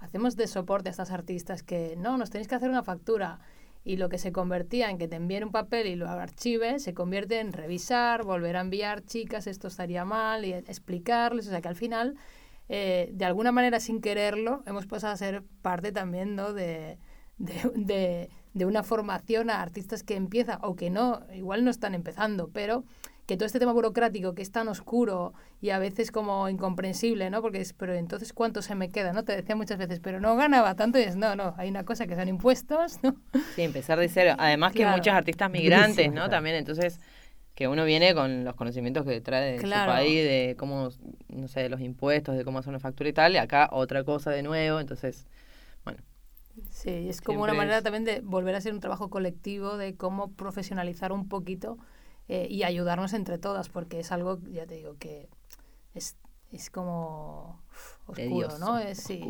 hacemos 0.00 0.34
de 0.36 0.46
soporte 0.46 0.88
a 0.88 0.92
estas 0.92 1.10
artistas 1.12 1.62
que 1.62 1.94
no, 1.96 2.18
nos 2.18 2.30
tenéis 2.30 2.48
que 2.48 2.56
hacer 2.56 2.68
una 2.70 2.82
factura. 2.82 3.38
Y 3.82 3.96
lo 3.96 4.10
que 4.10 4.18
se 4.18 4.30
convertía 4.30 4.90
en 4.90 4.98
que 4.98 5.08
te 5.08 5.16
envíen 5.16 5.44
un 5.44 5.52
papel 5.52 5.86
y 5.86 5.94
lo 5.96 6.06
archives, 6.08 6.82
se 6.82 6.92
convierte 6.92 7.40
en 7.40 7.52
revisar, 7.54 8.24
volver 8.24 8.56
a 8.56 8.60
enviar, 8.60 9.02
chicas, 9.02 9.46
esto 9.46 9.68
estaría 9.68 10.04
mal, 10.04 10.44
y 10.44 10.52
explicarles. 10.52 11.46
O 11.46 11.50
sea 11.50 11.62
que 11.62 11.68
al 11.68 11.76
final, 11.76 12.16
eh, 12.68 13.10
de 13.14 13.24
alguna 13.24 13.52
manera 13.52 13.80
sin 13.80 14.02
quererlo, 14.02 14.62
hemos 14.66 14.86
pasado 14.86 15.14
a 15.14 15.16
ser 15.16 15.42
parte 15.62 15.92
también, 15.92 16.36
¿no? 16.36 16.52
De, 16.52 16.98
de, 17.38 17.54
de- 17.74 18.30
de 18.52 18.66
una 18.66 18.82
formación 18.82 19.48
a 19.48 19.62
artistas 19.62 20.02
que 20.02 20.16
empiezan 20.16 20.58
o 20.62 20.74
que 20.74 20.90
no, 20.90 21.20
igual 21.32 21.64
no 21.64 21.70
están 21.70 21.94
empezando, 21.94 22.50
pero 22.52 22.82
que 23.30 23.36
todo 23.38 23.46
este 23.46 23.60
tema 23.60 23.72
burocrático 23.72 24.34
que 24.34 24.42
es 24.42 24.52
tan 24.52 24.68
oscuro 24.68 25.34
y 25.62 25.70
a 25.70 25.78
veces 25.78 26.10
como 26.12 26.48
incomprensible, 26.48 27.30
¿no? 27.30 27.42
Porque 27.42 27.60
es, 27.60 27.72
pero 27.74 27.94
entonces 27.94 28.32
¿cuánto 28.32 28.62
se 28.62 28.74
me 28.74 28.90
queda? 28.90 29.12
¿no? 29.12 29.24
Te 29.24 29.36
decía 29.36 29.56
muchas 29.56 29.78
veces, 29.78 30.00
pero 30.00 30.20
no 30.20 30.36
ganaba 30.36 30.74
tanto 30.76 30.98
y 30.98 31.02
es, 31.02 31.16
no, 31.16 31.36
no, 31.36 31.54
hay 31.58 31.70
una 31.70 31.84
cosa 31.84 32.06
que 32.08 32.16
son 32.16 32.28
impuestos, 32.28 32.98
¿no? 33.02 33.16
Sí, 33.48 33.62
empezar 33.62 33.98
de 33.98 34.08
cero. 34.08 34.34
Además 34.38 34.74
que 34.74 34.86
Claro. 34.86 34.86
muchos 34.86 35.12
artistas 35.12 35.50
migrantes, 35.50 36.12
Durísimo, 36.12 36.12
¿no? 36.12 36.28
claro. 36.28 36.28
También, 36.28 36.56
entonces, 36.56 37.00
que 37.54 37.68
uno 37.68 37.84
viene 37.86 38.14
con 38.14 38.44
los 38.44 38.56
conocimientos 38.56 39.06
que 39.06 39.20
trae 39.22 39.58
de 39.60 39.66
Claro. 39.66 39.66
su 39.66 39.82
país, 39.84 40.24
de 40.24 40.56
cómo, 40.58 40.90
no 41.28 41.48
sé, 41.48 41.62
de 41.62 41.70
los 41.70 41.80
impuestos, 41.80 42.36
de 42.36 42.44
cómo 42.44 42.58
hacer 42.60 42.70
una 42.70 42.80
factura 42.80 43.10
y 43.10 43.14
tal, 43.14 43.34
y 43.34 43.38
acá 43.38 43.68
otra 43.72 44.04
cosa 44.04 44.30
de 44.32 44.42
nuevo, 44.44 44.80
entonces, 44.80 45.26
bueno, 45.84 46.00
Sí, 46.70 47.08
es 47.08 47.20
como 47.20 47.42
una 47.42 47.54
manera 47.54 47.80
es- 47.80 47.82
también 47.82 48.04
de 48.04 48.20
volver 48.20 48.54
a 48.54 48.60
ser 48.60 48.74
un 48.74 48.80
trabajo 48.80 49.08
colectivo, 49.10 49.76
de 49.76 49.96
cómo 49.96 50.32
profesionalizar 50.34 51.12
un 51.12 51.28
poquito 51.28 51.78
eh, 52.30 52.46
y 52.48 52.62
ayudarnos 52.62 53.12
entre 53.12 53.38
todas, 53.38 53.68
porque 53.68 54.00
es 54.00 54.12
algo, 54.12 54.38
ya 54.50 54.64
te 54.66 54.74
digo, 54.76 54.96
que 54.98 55.28
es, 55.94 56.16
es 56.52 56.70
como 56.70 57.60
uf, 57.70 57.96
oscuro, 58.08 58.48
¿no? 58.60 58.78
Es, 58.78 58.98
sí. 58.98 59.20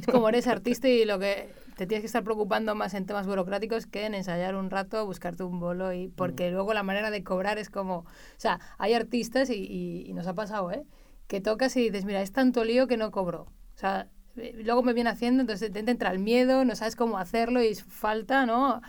Es 0.00 0.06
como 0.06 0.28
eres 0.28 0.46
artista 0.46 0.88
y 0.88 1.04
lo 1.04 1.18
que 1.18 1.52
te 1.76 1.86
tienes 1.86 2.02
que 2.02 2.06
estar 2.06 2.24
preocupando 2.24 2.74
más 2.74 2.92
en 2.94 3.06
temas 3.06 3.26
burocráticos 3.26 3.86
que 3.86 4.04
en 4.04 4.14
ensayar 4.14 4.56
un 4.56 4.68
rato, 4.70 5.06
buscarte 5.06 5.42
un 5.44 5.58
bolo 5.60 5.92
y 5.92 6.08
porque 6.08 6.50
luego 6.50 6.74
la 6.74 6.82
manera 6.82 7.10
de 7.10 7.22
cobrar 7.24 7.56
es 7.58 7.70
como, 7.70 7.98
o 7.98 8.04
sea, 8.36 8.60
hay 8.78 8.94
artistas 8.94 9.48
y, 9.50 9.54
y- 9.54 10.04
y 10.08 10.12
nos 10.12 10.26
ha 10.26 10.34
pasado, 10.34 10.70
¿eh? 10.72 10.84
Que 11.28 11.40
tocas 11.40 11.76
y 11.76 11.84
dices, 11.90 12.04
mira, 12.04 12.20
es 12.22 12.32
tanto 12.32 12.64
lío 12.64 12.86
que 12.88 12.96
no 12.96 13.10
cobro. 13.10 13.42
O 13.74 13.78
sea, 13.78 14.08
eh, 14.36 14.54
luego 14.64 14.82
me 14.82 14.92
viene 14.92 15.10
haciendo, 15.10 15.40
entonces 15.42 15.70
te 15.72 15.78
entra 15.80 16.10
el 16.10 16.18
miedo, 16.18 16.64
no 16.64 16.74
sabes 16.74 16.96
cómo 16.96 17.18
hacerlo 17.18 17.62
y 17.62 17.74
falta, 17.74 18.44
¿no? 18.46 18.80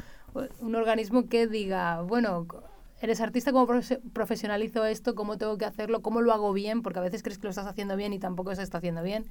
Un 0.62 0.76
organismo 0.76 1.28
que 1.28 1.48
diga, 1.48 2.02
bueno, 2.02 2.48
eres 3.02 3.22
artista, 3.22 3.52
¿cómo 3.52 3.68
profe- 3.68 4.02
profesionalizo 4.14 4.86
esto? 4.86 5.16
¿Cómo 5.16 5.38
tengo 5.38 5.58
que 5.58 5.66
hacerlo? 5.66 6.02
¿Cómo 6.02 6.22
lo 6.22 6.32
hago 6.34 6.54
bien? 6.54 6.82
Porque 6.82 7.00
a 7.00 7.02
veces 7.02 7.24
crees 7.24 7.38
que 7.38 7.44
lo 7.46 7.50
estás 7.50 7.66
haciendo 7.68 7.96
bien 7.96 8.14
y 8.14 8.20
tampoco 8.20 8.54
se 8.56 8.62
está 8.64 8.78
haciendo 8.80 9.02
bien. 9.04 9.26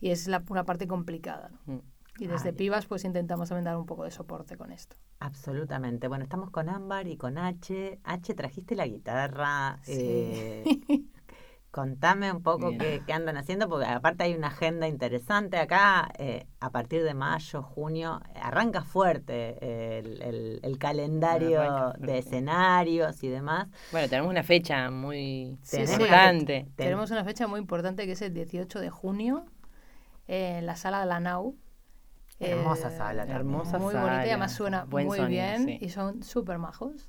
Y 0.00 0.10
es 0.10 0.26
la, 0.28 0.42
una 0.50 0.64
parte 0.64 0.86
complicada. 0.86 1.50
¿no? 1.66 1.74
Mm. 1.74 1.80
Y 2.20 2.26
desde 2.28 2.50
Ay. 2.50 2.54
Pivas 2.54 2.86
pues 2.86 3.04
intentamos 3.04 3.48
también 3.48 3.64
dar 3.64 3.76
un 3.76 3.86
poco 3.86 4.04
de 4.04 4.10
soporte 4.12 4.56
con 4.56 4.70
esto. 4.70 4.96
Absolutamente. 5.18 6.06
Bueno, 6.06 6.22
estamos 6.24 6.50
con 6.50 6.68
Ámbar 6.68 7.08
y 7.08 7.16
con 7.16 7.38
H. 7.38 7.98
H, 8.04 8.34
trajiste 8.34 8.76
la 8.76 8.86
guitarra. 8.86 9.78
Sí. 9.82 9.92
eh, 9.98 10.64
contame 11.74 12.30
un 12.30 12.40
poco 12.40 12.70
qué, 12.78 13.02
qué 13.04 13.12
andan 13.12 13.36
haciendo, 13.36 13.68
porque 13.68 13.86
aparte 13.86 14.22
hay 14.22 14.34
una 14.34 14.46
agenda 14.46 14.86
interesante 14.86 15.58
acá. 15.58 16.08
eh, 16.18 16.46
a 16.60 16.70
partir 16.70 17.02
de 17.02 17.14
mayo, 17.14 17.62
junio, 17.62 18.20
arranca 18.40 18.82
fuerte 18.82 19.58
eh, 19.60 19.98
el, 19.98 20.22
el- 20.22 20.60
el 20.62 20.78
calendario 20.78 21.92
de 21.98 22.18
escenarios 22.18 23.22
y 23.24 23.28
demás. 23.28 23.66
Bueno, 23.90 24.08
tenemos 24.08 24.30
una 24.30 24.44
fecha 24.44 24.88
muy 24.90 25.58
Sí, 25.62 25.78
importante. 25.78 26.60
Ten- 26.62 26.86
Tenemos 26.86 27.10
una 27.10 27.24
fecha 27.24 27.46
muy 27.48 27.58
importante 27.58 28.06
que 28.06 28.12
es 28.12 28.22
el 28.22 28.32
18 28.32 28.78
de 28.80 28.90
junio 28.90 29.44
eh, 30.28 30.58
en 30.58 30.66
la 30.66 30.76
sala 30.76 31.00
de 31.00 31.06
la 31.06 31.18
NAU. 31.18 31.56
Hermosa 32.40 32.90
sala 32.90 33.22
también. 33.26 33.36
Hermosa 33.38 33.78
muy 33.78 33.92
sala, 33.94 34.04
bonita 34.04 34.26
y 34.26 34.30
además 34.30 34.52
suena 34.52 34.84
buen 34.84 35.06
muy 35.06 35.18
sonido, 35.18 35.28
bien 35.28 35.66
sí. 35.66 35.78
y 35.80 35.88
son 35.90 36.22
súper 36.22 36.58
majos. 36.58 37.08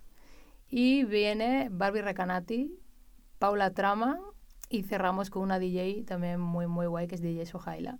Y 0.69 1.03
viene 1.05 1.69
Barbie 1.71 2.01
Recanati, 2.01 2.79
Paula 3.39 3.71
Trama 3.71 4.19
y 4.69 4.83
cerramos 4.83 5.29
con 5.29 5.41
una 5.43 5.59
DJ 5.59 6.03
también 6.05 6.39
muy 6.39 6.67
muy 6.67 6.85
guay 6.87 7.07
que 7.07 7.15
es 7.15 7.21
DJ 7.21 7.45
Sohaila. 7.45 7.99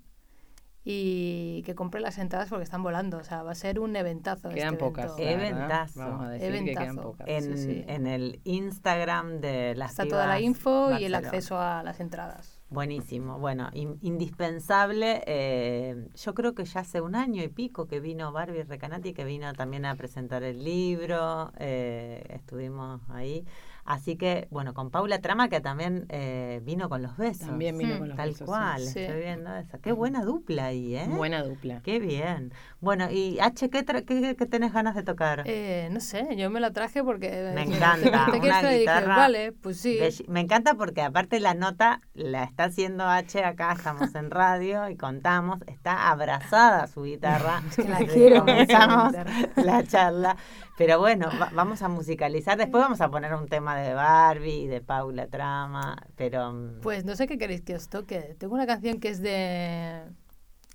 Y 0.88 1.64
que 1.66 1.74
compre 1.74 2.00
las 2.00 2.20
entradas 2.20 2.48
porque 2.50 2.64
están 2.64 2.84
volando, 2.84 3.18
o 3.18 3.24
sea, 3.24 3.42
va 3.42 3.54
a 3.54 3.56
ser 3.56 3.80
un 3.80 3.96
eventazo. 3.96 4.50
Quedan 4.50 4.74
este 4.76 4.86
pocas. 4.86 5.14
Eventazo. 5.18 6.00
Vamos 6.00 6.26
a 6.26 6.30
decir 6.30 6.52
que 6.52 6.66
quedan 6.66 6.84
Eventazo. 6.84 7.02
pocas. 7.12 7.28
En, 7.28 7.58
Sí, 7.58 7.64
sí. 7.74 7.84
en 7.88 8.06
el 8.06 8.40
Instagram 8.44 9.40
de 9.42 9.74
las 9.74 9.92
Está 9.92 10.06
toda 10.08 10.28
la 10.28 10.40
info 10.40 10.92
y 10.92 11.06
el 11.06 11.14
Barcelona. 11.14 11.18
acceso 11.18 11.60
a 11.60 11.82
las 11.82 12.00
entradas. 12.00 12.62
Buenísimo, 12.70 13.40
bueno, 13.40 13.70
in- 13.74 13.98
indispensable. 14.02 15.24
eh, 15.26 16.08
yo 16.16 16.36
creo 16.36 16.54
que 16.54 16.66
ya 16.66 16.82
hace 16.82 17.02
un 17.02 17.16
año 17.16 17.42
y 17.42 17.48
pico 17.48 17.88
que 17.88 18.00
vino 18.00 18.32
Barbie 18.32 18.64
Recanati, 18.64 19.14
que 19.14 19.24
vino 19.26 19.52
también 19.54 19.86
a 19.86 19.96
presentar 19.96 20.44
el 20.44 20.64
libro, 20.64 21.52
eh, 21.58 22.24
estuvimos 22.30 23.02
ahí. 23.10 23.44
Así 23.86 24.16
que, 24.18 24.48
bueno, 24.50 24.74
con 24.74 24.90
Paula 24.90 25.20
Trama, 25.22 25.48
que 25.48 25.62
también 25.62 26.08
eh, 26.10 26.60
vino 26.64 26.90
con 26.90 27.04
los 27.04 27.16
besos. 27.18 27.46
También 27.48 27.78
vino 27.78 27.96
Mm. 27.96 28.00
con 28.00 28.08
los 28.10 28.18
Tal 28.18 28.30
besos, 28.30 28.40
sí. 28.40 28.46
cual, 28.46 28.82
Sí. 28.82 29.00
estoy 29.00 29.20
viendo 29.22 29.56
eso. 29.56 29.80
Qué 29.80 29.92
buena 29.92 30.24
dupla 30.26 30.66
ahí, 30.66 30.96
¿eh? 30.96 31.06
Buena 31.08 31.44
dupla. 31.44 31.82
Qué 31.84 32.00
bien. 32.00 32.52
Bueno, 32.80 33.12
y 33.12 33.38
H, 33.40 33.70
¿qué, 33.70 33.86
tra- 33.86 34.04
qué, 34.04 34.36
qué 34.36 34.46
tenés 34.48 34.74
ganas 34.74 34.96
de 34.96 35.04
tocar? 35.04 35.44
Eh, 35.46 35.88
no 35.92 36.00
sé, 36.00 36.36
yo 36.36 36.50
me 36.50 36.60
la 36.60 36.72
traje 36.72 37.04
porque... 37.04 37.30
Me 37.54 37.66
me 37.68 37.76
encanta, 37.76 37.98
dijiste, 38.10 38.32
¿te 38.32 38.40
quieres 38.40 38.42
una 38.42 38.60
traer? 38.60 38.66
Y 38.66 38.70
dije, 38.70 38.80
guitarra 38.80 39.16
vale, 39.18 39.52
pues 39.52 39.80
sí. 39.80 40.00
Me 40.28 40.40
encanta 40.40 40.74
porque 40.74 41.02
aparte 41.04 41.40
la 41.40 41.54
nota 41.54 42.02
la 42.16 42.44
está 42.44 42.64
haciendo 42.66 43.04
H 43.08 43.44
acá, 43.44 43.74
estamos 43.74 44.16
en 44.16 44.32
radio 44.32 44.90
y 44.90 44.96
contamos, 44.98 45.60
está 45.68 46.10
abrazada 46.10 46.88
su 46.88 47.04
guitarra. 47.04 47.62
que 47.76 47.84
la 47.84 47.98
quiero 48.14 48.40
comenzamos 48.40 49.14
la 49.58 49.84
charla. 49.84 50.38
Pero 50.78 51.00
bueno, 51.00 51.30
va- 51.42 51.50
vamos 51.54 51.82
a 51.82 51.88
musicalizar. 51.88 52.58
Después 52.58 52.84
vamos 52.84 53.00
a 53.02 53.10
poner 53.10 53.34
un 53.34 53.48
tema 53.48 53.78
de 53.78 53.94
Barbie 53.94 54.64
y 54.64 54.68
de 54.68 54.82
Paula 54.82 55.28
Trama. 55.28 55.96
Pero 56.16 56.52
mm, 56.52 56.82
Pues 56.82 57.06
no 57.06 57.16
sé 57.16 57.28
qué 57.28 57.38
queréis 57.38 57.62
que 57.62 57.76
os 57.76 57.88
toque. 57.88 58.36
Tengo 58.38 58.56
una 58.56 58.68
canción 58.68 59.00
que 59.00 59.08
es 59.10 59.22
de... 59.22 60.02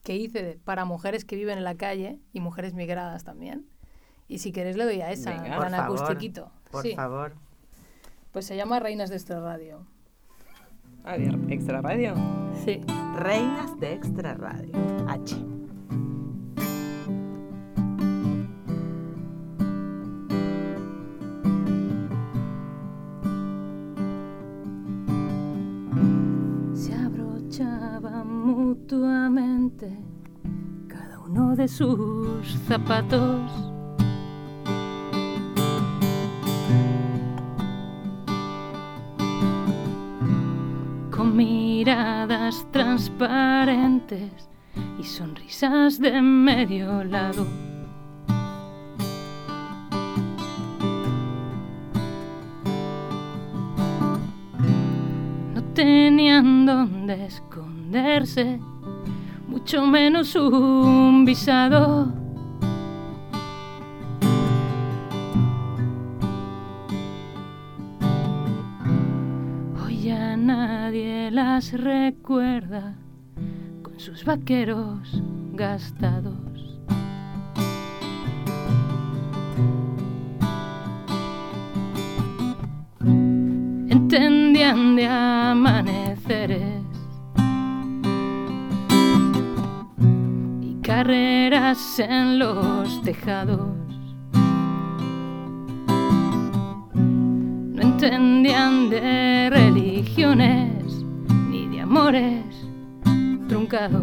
que 0.02 0.16
hice 0.16 0.42
de- 0.42 0.56
para 0.56 0.84
mujeres 0.86 1.24
que 1.24 1.36
viven 1.36 1.58
en 1.58 1.64
la 1.64 1.74
calle 1.74 2.18
y 2.32 2.40
mujeres 2.40 2.72
migradas 2.74 3.24
también. 3.24 3.66
Y 4.26 4.38
si 4.38 4.52
queréis 4.52 4.76
le 4.76 4.84
doy 4.84 5.00
a 5.02 5.10
esa, 5.10 5.32
Venga. 5.32 5.58
favor, 5.58 5.74
acustiquito. 5.98 6.50
por 6.70 6.82
Sí, 6.82 6.94
favor. 6.94 7.34
pues 8.32 8.46
se 8.46 8.56
llama 8.56 8.78
Reinas 8.80 9.10
de 9.10 9.16
Extra 9.16 9.40
Radio. 9.40 9.84
De 11.04 11.54
extra 11.54 11.80
radio. 11.80 12.14
Sí. 12.64 12.80
Reinas 13.16 13.78
de 13.80 13.94
Extra 13.94 14.34
Radio. 14.34 14.72
H. 15.08 15.36
mutuamente 28.70 29.98
cada 30.87 31.18
uno 31.18 31.56
de 31.56 31.66
sus 31.66 32.46
zapatos. 32.68 33.50
Con 41.11 41.37
miradas 41.37 42.64
transparentes 42.70 44.48
y 45.00 45.02
sonrisas 45.02 45.98
de 45.98 46.22
medio 46.22 47.02
lado. 47.02 47.44
no 55.54 55.64
tenían 55.74 56.66
dónde 56.66 57.24
mucho 59.48 59.85
menos 59.85 60.37
un 60.37 61.24
visado. 61.24 62.12
y 69.88 70.03
ya 70.03 70.37
nadie 70.37 71.33
las 71.33 71.72
recuerda 71.72 72.94
con 73.83 73.98
sus 73.98 74.24
vaqueros 74.24 75.20
gastados. 75.55 76.79
Entendían 83.88 84.94
de 84.94 85.07
amaneceres 85.09 86.80
carreras 90.90 92.00
en 92.00 92.40
los 92.40 93.00
tejados. 93.03 93.61
No 96.94 97.81
entendían 97.81 98.90
de 98.90 99.50
religiones 99.50 101.05
ni 101.48 101.68
de 101.68 101.83
amores 101.83 102.44
truncados. 103.46 104.03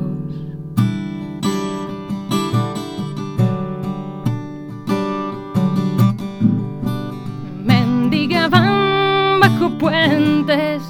Mendigaban 7.65 9.41
bajo 9.41 9.77
puentes, 9.77 10.81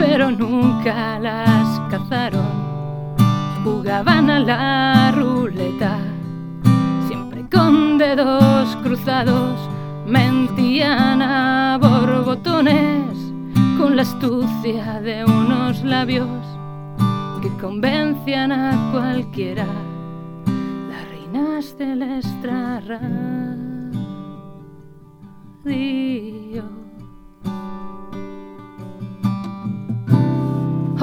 pero 0.00 0.32
nunca 0.32 1.20
las 1.20 1.78
cazaron. 1.92 2.53
Jugaban 3.64 4.28
a 4.28 4.40
la 4.40 5.10
ruleta, 5.12 5.96
siempre 7.08 7.46
con 7.50 7.96
dedos 7.96 8.76
cruzados, 8.82 9.58
mentían 10.06 11.22
a 11.22 11.78
borbotones 11.80 13.06
con 13.78 13.96
la 13.96 14.02
astucia 14.02 15.00
de 15.00 15.24
unos 15.24 15.82
labios 15.82 16.28
que 17.40 17.48
convencían 17.58 18.52
a 18.52 18.92
cualquiera, 18.92 19.64
las 20.90 21.08
reinas 21.08 21.78
del 21.78 22.02
extrarradio. 22.02 23.44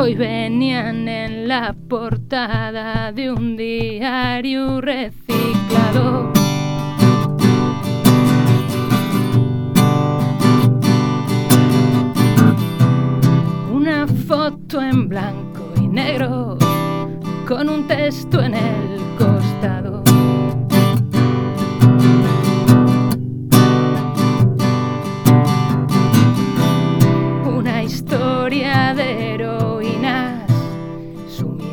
Hoy 0.02 0.16
venían 0.16 1.08
en 1.08 1.48
la 1.48 1.76
portada 1.88 3.12
de 3.12 3.32
un 3.32 3.56
diario 3.56 4.82
reciclado. 4.82 6.34
Una 13.72 14.08
foto 14.28 14.82
en 14.82 15.08
blanco 15.08 15.72
y 15.80 15.88
negro 15.88 16.58
con 17.48 17.70
un 17.70 17.88
texto 17.88 18.42
en 18.42 18.56
el 18.56 19.00
costado. 19.20 19.91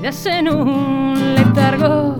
En 0.08 0.48
un 0.48 1.34
letargo. 1.34 2.16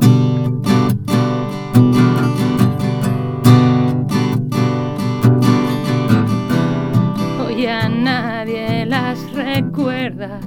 Hoy 7.47 7.65
a 7.65 7.89
nadie 7.89 8.85
las 8.85 9.33
recuerda 9.33 10.39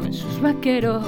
con 0.00 0.14
sus 0.14 0.40
vaqueros 0.40 1.04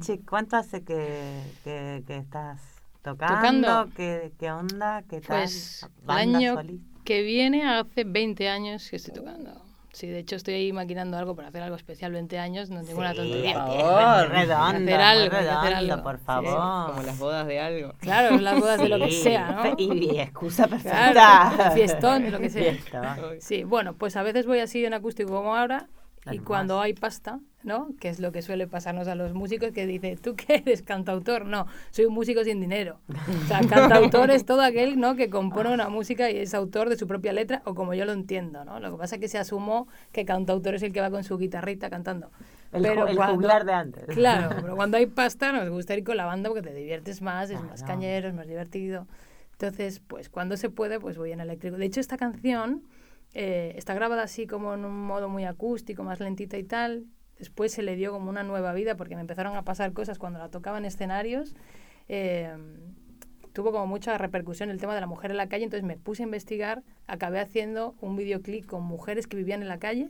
encanta. 0.00 0.12
H, 0.12 0.20
¿cuánto 0.28 0.56
hace 0.56 0.84
que, 0.84 1.42
que, 1.64 2.02
que 2.06 2.16
estás 2.16 2.60
tocando? 3.02 3.36
Tocando. 3.68 3.88
¿Qué, 3.96 4.32
¿Qué 4.38 4.50
onda? 4.50 5.02
¿Qué 5.08 5.20
tal? 5.20 5.42
Pues 5.42 5.82
el 6.00 6.06
¿Banda 6.06 6.38
año 6.38 6.54
solista? 6.54 7.00
que 7.04 7.22
viene 7.22 7.66
hace 7.68 8.04
20 8.04 8.48
años 8.48 8.88
que 8.90 8.96
estoy 8.96 9.14
tocando. 9.14 9.62
Sí, 9.92 10.06
de 10.06 10.20
hecho 10.20 10.36
estoy 10.36 10.54
ahí 10.54 10.72
maquinando 10.72 11.16
algo 11.18 11.34
para 11.34 11.48
hacer 11.48 11.62
algo 11.64 11.74
especial 11.74 12.12
20 12.12 12.38
años, 12.38 12.70
no 12.70 12.84
tengo 12.84 13.00
una 13.00 13.10
Sí, 13.10 13.16
tontería. 13.16 13.64
hay 13.64 13.76
que- 13.76 13.82
favor. 13.82 14.28
redondo, 14.28 14.78
Hacer 14.92 15.00
algo, 15.00 15.30
que 15.30 15.36
hacer 15.36 15.72
redondo, 15.72 15.92
algo. 15.94 16.02
por 16.04 16.16
Sí, 16.18 16.24
favor. 16.24 16.90
Como 16.92 17.02
las 17.02 17.18
bodas 17.18 17.46
de 17.48 17.60
algo. 17.60 17.92
Claro, 17.98 18.38
las 18.38 18.60
bodas 18.60 18.80
de 18.80 18.88
lo 18.88 18.98
que 19.04 19.10
Sí, 19.10 19.22
sea, 19.22 19.50
¿no? 19.50 19.74
Y, 19.76 20.12
y 20.14 20.20
excusa 20.20 20.68
Claro, 20.68 20.82
perfecta. 20.84 21.70
fiestón, 21.74 22.30
lo 22.30 22.38
que 22.38 22.50
sea. 22.50 22.62
Fiesta. 22.72 23.18
Sí, 23.40 23.64
bueno, 23.64 23.94
pues 23.94 24.14
a 24.16 24.22
veces 24.22 24.46
voy 24.46 24.60
así 24.60 24.84
en 24.84 24.94
acústico 24.94 25.32
como 25.32 25.56
ahora 25.56 25.88
y 26.26 26.28
Hermoso. 26.30 26.44
cuando 26.44 26.80
hay 26.80 26.92
pasta, 26.92 27.40
¿no? 27.62 27.90
Que 27.98 28.10
es 28.10 28.20
lo 28.20 28.30
que 28.30 28.42
suele 28.42 28.66
pasarnos 28.66 29.08
a 29.08 29.14
los 29.14 29.32
músicos 29.32 29.72
que 29.72 29.86
dice, 29.86 30.16
¿tú 30.16 30.36
qué 30.36 30.56
eres 30.66 30.82
cantautor? 30.82 31.46
No, 31.46 31.66
soy 31.90 32.04
un 32.04 32.12
músico 32.14 32.44
sin 32.44 32.60
dinero. 32.60 32.98
O 33.08 33.46
sea, 33.48 33.60
cantautor 33.68 34.30
es 34.30 34.44
todo 34.44 34.60
aquel, 34.60 35.00
¿no? 35.00 35.16
Que 35.16 35.30
compone 35.30 35.72
una 35.72 35.88
música 35.88 36.30
y 36.30 36.36
es 36.36 36.52
autor 36.52 36.90
de 36.90 36.96
su 36.96 37.06
propia 37.06 37.32
letra 37.32 37.62
o 37.64 37.74
como 37.74 37.94
yo 37.94 38.04
lo 38.04 38.12
entiendo, 38.12 38.64
¿no? 38.66 38.80
Lo 38.80 38.90
que 38.92 38.98
pasa 38.98 39.14
es 39.16 39.20
que 39.20 39.28
se 39.28 39.38
asumó 39.38 39.88
que 40.12 40.24
cantautor 40.26 40.74
es 40.74 40.82
el 40.82 40.92
que 40.92 41.00
va 41.00 41.10
con 41.10 41.24
su 41.24 41.38
guitarrita 41.38 41.88
cantando. 41.88 42.30
El, 42.72 42.84
ju- 42.84 43.08
el 43.08 43.16
cuando- 43.16 43.34
juglar 43.36 43.64
de 43.64 43.72
antes. 43.72 44.04
Claro, 44.06 44.56
pero 44.60 44.76
cuando 44.76 44.98
hay 44.98 45.06
pasta 45.06 45.52
nos 45.52 45.70
gusta 45.70 45.94
ir 45.96 46.04
con 46.04 46.18
la 46.18 46.26
banda 46.26 46.50
porque 46.50 46.62
te 46.68 46.74
diviertes 46.74 47.22
más, 47.22 47.48
es 47.50 47.60
más 47.62 47.80
Claro. 47.82 47.86
cañero, 47.94 48.28
es 48.28 48.34
más 48.34 48.46
divertido. 48.46 49.06
Entonces, 49.52 50.00
pues 50.06 50.28
cuando 50.28 50.56
se 50.58 50.68
puede, 50.70 51.00
pues 51.00 51.16
voy 51.16 51.32
en 51.32 51.40
eléctrico. 51.40 51.76
De 51.78 51.86
hecho, 51.86 52.00
esta 52.00 52.16
canción 52.16 52.82
eh, 53.34 53.74
está 53.76 53.94
grabada 53.94 54.22
así 54.22 54.46
como 54.46 54.74
en 54.74 54.84
un 54.84 55.06
modo 55.06 55.28
muy 55.28 55.44
acústico, 55.44 56.02
más 56.02 56.20
lentita 56.20 56.58
y 56.58 56.64
tal. 56.64 57.06
Después 57.38 57.72
se 57.72 57.82
le 57.82 57.96
dio 57.96 58.12
como 58.12 58.28
una 58.28 58.42
nueva 58.42 58.72
vida 58.72 58.96
porque 58.96 59.14
me 59.14 59.22
empezaron 59.22 59.56
a 59.56 59.62
pasar 59.62 59.92
cosas 59.92 60.18
cuando 60.18 60.38
la 60.38 60.48
tocaba 60.48 60.78
en 60.78 60.84
escenarios. 60.84 61.54
Eh, 62.08 62.54
tuvo 63.52 63.72
como 63.72 63.86
mucha 63.86 64.16
repercusión 64.18 64.70
el 64.70 64.78
tema 64.78 64.94
de 64.94 65.00
la 65.00 65.06
mujer 65.06 65.30
en 65.30 65.36
la 65.36 65.48
calle, 65.48 65.64
entonces 65.64 65.86
me 65.86 65.96
puse 65.96 66.22
a 66.22 66.26
investigar, 66.26 66.82
acabé 67.06 67.40
haciendo 67.40 67.94
un 68.00 68.16
videoclip 68.16 68.66
con 68.66 68.82
mujeres 68.82 69.26
que 69.26 69.36
vivían 69.36 69.62
en 69.62 69.68
la 69.68 69.78
calle. 69.78 70.08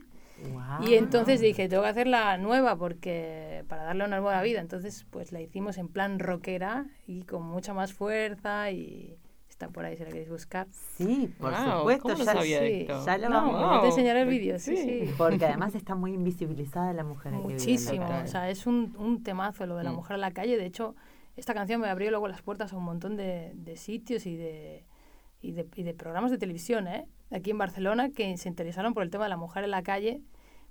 Y 0.81 0.95
entonces 0.95 1.41
dije, 1.41 1.69
tengo 1.69 1.83
que 1.83 1.91
hacer 1.91 2.07
la 2.07 2.39
nueva 2.39 2.75
porque 2.77 3.63
para 3.69 3.85
darle 3.85 4.07
una 4.07 4.21
nueva 4.21 4.41
vida. 4.41 4.61
Entonces, 4.61 5.07
pues 5.11 5.33
la 5.33 5.41
hicimos 5.43 5.77
en 5.77 5.89
plan 5.89 6.19
rockera 6.19 6.87
y 7.07 7.25
con 7.25 7.43
mucha 7.43 7.75
más 7.75 7.93
fuerza 7.93 8.71
y 8.71 9.19
está 9.61 9.69
por 9.69 9.85
ahí 9.85 9.97
si 9.97 10.05
la 10.05 10.09
queréis 10.11 10.31
buscar. 10.31 10.67
Sí, 10.71 11.31
por 11.39 11.53
Wow, 11.53 11.79
supuesto. 11.81 12.03
¿cómo 12.05 12.15
no 12.17 12.25
ya, 12.25 12.33
sabía 12.33 12.61
sí, 12.61 12.67
esto? 12.81 13.05
ya 13.05 13.19
lo 13.19 13.29
No, 13.29 13.35
vamos 13.53 13.77
Wow. 13.81 13.85
enseñaré 13.85 14.23
el 14.23 14.29
vídeo, 14.29 14.59
sí, 14.59 14.75
Sí. 14.77 14.83
sí. 15.07 15.15
Porque 15.19 15.45
además 15.45 15.75
está 15.75 15.95
muy 15.95 16.15
invisibilizada 16.15 16.93
la 16.95 17.05
mujer. 17.05 17.33
vive 17.33 17.43
en 17.43 17.49
la 17.49 17.55
Muchísimo, 17.55 18.07
o 18.25 18.27
sea, 18.27 18.49
es 18.49 18.67
un, 18.67 18.95
un 18.99 19.23
temazo 19.23 19.67
lo 19.67 19.77
de 19.77 19.85
la 19.85 19.93
Mm. 19.93 19.97
mujer 19.97 20.15
en 20.15 20.21
la 20.23 20.31
calle. 20.31 20.57
De 20.57 20.65
hecho, 20.65 20.95
esta 21.37 21.53
canción 21.53 21.81
me 21.83 21.89
abrió 21.89 22.09
luego 22.11 22.27
las 22.27 22.41
puertas 22.41 22.73
a 22.73 22.77
un 22.79 22.85
montón 22.85 23.17
de, 23.17 23.53
de 23.55 23.77
sitios 23.77 24.25
y 24.25 24.37
de, 24.37 24.85
y, 25.43 25.53
de, 25.53 25.67
y 25.77 25.83
de 25.83 25.93
programas 25.93 26.31
de 26.31 26.39
televisión, 26.39 26.89
¿eh? 26.89 27.07
Aquí 27.31 27.51
en 27.51 27.59
Barcelona, 27.59 28.11
que 28.11 28.37
se 28.39 28.49
interesaron 28.49 28.95
por 28.95 29.03
el 29.03 29.11
tema 29.11 29.25
de 29.25 29.31
la 29.31 29.37
mujer 29.37 29.63
en 29.65 29.71
la 29.73 29.83
calle, 29.83 30.21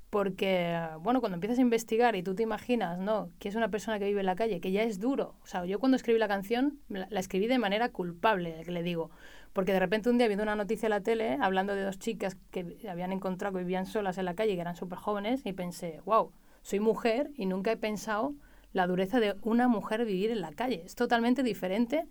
porque, 0.09 0.75
bueno, 1.01 1.19
cuando 1.19 1.35
empiezas 1.35 1.59
a 1.59 1.61
investigar 1.61 2.15
y 2.15 2.23
tú 2.23 2.33
te 2.33 2.43
imaginas, 2.43 2.97
¿no?, 2.97 3.29
que 3.39 3.47
es 3.47 3.55
una 3.55 3.69
persona 3.69 3.99
que 3.99 4.05
vive 4.05 4.21
en 4.21 4.25
la 4.25 4.35
calle, 4.35 4.59
que 4.59 4.71
ya 4.71 4.81
es 4.83 4.99
duro. 4.99 5.35
O 5.43 5.45
sea, 5.45 5.65
yo 5.65 5.79
cuando 5.79 5.97
escribí 5.97 6.17
la 6.17 6.27
canción, 6.27 6.79
la, 6.89 7.07
escribí 7.19 7.47
de 7.47 7.59
manera 7.59 7.89
culpable, 7.89 8.63
le 8.65 8.83
digo. 8.83 9.11
Porque 9.53 9.73
de 9.73 9.79
repente 9.79 10.09
un 10.09 10.17
día 10.17 10.27
viendo 10.27 10.43
una 10.43 10.55
noticia 10.55 10.87
en 10.87 10.91
la 10.91 11.01
tele, 11.01 11.37
hablando 11.39 11.75
de 11.75 11.83
dos 11.83 11.99
chicas 11.99 12.37
que 12.51 12.77
habían 12.89 13.11
encontrado 13.11 13.55
que 13.55 13.63
vivían 13.63 13.85
solas 13.85 14.17
en 14.17 14.25
la 14.25 14.35
calle, 14.35 14.55
que 14.55 14.61
eran 14.61 14.75
súper 14.75 14.97
jóvenes, 14.97 15.45
y 15.45 15.53
pensé, 15.53 16.01
wow, 16.05 16.31
soy 16.61 16.79
mujer 16.79 17.31
y 17.35 17.45
nunca 17.45 17.71
he 17.71 17.77
pensado 17.77 18.33
la 18.73 18.87
dureza 18.87 19.19
de 19.19 19.35
una 19.43 19.67
mujer 19.67 20.05
vivir 20.05 20.31
en 20.31 20.41
la 20.41 20.53
calle. 20.53 20.83
Es 20.85 20.95
totalmente 20.95 21.43
diferente. 21.43 22.05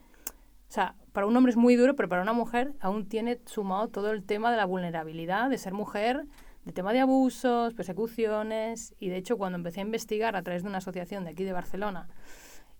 O 0.69 0.73
sea, 0.73 0.95
para 1.13 1.27
un 1.27 1.37
hombre 1.37 1.51
es 1.51 1.57
muy 1.57 1.77
duro, 1.77 1.97
pero 1.97 2.09
para 2.09 2.23
una 2.23 2.33
mujer 2.33 2.73
aún 2.81 3.09
tiene 3.09 3.41
sumado 3.47 3.89
todo 3.89 4.13
el 4.13 4.23
tema 4.23 4.51
de 4.51 4.57
la 4.57 4.67
vulnerabilidad, 4.67 5.49
de 5.51 5.59
ser 5.59 5.73
mujer, 5.73 6.25
de 6.69 6.73
tema 6.75 6.93
de 6.93 7.01
abusos, 7.01 7.75
persecuciones. 7.75 8.95
Y 9.01 9.09
de 9.09 9.17
hecho, 9.17 9.37
cuando 9.39 9.57
empecé 9.57 9.81
a 9.81 9.85
investigar 9.85 10.37
a 10.37 10.43
través 10.43 10.63
de 10.63 10.69
una 10.69 10.79
asociación 10.79 11.25
de 11.25 11.31
aquí 11.31 11.45
de 11.45 11.53
Barcelona, 11.53 12.09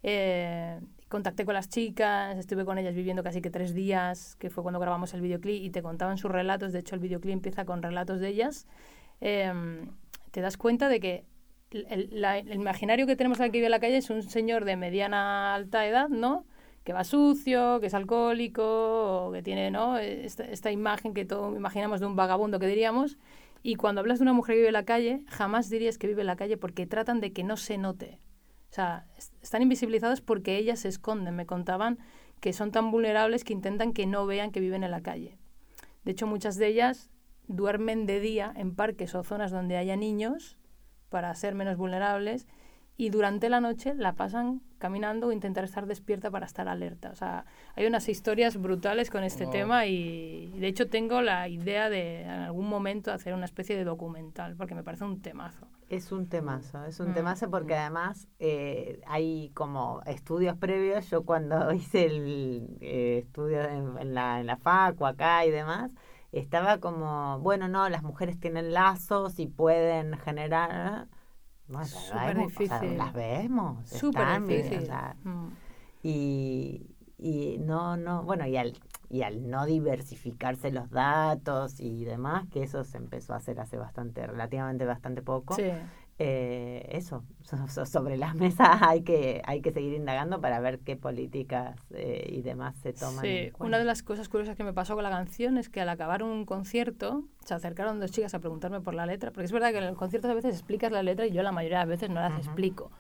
eh, 0.03 0.79
contacté 1.09 1.45
con 1.45 1.55
las 1.55 1.69
chicas, 1.69 2.37
estuve 2.37 2.65
con 2.65 2.79
ellas 2.79 2.95
viviendo 2.95 3.23
casi 3.23 3.41
que 3.41 3.51
tres 3.51 3.75
días, 3.75 4.37
que 4.37 4.51
fue 4.51 4.63
cuando 4.63 4.79
grabamos 4.79 5.15
el 5.15 5.21
videoclip, 5.23 5.63
y 5.63 5.71
te 5.71 5.83
contaban 5.83 6.19
sus 6.19 6.31
relatos. 6.31 6.73
De 6.73 6.81
hecho, 6.81 6.95
el 6.95 7.01
videoclip 7.01 7.33
empieza 7.33 7.65
con 7.65 7.83
relatos 7.83 8.21
de 8.21 8.29
ellas. 8.29 8.67
Em, 9.21 9.89
te 10.31 10.41
das 10.41 10.57
cuenta 10.57 10.89
de 10.89 11.01
que 11.01 11.25
el, 11.71 12.09
la- 12.13 12.39
el 12.39 12.53
imaginario 12.55 13.07
que 13.07 13.17
tenemos 13.17 13.41
aquí 13.41 13.59
en 13.65 13.71
la 13.71 13.81
calle 13.81 13.97
es 13.97 14.11
un 14.11 14.23
señor 14.23 14.65
de 14.65 14.77
mediana 14.77 15.55
alta 15.55 15.87
edad, 15.87 16.09
¿no? 16.11 16.45
Que 16.85 16.93
va 16.93 17.05
sucio, 17.05 17.81
que 17.81 17.87
es 17.89 17.95
alcohólico, 17.95 19.27
o 19.29 19.33
que 19.33 19.43
tiene, 19.43 19.71
¿no? 19.71 19.99
Esta, 19.99 20.45
esta 20.45 20.71
imagen 20.71 21.13
que 21.15 21.25
todos 21.25 21.55
imaginamos 21.57 22.01
de 22.01 22.07
un 22.07 22.17
vagabundo 22.17 22.59
que 22.59 22.67
diríamos. 22.67 23.19
Y 23.63 23.75
cuando 23.75 24.01
hablas 24.01 24.19
de 24.19 24.23
una 24.25 24.33
mujer 24.33 24.55
que 24.55 24.59
vive 24.59 24.69
en 24.69 24.73
la 24.75 24.85
calle, 24.85 25.25
jamás 25.29 25.69
dirías 25.69 25.99
que 25.99 26.07
vive 26.07 26.21
en 26.23 26.27
la 26.29 26.37
calle 26.37 26.57
porque 26.57 26.87
tratan 26.87 27.21
de 27.21 27.33
que 27.33 27.45
no 27.45 27.57
se 27.57 27.77
note. 27.79 28.21
O 28.71 28.73
sea, 28.75 29.07
es- 29.17 29.33
están 29.43 29.63
invisibilizadas 29.63 30.21
porque 30.21 30.57
ellas 30.57 30.81
se 30.81 30.89
esconden. 30.89 31.35
Me 31.35 31.47
contaban 31.47 31.99
que 32.41 32.53
son 32.53 32.71
tan 32.71 32.91
vulnerables 32.91 33.45
que 33.45 33.53
intentan 33.53 33.93
que 33.93 34.07
no 34.07 34.27
vean 34.27 34.53
que 34.53 34.61
viven 34.61 34.85
en 34.85 34.91
la 34.91 35.01
calle. 35.01 35.39
De 36.05 36.13
hecho, 36.13 36.27
muchas 36.27 36.57
de 36.57 36.69
ellas 36.69 37.11
duermen 37.49 38.07
de 38.07 38.21
día 38.21 38.53
en 38.57 38.75
parques 38.75 39.15
o 39.15 39.25
zonas 39.25 39.51
donde 39.51 39.77
haya 39.77 39.97
niños 39.97 40.57
para 41.09 41.35
ser 41.35 41.55
menos 41.55 41.77
vulnerables 41.77 42.47
y 43.01 43.11
durante 43.11 43.49
la 43.49 43.61
noche 43.61 43.95
la 43.95 44.13
pasan 44.15 44.61
caminando 44.79 45.29
o 45.29 45.33
intentar 45.33 45.63
estar 45.65 45.87
despierta 45.87 46.31
para 46.31 46.47
estar 46.47 46.69
alerta. 46.69 47.11
O 47.11 47.15
sea, 47.15 47.45
hay 47.77 47.87
unas 47.87 48.09
historias 48.09 48.57
brutales 48.61 49.09
con 49.09 49.23
este 49.25 49.45
Wow. 49.45 49.53
tema 49.53 49.87
y, 49.87 50.53
y 50.55 50.59
de 50.59 50.67
hecho 50.67 50.89
tengo 50.89 51.23
la 51.23 51.49
idea 51.49 51.89
de 51.91 52.23
en 52.23 52.31
algún 52.31 52.69
momento 52.69 53.13
hacer 53.13 53.35
una 53.35 53.45
especie 53.45 53.77
de 53.77 53.85
documental 53.85 54.57
porque 54.57 54.75
me 54.75 54.83
parece 54.83 55.05
un 55.05 55.23
temazo. 55.23 55.69
Es 55.89 56.11
un 56.13 56.27
temazo, 56.29 56.85
es 56.85 56.99
un 57.01 57.11
Mm. 57.11 57.15
temazo 57.15 57.49
porque 57.51 57.75
además 57.77 58.29
eh, 58.41 59.01
hay 59.07 59.51
como 59.55 60.03
estudios 60.05 60.57
previos. 60.57 61.09
Yo 61.09 61.25
cuando 61.25 61.73
hice 61.73 62.05
el 62.07 62.79
eh, 62.81 63.19
estudio 63.25 63.63
en, 63.63 63.97
en 63.99 64.13
la, 64.15 64.41
en 64.41 64.47
la 64.49 64.57
FACU 64.57 65.07
acá 65.07 65.47
y 65.47 65.51
demás, 65.53 65.95
estaba 66.33 66.79
como, 66.79 67.39
bueno, 67.41 67.69
no, 67.69 67.89
las 67.89 68.03
mujeres 68.03 68.39
tienen 68.41 68.73
lazos 68.73 69.39
y 69.39 69.47
pueden 69.47 70.17
generar... 70.19 71.07
Bueno, 71.69 71.87
Súper 71.87 72.35
vemos, 72.37 72.53
o 72.53 72.57
sea, 72.67 72.79
difícil. 72.81 72.99
las 72.99 73.13
vemos. 73.13 73.89
Súper 73.89 74.23
están, 74.23 74.47
difícil. 74.47 74.79
o 74.79 74.87
sea, 74.87 75.17
Mm. 75.25 75.49
y, 76.03 76.87
y 77.19 77.59
no, 77.59 77.97
no, 77.97 78.23
bueno, 78.23 78.47
y 78.47 78.57
al, 78.57 78.73
y 79.11 79.23
al 79.23 79.49
no 79.51 79.67
diversificarse 79.67 80.71
los 80.71 80.91
datos 80.91 81.81
y 81.81 82.05
demás, 82.05 82.45
que 82.53 82.63
eso 82.63 82.85
se 82.85 82.97
empezó 82.99 83.35
a 83.35 83.37
hacer 83.39 83.59
hace 83.61 83.77
bastante, 83.77 84.27
relativamente 84.27 84.85
bastante 84.85 85.23
poco, 85.23 85.55
Sí. 85.55 85.71
Eh, 86.19 86.89
eso, 86.93 87.25
so- 87.43 87.69
so- 87.69 87.87
sobre 87.87 88.17
las 88.17 88.35
mesas 88.35 88.81
hay 88.83 89.03
que, 89.03 89.43
hay 89.45 89.61
que 89.61 89.73
seguir 89.73 89.95
indagando 89.95 90.41
para 90.41 90.61
ver 90.61 90.81
qué 90.81 90.97
políticas 90.97 91.77
eh, 91.95 92.29
y 92.31 92.43
demás 92.43 92.77
se 92.77 92.93
toman. 92.93 93.21
Sí, 93.21 93.29
en 93.29 93.53
una 93.61 93.79
de 93.79 93.85
las 93.85 94.03
cosas 94.03 94.29
curiosas 94.29 94.57
que 94.57 94.65
me 94.65 94.73
pasó 94.73 94.95
con 94.95 95.05
la 95.05 95.11
canción 95.11 95.59
es 95.59 95.69
que 95.69 95.81
al 95.81 95.89
acabar 95.89 96.23
un 96.23 96.45
concierto 96.45 97.25
se 97.45 97.55
acercaron 97.55 98.01
dos 98.01 98.11
chicas 98.11 98.35
a 98.35 98.41
preguntarme 98.41 98.81
por 98.81 98.95
la 98.95 99.07
letra, 99.07 99.31
porque 99.31 99.45
es 99.45 99.53
verdad 99.53 99.71
que 99.71 99.79
en 99.79 99.85
el 99.85 99.95
concierto 99.97 100.29
a 100.29 100.35
veces 100.35 100.55
explicas 100.55 100.91
la 100.93 101.03
letra 101.03 101.27
y 101.27 101.31
yo 101.33 101.43
la 101.43 101.53
mayoría 101.53 101.79
de 101.79 101.85
las 101.85 101.89
veces 101.89 102.11
no 102.11 102.21
las 102.21 102.33
Ujú. 102.33 102.41
explico. 102.41 102.91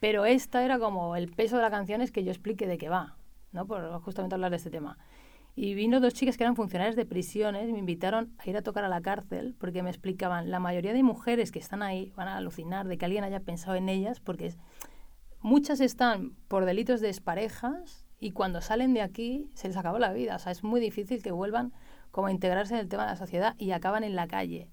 Pero 0.00 0.24
esta 0.26 0.64
era 0.64 0.78
como 0.78 1.16
el 1.16 1.28
peso 1.30 1.56
de 1.56 1.62
la 1.62 1.70
canción 1.70 2.00
es 2.02 2.12
que 2.12 2.24
yo 2.24 2.30
explique 2.30 2.66
de 2.66 2.78
qué 2.78 2.88
va, 2.88 3.16
¿no? 3.52 3.66
Por 3.66 3.88
justamente 4.02 4.34
hablar 4.34 4.50
de 4.50 4.56
este 4.58 4.70
tema. 4.70 4.98
Y 5.58 5.72
vino 5.72 6.00
dos 6.00 6.12
chicas 6.12 6.36
que 6.36 6.44
eran 6.44 6.54
funcionarias 6.54 6.96
de 6.96 7.06
prisiones 7.06 7.72
me 7.72 7.78
invitaron 7.78 8.30
a 8.36 8.48
ir 8.48 8.58
a 8.58 8.62
tocar 8.62 8.84
a 8.84 8.88
la 8.88 9.00
cárcel 9.00 9.54
porque 9.58 9.82
me 9.82 9.88
explicaban, 9.88 10.50
la 10.50 10.60
mayoría 10.60 10.92
de 10.92 11.02
mujeres 11.02 11.50
que 11.50 11.58
están 11.58 11.82
ahí 11.82 12.12
van 12.14 12.28
a 12.28 12.36
alucinar 12.36 12.86
de 12.86 12.98
que 12.98 13.06
alguien 13.06 13.24
haya 13.24 13.40
pensado 13.40 13.74
en 13.74 13.88
ellas 13.88 14.20
porque 14.20 14.46
es, 14.46 14.58
muchas 15.40 15.80
están 15.80 16.36
por 16.48 16.66
delitos 16.66 17.00
de 17.00 17.08
exparejas 17.08 18.04
y 18.20 18.32
cuando 18.32 18.60
salen 18.60 18.92
de 18.92 19.00
aquí 19.00 19.50
se 19.54 19.68
les 19.68 19.78
acabó 19.78 19.98
la 19.98 20.12
vida. 20.12 20.36
O 20.36 20.38
sea, 20.38 20.52
es 20.52 20.62
muy 20.62 20.78
difícil 20.78 21.22
que 21.22 21.32
vuelvan 21.32 21.72
como 22.10 22.26
a 22.26 22.32
integrarse 22.32 22.74
en 22.74 22.80
el 22.80 22.88
tema 22.88 23.04
de 23.04 23.12
la 23.12 23.16
sociedad 23.16 23.54
y 23.56 23.70
acaban 23.70 24.04
en 24.04 24.14
la 24.14 24.28
calle. 24.28 24.68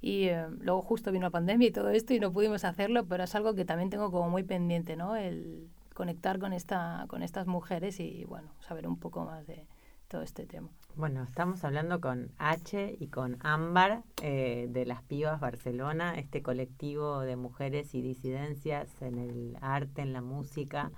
Y 0.00 0.24
eh, 0.24 0.48
luego 0.58 0.82
justo 0.82 1.12
vino 1.12 1.26
la 1.26 1.30
pandemia 1.30 1.68
y 1.68 1.72
todo 1.72 1.90
esto 1.90 2.14
y 2.14 2.18
no 2.18 2.32
pudimos 2.32 2.64
hacerlo, 2.64 3.06
pero 3.06 3.22
es 3.22 3.34
algo 3.36 3.54
que 3.54 3.64
también 3.64 3.90
tengo 3.90 4.10
como 4.10 4.28
muy 4.28 4.42
pendiente, 4.42 4.96
¿no? 4.96 5.14
El 5.14 5.68
conectar 5.94 6.40
con, 6.40 6.52
esta, 6.52 7.04
con 7.06 7.22
estas 7.22 7.46
mujeres 7.46 8.00
y, 8.00 8.24
bueno, 8.24 8.50
saber 8.58 8.88
un 8.88 8.98
poco 8.98 9.24
más 9.24 9.46
de 9.46 9.66
todo 10.08 10.22
este 10.22 10.46
tema. 10.46 10.68
Bueno, 10.94 11.22
estamos 11.24 11.62
hablando 11.64 12.00
con 12.00 12.30
H 12.38 12.96
y 12.98 13.08
con 13.08 13.36
Ámbar 13.40 14.02
eh, 14.22 14.66
de 14.70 14.86
Las 14.86 15.02
Pibas 15.02 15.40
Barcelona, 15.40 16.18
este 16.18 16.42
colectivo 16.42 17.20
de 17.20 17.36
mujeres 17.36 17.94
y 17.94 18.00
disidencias 18.00 19.02
en 19.02 19.18
el 19.18 19.58
arte, 19.60 20.02
en 20.02 20.12
la 20.14 20.22
música. 20.22 20.90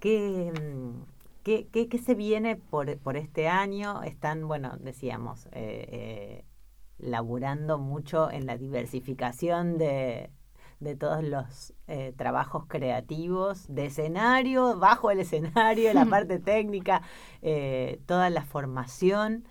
¿Qué, 0.00 0.52
mm, 0.52 1.02
qué, 1.44 1.68
qué- 1.70 1.98
se 1.98 2.14
viene 2.14 2.56
por, 2.56 2.98
por 2.98 3.16
este 3.16 3.48
año? 3.48 4.02
Están, 4.02 4.48
bueno, 4.48 4.76
decíamos, 4.80 5.46
eh, 5.52 5.86
eh, 5.92 6.44
laburando 6.98 7.78
mucho 7.78 8.30
en 8.30 8.46
la 8.46 8.56
diversificación 8.56 9.78
de, 9.78 10.30
de 10.80 10.94
todos 10.96 11.22
los 11.24 11.74
eh, 11.88 12.12
trabajos 12.16 12.64
creativos, 12.68 13.66
de 13.68 13.86
escenario, 13.86 14.78
bajo 14.78 15.10
el 15.10 15.20
escenario, 15.20 15.92
la 15.94 16.06
parte 16.10 16.38
técnica, 16.38 17.02
eh, 17.42 18.00
toda 18.06 18.30
la 18.30 18.42
formación. 18.44 19.44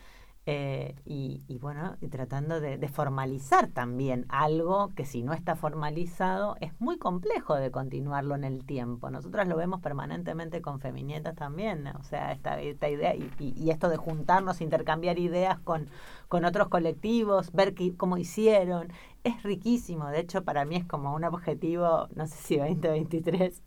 eh, 0.47 0.95
y, 1.05 1.41
y 1.47 1.57
bueno, 1.57 1.97
y 2.01 2.07
tratando 2.09 2.59
de, 2.61 2.77
de 2.77 2.87
formalizar 2.87 3.67
también 3.69 4.27
algo 4.29 4.93
que 4.93 5.03
si 5.03 5.23
no 5.23 5.33
está 5.33 5.55
formalizado 5.55 6.55
es 6.61 6.71
muy 6.79 6.99
complejo 6.99 7.55
de 7.55 7.71
continuarlo 7.71 8.35
en 8.35 8.43
el 8.43 8.63
tiempo. 8.63 9.09
Nosotras 9.09 9.47
lo 9.47 9.57
vemos 9.57 9.81
permanentemente 9.81 10.61
con 10.61 10.79
Feminietas 10.79 11.33
también, 11.35 11.87
o 11.87 12.03
sea, 12.03 12.31
esta, 12.31 12.61
esta 12.61 12.87
idea 12.89 13.15
y, 13.15 13.31
y- 13.39 13.53
y 13.57 13.71
esto 13.71 13.89
de 13.89 13.97
juntarnos, 13.97 14.61
intercambiar 14.61 15.17
ideas 15.17 15.57
con, 15.61 15.89
con 16.27 16.45
otros 16.45 16.67
colectivos, 16.69 17.51
ver 17.53 17.73
qué- 17.73 17.95
cómo 17.95 18.17
hicieron, 18.17 18.91
es 19.23 19.41
riquísimo. 19.43 20.07
De 20.09 20.19
hecho, 20.19 20.43
para 20.43 20.65
mí 20.65 20.75
es 20.75 20.85
como 20.85 21.13
un 21.15 21.23
objetivo, 21.23 22.07
no 22.15 22.27
sé 22.27 22.35
si 22.35 22.57
2023, 22.57 23.61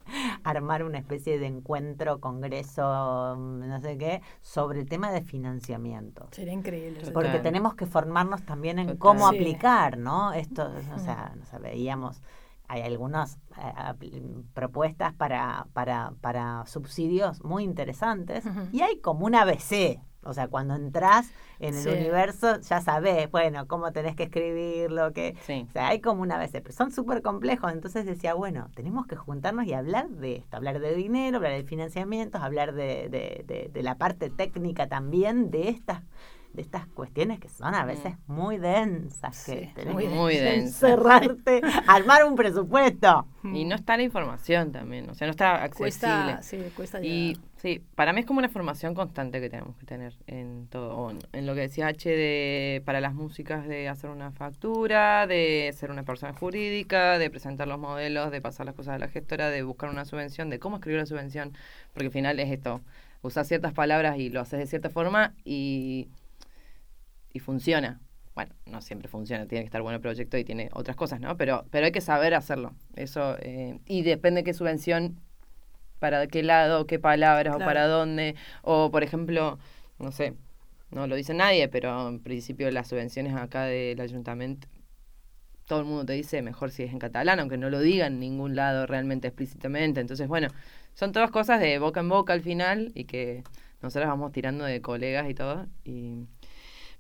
armar 0.45 0.85
una 0.85 0.99
especie 0.99 1.39
de 1.39 1.47
encuentro, 1.47 2.21
congreso, 2.21 3.35
mm, 3.37 3.69
no 3.69 3.81
sé 3.81 3.99
qué, 3.99 4.23
sobre 4.41 4.81
el 4.81 4.89
tema 4.89 5.11
de 5.13 5.23
financiamiento. 5.23 6.29
Sería 6.33 6.53
increíble. 6.53 7.01
Porque 7.13 7.29
Total. 7.29 7.43
tenemos 7.43 7.75
que 7.75 7.87
formarnos 7.87 8.45
también 8.45 8.79
en 8.79 8.87
Total. 8.87 8.99
cómo 8.99 9.29
Sí. 9.31 9.37
aplicar, 9.37 9.99
¿no? 9.99 10.33
Esto, 10.33 10.71
o 10.95 10.99
sea, 10.99 11.33
no 11.37 11.45
sé, 11.45 11.59
veíamos, 11.59 12.23
hay 12.69 12.83
algunas 12.83 13.39
eh, 13.57 14.23
propuestas 14.55 15.15
para, 15.15 15.67
para, 15.73 16.13
para 16.21 16.65
subsidios 16.67 17.43
muy 17.43 17.65
interesantes 17.65 18.45
y 18.73 18.83
hay 18.83 19.01
como 19.01 19.27
un 19.27 19.35
ABC. 19.35 20.01
O 20.29 20.35
sea, 20.35 20.49
cuando 20.49 20.75
entras 20.75 21.31
en 21.59 21.75
el 21.75 21.83
Sí. 21.83 21.89
universo 21.89 22.61
ya 22.61 22.81
sabes, 22.81 23.31
bueno, 23.31 23.67
cómo 23.67 23.93
tenés 23.93 24.15
que 24.17 24.25
escribirlo, 24.25 25.13
que... 25.13 25.37
Sí. 25.47 25.67
O 25.69 25.73
sea, 25.73 25.89
hay 25.89 26.01
como 26.01 26.23
una 26.23 26.37
ABC, 26.37 26.61
pero 26.63 26.73
son 26.73 26.91
súper 26.93 27.23
complejos. 27.23 27.73
Entonces 27.73 28.07
decía, 28.07 28.35
bueno, 28.35 28.71
tenemos 28.75 29.07
que 29.07 29.17
juntarnos 29.17 29.65
y 29.67 29.73
hablar 29.75 30.09
de 30.09 30.37
esto, 30.37 30.57
hablar 30.57 30.79
de 30.81 30.95
dinero, 30.95 31.37
hablar 31.39 31.53
de 31.53 31.65
financiamientos, 31.65 32.41
hablar 32.43 32.75
de, 32.75 33.09
de, 33.09 33.45
de- 33.47 33.71
de 33.73 33.83
la 33.83 33.97
parte 33.97 34.31
técnica 34.31 34.87
también, 34.89 35.51
de 35.51 35.69
estas 35.71 36.03
de 36.53 36.63
estas 36.63 36.87
cuestiones 36.89 37.39
que 37.39 37.49
son 37.49 37.75
a 37.75 37.85
veces 37.85 38.15
muy 38.27 38.59
densas, 38.59 39.45
que 39.45 39.67
Sí, 39.67 39.73
tenés 39.75 39.95
muy 39.95 40.05
que 40.05 40.09
Muy 40.11 40.37
densa. 40.39 40.89
encerrarte, 40.89 41.61
armar 41.87 42.25
un 42.25 42.35
presupuesto. 42.35 43.27
Y 43.45 43.65
no 43.65 43.77
está 43.77 43.97
la 43.97 44.03
información 44.03 44.73
también, 44.73 45.09
o 45.09 45.15
sea, 45.15 45.27
no 45.27 45.31
está 45.31 45.63
accesible. 45.63 46.35
Cuesta, 46.35 46.43
sí, 46.43 46.59
cuesta 46.75 47.01
Y 47.03 47.39
sí, 47.57 47.81
para 47.95 48.13
mí 48.13 48.21
es 48.21 48.27
como 48.27 48.41
una 48.41 48.49
formación 48.49 48.95
constante 48.95 49.41
que 49.41 49.49
tenemos 49.49 49.77
que 49.77 49.87
tener 49.87 50.15
en 50.27 50.67
todo. 50.69 51.11
en, 51.33 51.47
lo 51.47 51.55
que 51.55 51.61
decía 51.61 51.87
H 51.87 52.09
de 52.11 52.83
para 52.85 53.01
las 53.01 53.15
músicas 53.15 53.67
de 53.69 53.89
hacer 53.89 54.11
una 54.11 54.33
factura, 54.33 55.27
de 55.29 55.73
ser 55.77 55.91
una 55.91 56.03
persona 56.03 56.33
jurídica, 56.33 57.19
de 57.19 57.31
presentar 57.31 57.69
los 57.69 57.79
modelos, 57.79 58.31
de 58.33 58.41
pasar 58.41 58.67
las 58.67 58.75
cosas 58.75 58.97
a 58.97 58.99
la 58.99 59.09
gestora, 59.09 59.51
de 59.51 59.63
buscar 59.63 59.89
una 59.91 60.05
subvención, 60.05 60.51
de 60.51 60.59
cómo 60.59 60.77
escribir 60.77 60.99
la 61.01 61.07
subvención, 61.07 61.53
porque 61.95 62.07
al 62.07 62.13
final 62.13 62.41
es 62.41 62.51
esto, 62.51 62.81
usar 63.23 63.45
ciertas 63.45 63.73
palabras 63.73 64.19
y 64.19 64.29
lo 64.31 64.41
haces 64.41 64.59
de 64.59 64.67
cierta 64.67 64.91
forma 64.91 65.33
y, 65.45 66.09
y 67.33 67.39
funciona. 67.41 68.01
Bueno, 68.35 68.55
no 68.67 68.81
siempre 68.81 69.09
funciona, 69.09 69.47
tiene 69.47 69.65
que 69.65 69.67
estar 69.67 69.83
bueno 69.83 69.97
el 69.97 70.03
proyecto 70.03 70.39
y 70.39 70.45
tiene 70.45 70.71
otras 70.73 70.97
cosas, 70.97 71.21
¿no? 71.21 71.37
Pero, 71.37 71.65
pero 71.71 71.87
hay 71.87 71.93
que 71.93 72.01
saber 72.01 72.35
hacerlo. 72.35 72.75
Eso, 72.95 73.37
eh, 73.41 73.81
y 73.87 74.03
depende 74.03 74.45
qué 74.45 74.55
subvención 74.55 75.21
para 75.99 76.27
qué 76.29 76.43
lado, 76.43 76.87
qué 76.87 76.99
palabras 76.99 77.57
o 77.57 77.59
para 77.59 77.87
dónde. 77.87 78.37
O, 78.63 78.91
por 78.91 79.03
ejemplo, 79.03 79.59
no 79.99 80.13
sé, 80.13 80.35
no 80.91 81.07
lo 81.07 81.17
dice 81.17 81.35
nadie, 81.35 81.69
pero 81.69 82.09
en 82.09 82.21
principio 82.21 82.71
las 82.71 82.89
subvenciones 82.89 83.35
acá 83.35 83.65
del 83.65 84.01
ayuntamiento, 84.01 84.69
todo 85.67 85.81
el 85.81 85.85
mundo 85.85 86.07
te 86.07 86.15
dice 86.15 86.41
mejor 86.41 86.71
si 86.71 86.85
es 86.85 86.93
en 86.93 86.99
catalán, 86.99 87.41
aunque 87.41 87.59
no 87.59 87.69
lo 87.71 87.81
diga 87.81 88.07
en 88.07 88.19
ningún 88.21 88.57
lado 88.57 88.87
realmente 88.87 89.29
explícitamente. 89.29 90.01
Entonces, 90.01 90.29
bueno, 90.29 90.49
son 90.95 91.13
todas 91.13 91.31
cosas 91.31 91.61
de 91.61 91.79
boca 91.79 92.01
en 92.01 92.09
boca 92.09 92.33
al 92.33 92.41
final 92.41 92.91
y 92.95 93.05
que 93.05 93.45
nosotros 93.83 94.09
vamos 94.09 94.33
tirando 94.33 94.65
de 94.65 94.81
colegas 94.81 95.29
y 95.29 95.35
todo. 95.35 95.67
Y... 95.85 96.27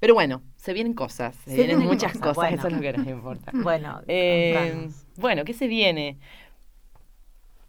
Pero 0.00 0.14
bueno, 0.14 0.42
se 0.56 0.72
vienen 0.72 0.94
cosas, 0.94 1.34
se, 1.36 1.50
Se 1.50 1.56
vienen 1.56 1.78
vienen 1.78 1.88
muchas 1.88 2.12
cosas, 2.12 2.20
cosas, 2.22 2.36
bueno. 2.36 2.56
eso 2.56 2.66
es 2.68 2.72
lo 2.74 2.80
que 2.80 2.92
nos 2.92 3.06
importa. 3.06 3.50
Bueno, 3.62 4.00
Eh, 4.06 4.88
bueno, 5.16 5.44
¿qué 5.44 5.52
se 5.54 5.66
viene? 5.66 6.18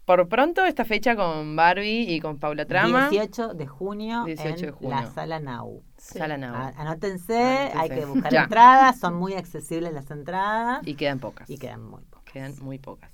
Por 0.04 0.28
pronto 0.28 0.64
esta 0.64 0.84
fecha 0.84 1.14
con 1.14 1.54
Barbie 1.54 2.02
y 2.12 2.20
con 2.20 2.38
Paula 2.38 2.66
Trama. 2.66 3.08
18 3.10 3.54
de 3.54 3.66
junio 3.66 4.24
18 4.24 4.56
de 4.56 4.66
en 4.68 4.72
junio. 4.74 4.96
la 4.96 5.06
Sala 5.10 5.38
Nau. 5.38 5.84
Sí. 5.98 6.18
Sala 6.18 6.36
Nau. 6.36 6.54
Anótense, 6.76 7.36
Anótense. 7.38 7.78
hay 7.78 7.88
que 7.90 8.04
buscar 8.06 8.34
entradas, 8.44 8.98
son 8.98 9.14
muy 9.14 9.34
accesibles 9.34 9.92
las 9.92 10.10
entradas 10.10 10.80
Y 10.86 10.94
quedan 10.94 11.20
pocas. 11.20 11.48
y 11.48 11.58
quedan 11.58 11.82
muy 11.82 12.02
pocas. 12.02 12.32
Quedan 12.32 12.54
muy 12.60 12.78
pocas. 12.78 13.10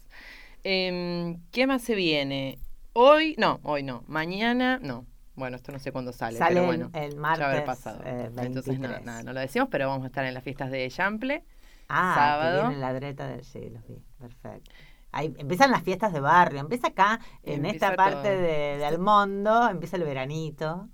Em, 0.65 1.39
¿Qué 1.53 1.67
más 1.67 1.83
se 1.83 1.95
viene? 1.95 2.59
Hoy, 2.95 3.35
no, 3.39 3.61
hoy 3.63 3.83
no. 3.83 4.03
Mañana, 4.09 4.79
no. 4.83 5.05
Bueno, 5.37 5.57
esto 5.57 5.71
no 5.71 5.79
sé 5.79 5.93
cuándo 5.93 6.13
sale, 6.13 6.39
Sale 6.39 6.55
pero 6.57 6.61
el- 6.73 6.79
bueno. 6.79 6.91
el 6.95 7.15
ya 7.15 7.21
martes 7.21 7.47
habrá 7.47 7.65
pasado. 7.65 8.01
eh, 8.05 8.31
Entonces, 8.39 8.79
nada, 8.79 8.95
23. 8.95 9.05
nada, 9.05 9.23
no 9.23 9.33
lo 9.35 9.41
decimos, 9.41 9.69
pero 9.71 9.87
vamos 9.89 10.05
a 10.05 10.07
estar 10.09 10.25
en 10.25 10.35
las 10.35 10.43
fiestas 10.43 10.71
de 10.71 10.89
Chample. 10.91 11.45
Ah, 11.89 12.15
sábado. 12.17 12.63
que 12.63 12.69
viene 12.69 12.81
la 12.81 12.93
dreta 12.95 13.29
del 13.29 13.45
sí, 13.45 13.71
los 13.71 13.87
vi. 13.87 14.03
Perfecto. 14.19 14.71
Ahí 15.13 15.33
empiezan 15.39 15.71
las 15.71 15.83
fiestas 15.83 16.13
de 16.13 16.21
barrio, 16.21 16.59
empieza 16.61 16.89
acá, 16.89 17.21
en 17.43 17.65
Empieza 17.65 17.87
esta 17.87 17.97
parte 17.97 18.29
todo. 18.29 18.41
de, 18.43 18.77
de 18.79 18.85
Almondo, 18.85 19.69
empieza 19.69 19.97
el 19.97 20.03
veranito. 20.05 20.89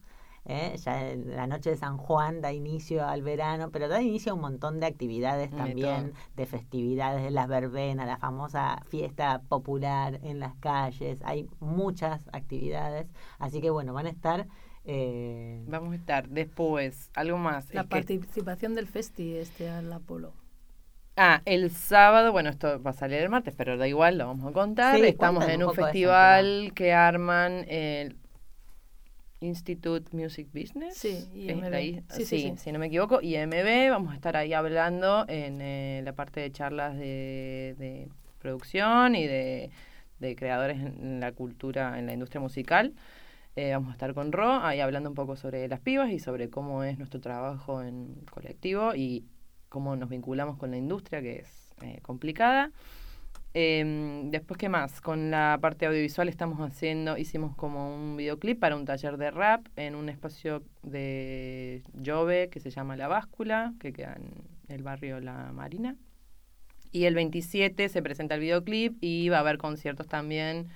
¿Eh? 0.45 0.77
Ya 0.79 1.15
la 1.17 1.47
noche 1.47 1.71
de 1.71 1.77
San 1.77 1.97
Juan 1.99 2.41
da 2.41 2.53
inicio 2.53 3.07
al 3.07 3.23
verano, 3.23 3.71
pero 3.71 3.89
da 3.89 4.01
inicio 4.03 4.33
a 4.33 4.35
un 4.35 4.41
montón 4.43 4.81
de 4.81 4.87
actividades 4.87 5.51
De 5.51 5.57
también, 5.57 6.13
todo. 6.13 6.21
de 6.37 6.47
festividades, 6.47 7.23
de 7.23 7.31
las 7.31 7.49
verbenas, 7.49 8.07
la 8.07 8.19
famosa 8.19 8.83
fiesta 8.89 9.43
popular 9.49 10.19
en 10.23 10.41
las 10.41 10.55
calles. 10.57 11.19
Hay 11.25 11.49
muchas 11.61 12.29
actividades, 12.33 13.07
así 13.39 13.61
que 13.61 13.71
bueno, 13.71 13.93
van 13.93 14.07
a 14.07 14.11
estar. 14.11 14.47
eh, 14.85 15.63
Vamos 15.69 15.93
a 15.93 15.97
estar 15.97 16.29
después, 16.29 17.11
algo 17.15 17.39
más. 17.39 17.73
La 17.73 17.83
es 17.83 17.87
que- 17.87 17.91
participación 17.91 18.75
del 18.75 18.87
festi 18.89 19.37
este 19.37 19.69
al 19.71 19.93
Apolo. 19.93 20.33
Ah, 21.17 21.43
el 21.45 21.71
sábado, 21.71 22.33
bueno, 22.33 22.49
esto 22.49 22.83
va 22.83 22.91
a 22.91 22.95
salir 22.95 23.19
el 23.19 23.29
martes, 23.29 23.55
pero 23.55 23.77
da 23.77 23.87
igual, 23.87 24.17
lo 24.17 24.27
vamos 24.29 24.51
a 24.51 24.53
contar. 24.53 24.97
Sí, 24.99 25.05
Estamos 25.05 25.47
en 25.47 25.63
un 25.63 25.71
eso, 25.71 25.83
festival 25.83 26.73
que 26.75 26.95
arman 26.95 27.67
el 27.69 28.17
Institute 29.43 30.17
Music 30.17 30.49
Business. 30.53 30.97
Sí, 30.97 31.09
¿Es 31.09 31.57
IMB. 31.57 31.75
ahí? 31.75 32.03
Sí, 32.11 32.25
sí, 32.25 32.41
sí. 32.41 32.55
si 32.57 32.73
no 32.73 32.79
me 32.79 32.87
equivoco, 32.87 33.21
IMB. 33.21 33.91
Vamos 33.91 34.13
a 34.13 34.15
estar 34.15 34.37
ahí 34.37 34.53
hablando 34.53 35.25
en 35.29 35.61
eh, 35.61 36.01
la 36.05 36.13
parte 36.15 36.41
de 36.41 36.51
charlas 36.53 36.97
de, 36.97 37.75
de 37.79 38.09
producción 38.39 39.15
y 39.15 39.27
de, 39.27 39.71
de 40.21 40.37
creadores 40.37 40.79
en 40.79 41.21
la 41.21 41.33
cultura, 41.33 41.99
en 41.99 42.07
la 42.07 42.13
industria 42.13 42.41
musical. 42.41 42.95
Eh, 43.55 43.73
vamos 43.73 43.91
a 43.91 43.93
estar 43.93 44.15
con 44.15 44.33
Ro 44.33 44.65
ahí 44.65 44.81
hablando 44.81 45.11
un 45.11 45.15
poco 45.15 45.37
sobre 45.37 45.69
las 45.69 45.81
pibas 45.81 46.11
y 46.11 46.19
sobre 46.19 46.49
cómo 46.49 46.85
es 46.85 46.97
nuestro 46.97 47.21
trabajo 47.21 47.83
en 47.83 48.15
colectivo 48.31 48.95
y 48.95 49.27
cómo 49.69 49.95
nos 49.97 50.09
vinculamos 50.09 50.57
con 50.57 50.71
la 50.71 50.79
industria, 50.79 51.21
que 51.21 51.41
es 51.41 51.75
eh, 51.83 51.99
complicada. 52.03 52.71
Em, 53.55 54.31
después, 54.31 54.57
¿qué 54.57 54.71
más? 54.71 55.03
Con 55.03 55.31
la 55.31 55.59
parte 55.61 55.85
audiovisual 55.85 56.29
estamos 56.29 56.59
haciendo, 56.61 57.19
hicimos 57.19 57.55
como 57.55 57.95
un 57.95 58.17
videoclip 58.17 58.59
para 58.59 58.77
un 58.77 58.87
taller 58.87 59.19
de 59.19 59.31
rap 59.31 59.67
en 59.77 59.95
un 59.95 60.09
espacio 60.09 60.63
de 60.83 61.83
Jove 62.05 62.49
que 62.49 62.61
se 62.61 62.71
llama 62.71 62.97
La 62.97 63.09
Báscula, 63.09 63.75
que 63.79 63.93
queda 63.93 64.15
en 64.17 64.33
el 64.69 64.83
barrio 64.83 65.21
La 65.21 65.53
Marina. 65.53 65.97
Y 66.93 67.05
el 67.05 67.15
27 67.15 67.89
se 67.91 68.03
presenta 68.03 68.37
el 68.37 68.41
videoclip 68.41 68.97
y 69.03 69.29
va 69.29 69.39
a 69.39 69.41
haber 69.41 69.59
conciertos 69.59 70.07
también. 70.09 70.69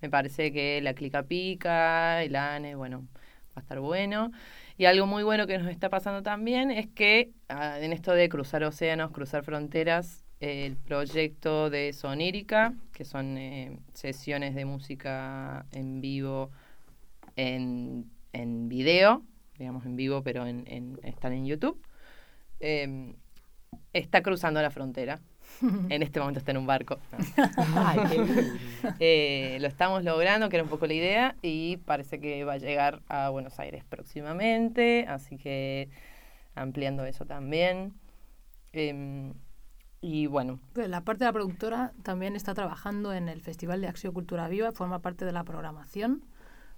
Me 0.00 0.10
parece 0.10 0.52
que 0.52 0.80
la 0.82 0.94
Clica 0.94 1.22
Pica, 1.24 2.22
el 2.22 2.34
ANE, 2.36 2.74
bueno, 2.74 3.06
va 3.50 3.56
a 3.56 3.60
estar 3.60 3.78
bueno. 3.80 4.32
Y 4.76 4.86
algo 4.86 5.06
muy 5.06 5.22
bueno 5.22 5.46
que 5.46 5.58
nos 5.58 5.68
está 5.68 5.88
pasando 5.88 6.22
también 6.22 6.72
es 6.72 6.88
que 6.88 7.30
ah, 7.48 7.78
en 7.80 7.92
esto 7.92 8.12
de 8.12 8.28
cruzar 8.28 8.64
océanos, 8.64 9.12
cruzar 9.12 9.44
fronteras, 9.44 10.23
el 10.44 10.76
proyecto 10.76 11.70
de 11.70 11.92
Sonírica, 11.92 12.74
que 12.92 13.04
son 13.04 13.38
eh, 13.38 13.78
sesiones 13.94 14.54
de 14.54 14.64
música 14.66 15.64
en 15.72 16.00
vivo, 16.02 16.50
en, 17.36 18.04
en 18.32 18.68
video, 18.68 19.22
digamos 19.58 19.86
en 19.86 19.96
vivo, 19.96 20.22
pero 20.22 20.46
en, 20.46 20.64
en- 20.66 20.98
están 21.02 21.32
en 21.32 21.46
YouTube, 21.46 21.80
eh, 22.60 23.14
está 23.92 24.22
cruzando 24.22 24.60
la 24.60 24.70
frontera. 24.70 25.20
En 25.88 26.02
este 26.02 26.18
momento 26.20 26.38
está 26.40 26.50
en 26.50 26.56
un 26.58 26.66
barco. 26.66 26.98
ay. 27.76 28.00
Eh, 28.98 29.58
lo 29.60 29.68
estamos 29.68 30.02
logrando, 30.04 30.48
que 30.48 30.56
era 30.56 30.62
un 30.64 30.68
poco 30.70 30.86
la 30.86 30.94
idea, 30.94 31.36
y 31.42 31.76
parece 31.78 32.18
que 32.20 32.44
va 32.44 32.54
a 32.54 32.58
llegar 32.58 33.00
a 33.08 33.28
Buenos 33.30 33.58
Aires 33.60 33.84
próximamente, 33.84 35.06
así 35.08 35.36
que 35.36 35.88
ampliando 36.54 37.04
eso 37.06 37.24
también. 37.24 37.92
Em, 38.72 39.32
y 40.06 40.26
bueno, 40.26 40.60
la 40.74 41.00
parte 41.00 41.20
de 41.20 41.28
la 41.28 41.32
productora 41.32 41.92
también 42.02 42.36
está 42.36 42.52
trabajando 42.52 43.14
en 43.14 43.30
el 43.30 43.40
Festival 43.40 43.80
de 43.80 43.88
Acción 43.88 44.12
Cultura 44.12 44.48
Viva, 44.48 44.70
forma 44.70 44.98
parte 44.98 45.24
de 45.24 45.32
la 45.32 45.44
programación, 45.44 46.22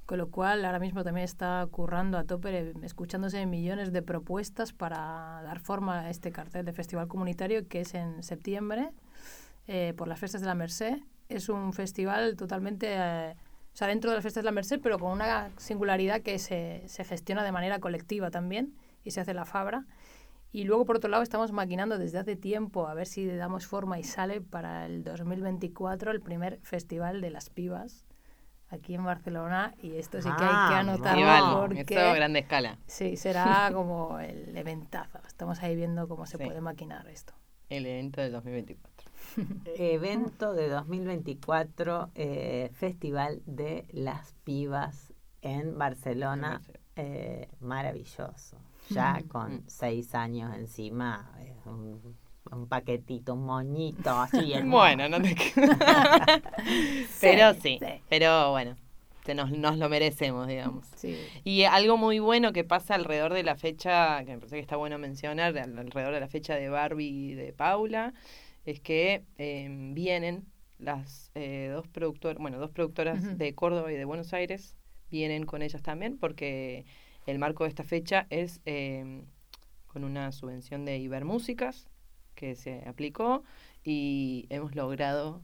con 0.06 0.18
lo 0.18 0.30
cual 0.30 0.64
ahora 0.64 0.78
mismo 0.78 1.02
también 1.02 1.24
está 1.24 1.66
currando 1.68 2.18
a 2.18 2.24
tope, 2.24 2.72
escuchándose 2.84 3.44
millones 3.46 3.92
de 3.92 4.00
propuestas 4.00 4.72
para 4.72 5.40
dar 5.42 5.58
forma 5.58 6.02
a 6.02 6.10
este 6.10 6.30
cartel 6.30 6.64
de 6.64 6.72
festival 6.72 7.08
comunitario 7.08 7.66
que 7.66 7.80
es 7.80 7.94
en 7.94 8.22
septiembre 8.22 8.92
eh, 9.66 9.92
por 9.96 10.06
las 10.06 10.20
fiestas 10.20 10.40
de 10.40 10.46
la 10.46 10.54
Merced. 10.54 11.00
Es 11.28 11.48
un 11.48 11.72
festival 11.72 12.36
totalmente, 12.36 12.94
eh, 12.96 13.34
o 13.74 13.76
sea, 13.76 13.88
dentro 13.88 14.08
de 14.12 14.18
las 14.18 14.22
fiestas 14.22 14.44
de 14.44 14.46
la 14.46 14.52
Merced, 14.52 14.78
pero 14.80 15.00
con 15.00 15.10
una 15.10 15.50
singularidad 15.56 16.20
que 16.20 16.38
se, 16.38 16.84
se 16.86 17.02
gestiona 17.02 17.42
de 17.42 17.50
manera 17.50 17.80
colectiva 17.80 18.30
también 18.30 18.72
y 19.02 19.10
se 19.10 19.20
hace 19.20 19.34
la 19.34 19.46
Fabra. 19.46 19.84
Y 20.56 20.64
luego, 20.64 20.86
por 20.86 20.96
otro 20.96 21.10
lado, 21.10 21.22
estamos 21.22 21.52
maquinando 21.52 21.98
desde 21.98 22.16
hace 22.18 22.34
tiempo 22.34 22.86
a 22.88 22.94
ver 22.94 23.06
si 23.06 23.26
le 23.26 23.36
damos 23.36 23.66
forma 23.66 23.98
y 23.98 24.04
sale 24.04 24.40
para 24.40 24.86
el 24.86 25.04
2024 25.04 26.10
el 26.10 26.22
primer 26.22 26.60
Festival 26.62 27.20
de 27.20 27.28
las 27.28 27.50
Pibas 27.50 28.06
aquí 28.70 28.94
en 28.94 29.04
Barcelona. 29.04 29.74
Y 29.82 29.96
esto 29.96 30.16
sí 30.22 30.30
que 30.38 30.44
hay 30.44 30.48
que 30.48 30.74
Ah, 30.74 30.78
anotarlo 30.78 31.20
Iván, 31.20 31.54
porque 31.60 31.80
esto 31.80 32.00
a 32.00 32.14
grande 32.14 32.38
escala. 32.38 32.78
sí, 32.86 33.18
será 33.18 33.68
como 33.70 34.18
el 34.18 34.56
eventazo. 34.56 35.18
Estamos 35.26 35.62
ahí 35.62 35.76
viendo 35.76 36.08
cómo 36.08 36.24
se 36.24 36.38
Sí. 36.38 36.44
puede 36.44 36.62
maquinar 36.62 37.06
esto. 37.08 37.34
El 37.68 37.84
evento 37.84 38.22
del 38.22 38.32
2024. 38.32 39.10
Evento 39.76 40.54
de 40.54 40.70
2024, 40.70 42.12
eh, 42.14 42.70
Festival 42.72 43.42
de 43.44 43.84
las 43.90 44.32
Pibas 44.42 45.12
en 45.42 45.76
Barcelona. 45.76 46.62
eh, 46.98 47.50
maravilloso. 47.60 48.56
Ya 48.90 49.22
con 49.28 49.62
seis 49.68 50.14
años 50.14 50.54
encima, 50.54 51.32
un, 51.64 52.16
un 52.52 52.68
paquetito, 52.68 53.34
un 53.34 53.44
moñito 53.44 54.10
así. 54.20 54.52
Bueno, 54.64 55.08
no 55.08 55.20
te 55.20 55.34
Pero 57.20 57.54
sí, 57.54 57.78
sí. 57.80 57.86
pero 58.08 58.50
bueno, 58.52 58.76
nos, 59.34 59.50
nos 59.50 59.76
lo 59.78 59.88
merecemos, 59.88 60.46
digamos. 60.46 60.86
Sí. 60.96 61.16
Y 61.44 61.64
algo 61.64 61.96
muy 61.96 62.18
bueno 62.20 62.52
que 62.52 62.64
pasa 62.64 62.94
alrededor 62.94 63.34
de 63.34 63.42
la 63.42 63.56
fecha, 63.56 64.24
que 64.24 64.32
me 64.32 64.38
parece 64.38 64.56
que 64.56 64.62
está 64.62 64.76
bueno 64.76 64.98
mencionar, 64.98 65.56
al- 65.58 65.78
alrededor 65.78 66.14
de 66.14 66.20
la 66.20 66.28
fecha 66.28 66.54
de 66.54 66.68
Barbie 66.68 67.08
y 67.08 67.34
de 67.34 67.52
Paula, 67.52 68.14
es 68.64 68.80
que 68.80 69.24
eh, 69.38 69.68
vienen 69.94 70.44
las 70.78 71.30
eh, 71.34 71.70
dos 71.72 71.88
productoras, 71.88 72.38
bueno, 72.38 72.58
dos 72.58 72.70
productoras 72.70 73.38
de 73.38 73.54
Córdoba 73.54 73.90
y 73.92 73.96
de 73.96 74.04
Buenos 74.04 74.32
Aires, 74.32 74.76
vienen 75.10 75.44
con 75.46 75.62
ellas 75.62 75.82
también, 75.82 76.18
porque 76.18 76.84
el 77.26 77.38
marco 77.38 77.64
de 77.64 77.68
esta 77.70 77.82
fecha 77.84 78.26
es 78.30 78.60
eh, 78.66 79.22
con 79.86 80.04
una 80.04 80.32
subvención 80.32 80.84
de 80.84 80.98
Ibermúsicas 80.98 81.88
que 82.34 82.54
se 82.54 82.82
aplicó 82.86 83.42
y 83.84 84.46
hemos 84.50 84.74
logrado 84.74 85.42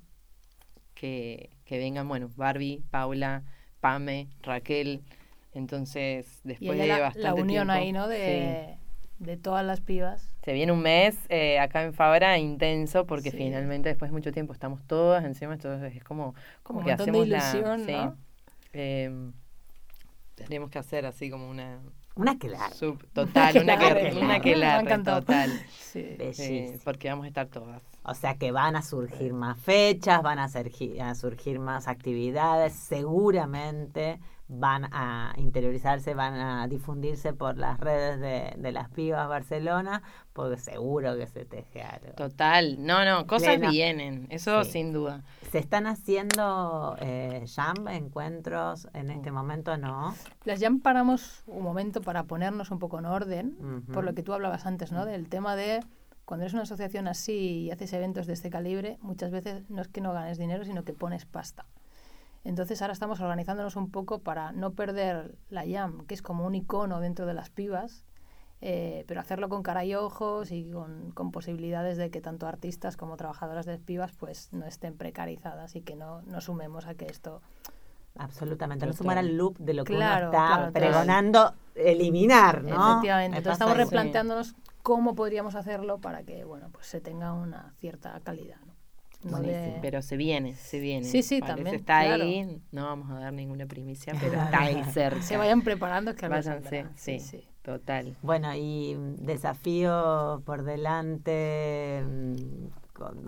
que, 0.95 1.51
que 1.65 1.79
vengan, 1.79 2.07
bueno, 2.09 2.31
Barbie, 2.37 2.83
Paula, 2.91 3.43
Pame, 3.81 4.29
Raquel. 4.43 5.03
Entonces, 5.55 6.41
después 6.45 6.79
de 6.79 6.87
la, 6.87 6.99
bastante 7.01 7.29
la 7.29 7.35
unión 7.35 7.69
tiempo, 7.69 7.73
ahí, 7.73 7.93
¿no? 7.93 8.09
De, 8.09 8.77
de 9.19 9.37
todas 9.37 9.65
las 9.65 9.81
pibas. 9.81 10.35
Se 10.45 10.53
viene 10.53 10.73
un 10.73 10.81
mes 10.81 11.19
eh, 11.29 11.59
acá 11.59 11.83
en 11.83 11.93
Fabra 11.95 12.39
intenso 12.39 13.07
porque 13.07 13.31
Sí. 13.31 13.37
finalmente 13.39 13.89
después 13.89 14.11
de 14.11 14.15
mucho 14.17 14.33
tiempo 14.33 14.53
estamos 14.53 14.83
todas 14.85 15.25
encima, 15.25 15.55
entonces 15.55 15.95
es 15.95 16.05
como, 16.05 16.35
como 16.63 16.81
Un 16.81 16.85
que 16.85 16.91
de 16.91 16.95
hacemos 16.95 17.27
ilusión, 17.27 17.87
la... 17.87 18.07
¿no? 18.07 18.13
Sí. 18.13 18.19
Em, 18.73 19.33
tendríamos 20.35 20.71
que 20.71 20.79
hacer 20.79 21.07
así 21.07 21.31
como 21.31 21.49
una 21.49 21.79
Una 22.15 22.39
que 22.39 22.49
la 22.49 22.71
sub 22.71 23.07
total, 23.13 23.57
una 23.63 23.79
que, 23.79 23.85
Aquelarre. 23.87 24.13
una 24.23 24.81
encantado. 24.81 25.21
total, 25.21 25.51
Sí. 25.79 26.01
eh, 26.01 26.17
bellísima. 26.19 26.79
porque 26.85 27.09
vamos 27.09 27.25
a 27.25 27.29
estar 27.29 27.47
todas. 27.49 27.83
O 28.05 28.15
sea 28.15 28.37
que 28.37 28.51
van 28.53 28.75
a 28.77 28.83
surgir 28.83 29.33
más 29.33 29.59
fechas, 29.59 30.23
van 30.23 30.39
a, 30.39 30.49
surgir, 30.49 31.01
a 31.01 31.15
surgir 31.15 31.61
más 31.61 31.87
actividades, 31.89 32.73
seguramente 32.73 34.19
van 34.55 34.85
a 34.93 35.33
interiorizarse, 35.39 36.13
van 36.15 36.35
a 36.35 36.67
difundirse 36.69 37.33
por 37.33 37.57
las 37.57 37.81
redes 37.81 38.21
de, 38.21 38.53
de 38.61 38.73
las 38.73 38.91
pibas 38.91 39.27
Barcelona, 39.29 40.03
porque 40.35 40.59
seguro 40.59 41.17
que 41.17 41.27
se 41.27 41.45
teje 41.47 41.83
algo. 41.83 42.13
Total, 42.17 42.77
no, 42.85 43.05
no, 43.05 43.27
cosas 43.27 43.59
vienen, 43.61 44.27
eso 44.31 44.63
Sí. 44.65 44.73
sin 44.73 44.93
duda. 44.93 45.23
¿Se 45.51 45.59
están 45.59 45.87
haciendo 45.87 46.97
eh, 47.01 47.45
jam, 47.55 47.89
encuentros 47.89 48.89
en 48.93 49.11
este 49.11 49.31
momento? 49.31 49.77
No. 49.79 50.15
Las 50.45 50.61
jam 50.61 50.81
paramos 50.81 51.45
un 51.47 51.63
momento 51.63 52.03
para 52.03 52.25
ponernos 52.25 52.71
un 52.71 52.79
poco 52.79 52.99
en 52.99 53.07
orden, 53.07 53.85
por 53.93 54.05
lo 54.05 54.13
que 54.15 54.23
tú 54.23 54.35
hablabas 54.35 54.67
antes, 54.67 54.93
¿no? 54.93 55.07
Del 55.07 55.29
tema 55.29 55.57
de 55.57 55.81
cuando 56.25 56.45
eres 56.45 56.55
una 56.55 56.63
asociación 56.63 57.09
así 57.09 57.65
y 57.65 57.71
haces 57.71 57.93
eventos 57.93 58.27
de 58.27 58.35
este 58.35 58.51
calibre, 58.51 58.99
muchas 59.01 59.31
veces 59.31 59.69
no 59.69 59.83
es 59.83 59.89
que 59.89 60.01
no 60.01 60.13
ganes 60.13 60.39
dinero, 60.39 60.65
sino 60.65 60.85
que 60.85 60.93
pones 60.93 61.25
pasta. 61.27 61.67
Entonces 62.45 62.83
ahora 62.83 62.93
estamos 62.93 63.21
organizándonos 63.21 63.77
un 63.77 63.91
poco 63.91 64.19
para 64.19 64.53
no 64.53 64.73
perder 64.73 65.37
la 65.51 65.65
jam, 65.67 66.07
que 66.07 66.15
es 66.15 66.23
como 66.23 66.45
un 66.47 66.55
icono 66.55 67.01
dentro 67.01 67.27
de 67.27 67.35
las 67.35 67.51
pibas, 67.51 68.05
eh, 68.61 69.05
pero 69.07 69.21
hacerlo 69.21 69.49
con 69.49 69.63
cara 69.63 69.85
y 69.85 69.95
ojos 69.95 70.53
y 70.53 70.71
con, 70.71 71.11
con 71.13 71.33
posibilidades 71.33 71.97
de 71.99 72.11
que 72.11 72.21
tanto 72.21 72.47
artistas 72.47 72.97
como 72.97 73.17
trabajadoras 73.17 73.67
de 73.67 73.79
pibas 73.79 74.13
pues 74.13 74.53
no 74.53 74.67
estén 74.67 74.97
precarizadas 74.97 75.75
y 75.75 75.83
que 75.83 75.97
no, 75.97 76.23
no 76.23 76.41
sumemos 76.41 76.87
a 76.87 76.95
que 76.95 77.07
esto 77.07 77.43
Absolutamente, 78.19 78.87
no 78.87 78.93
sumar 78.93 79.17
al 79.17 79.37
loop 79.37 79.59
de 79.59 79.73
lo 79.73 79.85
que 79.85 79.95
Claro, 79.95 80.29
uno 80.29 80.39
está 80.39 80.55
claro, 80.55 80.73
pregonando 80.73 81.55
eliminar, 81.75 82.63
¿no? 82.63 82.93
Efectivamente. 82.93 83.31
Me 83.31 83.39
Entonces 83.39 83.53
estamos 83.55 83.77
replanteándonos 83.77 84.55
cómo 84.83 85.15
podríamos 85.15 85.55
hacerlo 85.55 85.99
para 86.01 86.23
que 86.25 86.45
bueno 86.45 86.69
pues 86.73 86.87
se 86.87 87.01
tenga 87.01 87.33
una 87.33 87.73
cierta 87.79 88.19
calidad. 88.21 88.59
¿no? 88.67 88.73
No 89.31 89.41
de- 89.41 89.79
Pero 89.81 90.03
se 90.03 90.17
viene, 90.17 90.57
se 90.57 90.81
viene. 90.81 91.07
Sí, 91.07 91.23
sí, 91.23 91.41
Parece 91.41 91.55
también, 91.57 91.77
Está 91.77 92.01
claro. 92.03 92.25
ahí, 92.25 92.61
no 92.73 92.87
vamos 92.87 93.09
a 93.11 93.21
dar 93.21 93.33
ninguna 93.33 93.67
primicia, 93.67 94.15
pero 94.21 94.35
está 94.43 94.61
ahí 94.63 94.83
cerca. 94.93 95.23
se 95.23 95.37
vayan 95.37 95.63
preparando 95.63 96.15
que 96.17 96.27
Váyanse, 96.27 96.71
saldrá. 96.71 96.93
sí, 96.97 97.45
total. 97.63 98.17
Bueno, 98.23 98.53
y 98.57 98.97
desafío 99.19 100.43
por 100.45 100.65
delante, 100.65 102.03
mm, 102.05 102.67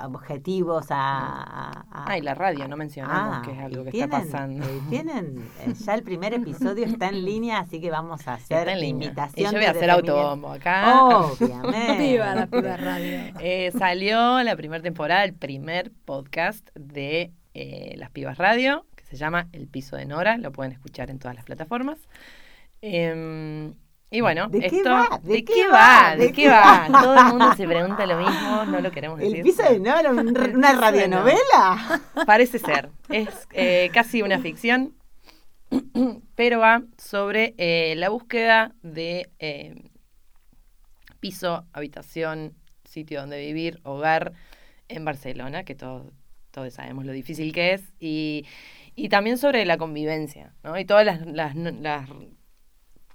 objetivos 0.05 0.87
a... 0.91 0.97
a- 0.97 1.71
a- 1.91 2.05
Ah, 2.07 2.19
y 2.19 2.23
la 2.23 2.35
radio, 2.35 2.69
no 2.69 2.77
mencionamos 2.77 3.39
Ah, 3.39 3.43
que 3.45 3.53
es 3.53 3.59
algo 3.59 3.85
que 3.85 3.91
está 3.91 4.09
pasando. 4.09 4.67
tienen, 4.91 5.49
eh, 5.61 5.73
ya 5.75 5.95
el 5.95 6.03
primer 6.03 6.35
episodio 6.35 6.85
está 6.85 7.09
en 7.09 7.25
línea, 7.25 7.59
así 7.61 7.81
que 7.81 7.91
vamos 7.91 8.27
a 8.29 8.35
hacer 8.35 8.67
línea. 8.77 8.89
invitación. 9.07 9.41
Y 9.51 9.53
yo 9.53 9.59
voy 9.59 9.65
a 9.67 9.71
hacer 9.71 9.91
autobombo 9.91 10.49
acá. 10.53 11.05
Obviamente. 11.05 11.99
Viva 11.99 12.35
la 12.35 12.47
piba 12.47 12.77
radio. 12.77 13.19
Eh, 13.41 13.73
salió 13.79 14.43
la 14.43 14.57
primera 14.57 14.83
temporada, 14.83 15.25
el 15.25 15.35
primer 15.35 15.91
podcast 16.05 16.69
de 16.75 17.33
eh, 17.55 17.95
Las 17.97 18.11
Pibas 18.11 18.39
Radio, 18.39 18.87
que 18.97 19.05
se 19.05 19.17
llama 19.17 19.49
El 19.53 19.67
Piso 19.69 19.97
de 19.97 20.07
Nora, 20.07 20.37
lo 20.39 20.51
pueden 20.53 20.73
escuchar 20.73 21.11
en 21.11 21.19
todas 21.19 21.35
las 21.35 21.45
plataformas. 21.45 21.99
Em, 22.81 23.75
y 24.15 24.21
bueno, 24.21 24.49
¿De 24.49 24.61
qué 24.61 24.77
esto, 24.77 24.91
va? 24.91 25.21
¿De, 25.23 25.45
qué 25.45 25.67
va? 25.69 26.15
¿De 26.17 26.33
qué 26.33 26.49
va? 26.49 26.87
Todo 26.89 27.17
el 27.19 27.25
mundo 27.25 27.53
se 27.57 27.67
pregunta 27.67 28.07
lo 28.07 28.17
mismo, 28.19 28.65
no 28.67 28.81
lo 28.81 28.91
queremos 28.93 29.19
decir. 29.19 29.37
El 29.39 29.43
piso 29.43 29.63
de 29.65 29.81
un- 29.81 30.39
una 30.57 30.73
radionovela. 30.73 32.01
Parece 32.25 32.61
ser. 32.61 32.91
Es 33.09 33.29
eh, 33.53 33.91
casi 33.93 34.23
una 34.23 34.39
ficción, 34.39 34.95
pero 36.37 36.61
va 36.61 36.83
sobre 36.97 37.55
eh, 37.59 37.95
la 37.97 38.09
búsqueda 38.09 38.73
de 38.83 39.29
eh, 39.41 39.75
piso, 41.21 41.65
habitación, 41.73 42.55
sitio 42.85 43.21
donde 43.21 43.39
vivir, 43.41 43.81
hogar 43.83 44.33
en 44.89 45.05
Barcelona, 45.05 45.65
que 45.65 45.75
todos, 45.75 46.07
todos 46.51 46.73
sabemos 46.75 47.05
lo 47.05 47.13
difícil 47.13 47.53
que 47.53 47.73
es, 47.73 47.83
y, 47.99 48.47
y 48.95 49.09
también 49.09 49.39
sobre 49.39 49.65
la 49.67 49.77
convivencia, 49.77 50.53
¿no? 50.63 50.79
Y 50.79 50.85
todas 50.85 51.05
las, 51.05 51.27
las, 51.27 51.57
las 51.57 52.09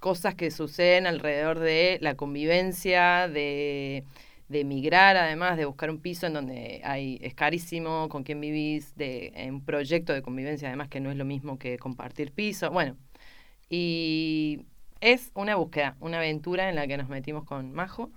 cosas 0.00 0.34
que 0.34 0.50
suceden 0.50 1.06
alrededor 1.06 1.60
de 1.60 1.98
la 2.00 2.16
convivencia, 2.16 3.28
de, 3.28 4.04
de 4.48 4.60
emigrar 4.60 5.16
además, 5.16 5.56
de 5.56 5.66
buscar 5.66 5.90
un 5.90 6.00
piso 6.00 6.26
en 6.26 6.34
donde 6.34 6.80
hay, 6.84 7.18
es 7.22 7.34
carísimo, 7.34 8.08
con 8.08 8.24
quién 8.24 8.40
vivís, 8.40 8.96
de 8.96 9.32
un 9.48 9.64
proyecto 9.64 10.12
de 10.12 10.22
convivencia 10.22 10.68
además 10.68 10.88
que 10.88 11.00
no 11.00 11.10
es 11.10 11.16
lo 11.16 11.24
mismo 11.24 11.58
que 11.58 11.78
compartir 11.78 12.32
piso. 12.32 12.70
Bueno, 12.70 12.96
y 13.68 14.66
es 15.00 15.30
una 15.34 15.56
búsqueda, 15.56 15.96
una 16.00 16.18
aventura 16.18 16.68
en 16.68 16.76
la 16.76 16.86
que 16.86 16.96
nos 16.96 17.08
metimos 17.08 17.44
con 17.44 17.72
Majo 17.72 18.10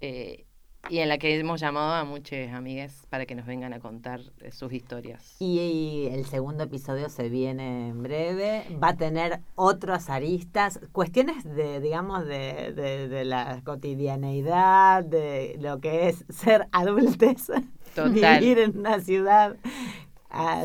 eh, 0.00 0.46
y 0.88 0.98
en 0.98 1.08
la 1.08 1.18
que 1.18 1.38
hemos 1.38 1.60
llamado 1.60 1.92
a 1.94 2.04
muchas 2.04 2.52
amigas 2.52 3.06
para 3.08 3.24
que 3.24 3.34
nos 3.34 3.46
vengan 3.46 3.72
a 3.72 3.80
contar 3.80 4.20
eh, 4.40 4.50
sus 4.52 4.72
historias. 4.72 5.36
Y, 5.38 5.60
y 5.60 6.06
el 6.08 6.24
segundo 6.26 6.64
episodio 6.64 7.08
se 7.08 7.28
viene 7.28 7.88
en 7.88 8.02
breve. 8.02 8.64
Va 8.82 8.88
a 8.88 8.96
tener 8.96 9.40
otras 9.54 10.10
aristas, 10.10 10.80
cuestiones 10.92 11.44
de, 11.44 11.80
digamos, 11.80 12.26
de, 12.26 12.72
de, 12.74 13.08
de 13.08 13.24
la 13.24 13.60
cotidianeidad, 13.64 15.04
de 15.04 15.56
lo 15.60 15.80
que 15.80 16.08
es 16.08 16.24
ser 16.28 16.66
adultes, 16.72 17.50
Total. 17.94 18.40
vivir 18.40 18.58
en 18.58 18.78
una 18.78 19.00
ciudad. 19.00 19.56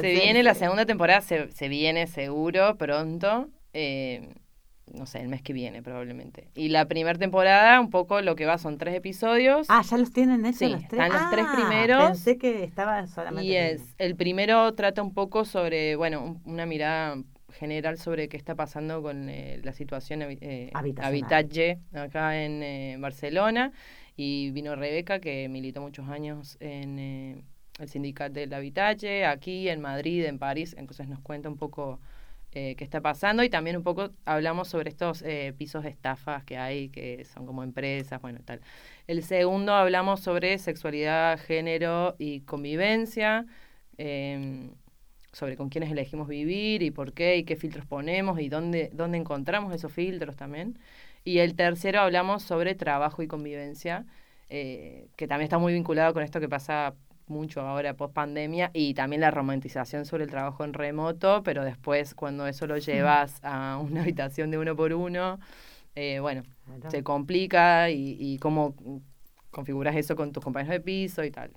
Se 0.01 0.11
viene 0.11 0.43
la 0.43 0.53
segunda 0.55 0.86
temporada, 0.86 1.22
se, 1.22 1.51
se 1.51 1.68
viene 1.68 2.07
seguro 2.07 2.78
pronto. 2.78 3.49
eh, 3.74 4.34
no 4.94 5.06
sé, 5.06 5.20
el 5.22 5.28
mes 5.28 5.42
que 5.42 5.54
viene 5.54 5.82
probablemente. 5.84 6.48
Y 6.56 6.70
la 6.70 6.86
primera 6.88 7.18
temporada, 7.20 7.80
un 7.80 7.90
poco 7.90 8.22
lo 8.22 8.36
que 8.36 8.46
va 8.46 8.58
son 8.58 8.78
tres 8.78 8.96
episodios. 8.96 9.68
Ah, 9.70 9.82
ya 9.82 9.98
los 9.98 10.12
tienen 10.12 10.46
esos 10.46 10.60
Sí, 10.60 10.70
los 10.70 10.88
tres. 10.88 11.02
están 11.04 11.12
los 11.12 11.30
tres 11.32 11.46
Ah, 11.48 11.54
primeros. 11.56 12.08
Pensé 12.10 12.38
que 12.38 12.64
estaba 12.64 13.06
solamente. 13.08 13.46
Y 13.46 13.56
el 13.56 13.76
es, 13.76 13.96
el 13.98 14.16
primero 14.16 14.74
trata 14.74 15.02
un 15.04 15.14
poco 15.14 15.46
sobre, 15.46 15.96
bueno, 15.96 16.24
un- 16.24 16.42
una 16.46 16.66
mirada 16.66 17.18
general 17.54 17.98
sobre 17.98 18.28
qué 18.30 18.38
está 18.38 18.56
pasando 18.56 19.02
con 19.02 19.30
eh, 19.30 19.60
la 19.64 19.74
situación 19.74 20.22
eh, 20.24 20.72
habitache 21.02 21.80
acá 21.94 22.44
en 22.44 22.62
eh, 22.64 22.98
Barcelona. 23.00 23.72
Y 24.16 24.52
vino 24.52 24.76
Rebeca, 24.76 25.20
que 25.20 25.48
militó 25.48 25.82
muchos 25.82 26.10
años 26.10 26.58
en 26.60 26.98
eh, 27.00 27.42
el 27.80 27.88
sindicato 27.88 28.34
del 28.34 28.52
habitache, 28.54 29.26
aquí 29.26 29.70
en 29.70 29.80
Madrid, 29.82 30.26
en 30.26 30.40
París. 30.40 30.76
Entonces 30.78 31.08
nos 31.08 31.20
cuenta 31.20 31.50
un 31.50 31.58
poco 31.58 32.00
eh, 32.58 32.76
qué 32.76 32.84
está 32.84 33.01
pasando 33.01 33.43
y 33.43 33.49
también 33.51 33.78
un 33.78 33.84
poco 33.84 34.10
hablamos 34.26 34.68
sobre 34.68 34.89
estos 34.89 35.22
eh, 35.22 35.53
pisos 35.55 35.84
de 35.84 35.89
estafas 35.89 36.43
que 36.43 36.58
hay, 36.58 36.89
que 36.89 37.24
son 37.26 37.45
como 37.45 37.62
empresas, 37.64 38.20
bueno, 38.20 38.39
tal. 38.43 38.62
El 39.05 39.22
segundo 39.24 39.74
hablamos 39.74 40.22
sobre 40.22 40.58
sexualidad, 40.58 41.39
género 41.39 42.16
y 42.18 42.41
convivencia, 42.41 43.45
eh, 43.99 44.72
sobre 45.32 45.55
con 45.55 45.70
quiénes 45.70 45.91
elegimos 45.91 46.28
vivir 46.28 46.82
y 46.82 46.89
por 46.89 47.14
qué 47.14 47.38
y 47.38 47.43
qué 47.43 47.55
filtros 47.58 47.86
ponemos 47.86 48.39
y 48.39 48.49
dónde, 48.49 48.89
dónde 48.91 49.20
encontramos 49.20 49.72
esos 49.76 49.91
filtros 49.93 50.36
también. 50.36 50.80
Y 51.24 51.39
el 51.39 51.55
tercero 51.55 51.99
hablamos 52.01 52.41
sobre 52.41 52.74
trabajo 52.74 53.22
y 53.22 53.28
convivencia, 53.28 54.08
eh, 54.49 55.10
que 55.16 55.28
también 55.28 55.43
está 55.43 55.60
muy 55.60 55.74
vinculado 55.74 56.12
con 56.14 56.24
esto 56.24 56.39
que 56.39 56.49
pasa 56.49 56.95
mucho 57.30 57.62
ahora 57.62 57.94
post 57.96 58.14
pandemia 58.14 58.72
y 58.74 58.94
también 58.94 59.22
la 59.22 59.32
romantización 59.32 60.06
sobre 60.06 60.24
el 60.26 60.30
trabajo 60.30 60.64
en 60.64 60.74
remoto, 60.74 61.44
pero 61.44 61.64
después 61.64 62.14
cuando 62.16 62.48
eso 62.48 62.68
lo 62.68 62.78
llevas 62.78 63.40
a 63.44 63.78
una 63.82 64.02
habitación 64.04 64.52
de 64.52 64.58
uno 64.58 64.76
por 64.76 64.94
uno, 64.94 65.40
eh, 65.96 66.20
bueno, 66.20 66.44
Claro. 66.66 66.92
se 66.92 67.02
complica 67.02 67.90
y, 67.90 68.18
y 68.20 68.38
cómo 68.40 68.76
configuras 69.52 69.96
eso 69.96 70.16
con 70.18 70.32
tus 70.34 70.44
compañeros 70.44 70.74
de 70.74 70.82
piso 70.82 71.24
y 71.24 71.32
tal. 71.32 71.52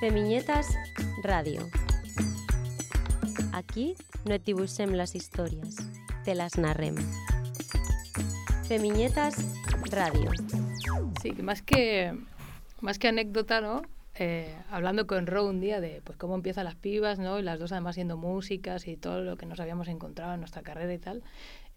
Femiñetas 0.00 0.74
Radio. 1.22 1.60
Aquí 3.52 3.94
no 4.24 4.34
et 4.34 4.44
dibuixem 4.44 4.92
les 4.94 5.14
històries, 5.14 5.76
te 6.24 6.34
les 6.34 6.56
narrem. 6.58 6.94
Femiñetas 8.68 9.36
Radio. 9.92 10.30
Sí, 11.22 11.30
que 11.32 11.42
más 11.42 11.62
que, 11.62 12.14
más 12.80 12.98
que 12.98 13.08
anécdota, 13.08 13.60
¿no? 13.60 13.82
Eh, 14.20 14.52
hablando 14.68 15.06
con 15.06 15.28
Ro 15.28 15.46
un 15.46 15.60
día 15.60 15.80
de 15.80 16.00
pues 16.02 16.18
cómo 16.18 16.34
empiezan 16.34 16.64
las 16.64 16.74
pibas, 16.74 17.20
¿no? 17.20 17.38
Y 17.38 17.42
las 17.42 17.60
dos 17.60 17.70
además 17.70 17.94
siendo 17.94 18.16
músicas 18.16 18.88
y 18.88 18.96
todo 18.96 19.22
lo 19.22 19.36
que 19.36 19.46
nos 19.46 19.60
habíamos 19.60 19.86
encontrado 19.86 20.34
en 20.34 20.40
nuestra 20.40 20.62
carrera 20.62 20.92
y 20.92 20.98
tal. 20.98 21.22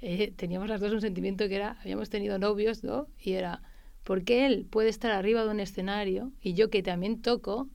eh, 0.02 0.34
teníamos 0.36 0.68
las 0.68 0.82
dos 0.82 0.92
un 0.92 1.02
sentimiento 1.02 1.48
que 1.48 1.56
era, 1.56 1.78
habíamos 1.82 2.10
tenido 2.10 2.40
novios, 2.40 2.84
¿no? 2.84 3.08
Y 3.20 3.34
era, 3.34 3.62
¿Por 4.04 4.24
qué 4.24 4.46
él 4.48 4.66
puede 4.70 4.90
estar 4.90 5.12
arriba 5.12 5.44
de 5.44 5.50
un 5.52 5.60
escenario 5.60 6.32
y 6.42 6.54
yo 6.54 6.70
que 6.70 6.82
también 6.82 7.22
toco, 7.22 7.68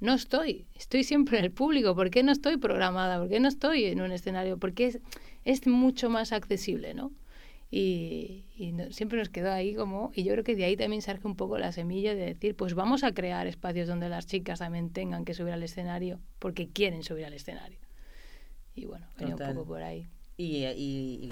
no 0.00 0.14
estoy? 0.14 0.66
Estoy 0.74 1.04
siempre 1.04 1.38
en 1.38 1.44
el 1.44 1.52
público. 1.52 1.94
¿Por 1.94 2.10
qué 2.10 2.22
no 2.22 2.32
estoy 2.32 2.56
programada? 2.56 3.18
¿Por 3.20 3.28
qué 3.28 3.40
no 3.40 3.48
estoy 3.48 3.84
en 3.84 4.00
un 4.00 4.10
escenario? 4.10 4.58
Porque 4.58 4.86
es, 4.86 5.00
es 5.44 5.66
mucho 5.66 6.10
más 6.10 6.32
accesible, 6.32 6.94
¿no? 6.94 7.12
Y, 7.70 8.46
y 8.56 8.72
no- 8.72 8.90
siempre 8.92 9.18
nos 9.18 9.28
quedó 9.28 9.52
ahí 9.52 9.74
como, 9.74 10.10
y 10.14 10.24
yo 10.24 10.32
creo 10.32 10.44
que 10.44 10.56
de 10.56 10.64
ahí 10.64 10.76
también 10.76 11.02
surge 11.02 11.26
un 11.26 11.36
poco 11.36 11.58
la 11.58 11.70
semilla 11.72 12.14
de 12.14 12.24
decir, 12.34 12.56
pues 12.56 12.74
vamos 12.74 13.04
a 13.04 13.12
crear 13.12 13.46
espacios 13.46 13.86
donde 13.88 14.08
las 14.08 14.26
chicas 14.26 14.60
también 14.60 14.90
tengan 14.90 15.24
que 15.26 15.34
subir 15.34 15.52
al 15.52 15.62
escenario 15.62 16.18
porque 16.38 16.68
quieren 16.68 17.02
subir 17.02 17.26
al 17.26 17.34
escenario. 17.34 17.78
Y 18.74 18.86
bueno, 18.86 19.06
venía 19.18 19.34
un 19.34 19.38
poco 19.54 19.66
por 19.66 19.82
ahí. 19.82 20.08
Y, 20.36 20.64
y- 20.64 21.30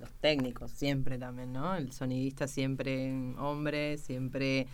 los 0.00 0.10
técnicos 0.20 0.70
siempre 0.72 1.18
también, 1.18 1.52
¿no? 1.52 1.76
El 1.76 1.92
sonidista 1.92 2.48
siempre 2.48 3.12
hombre, 3.38 3.98
siempre 3.98 4.66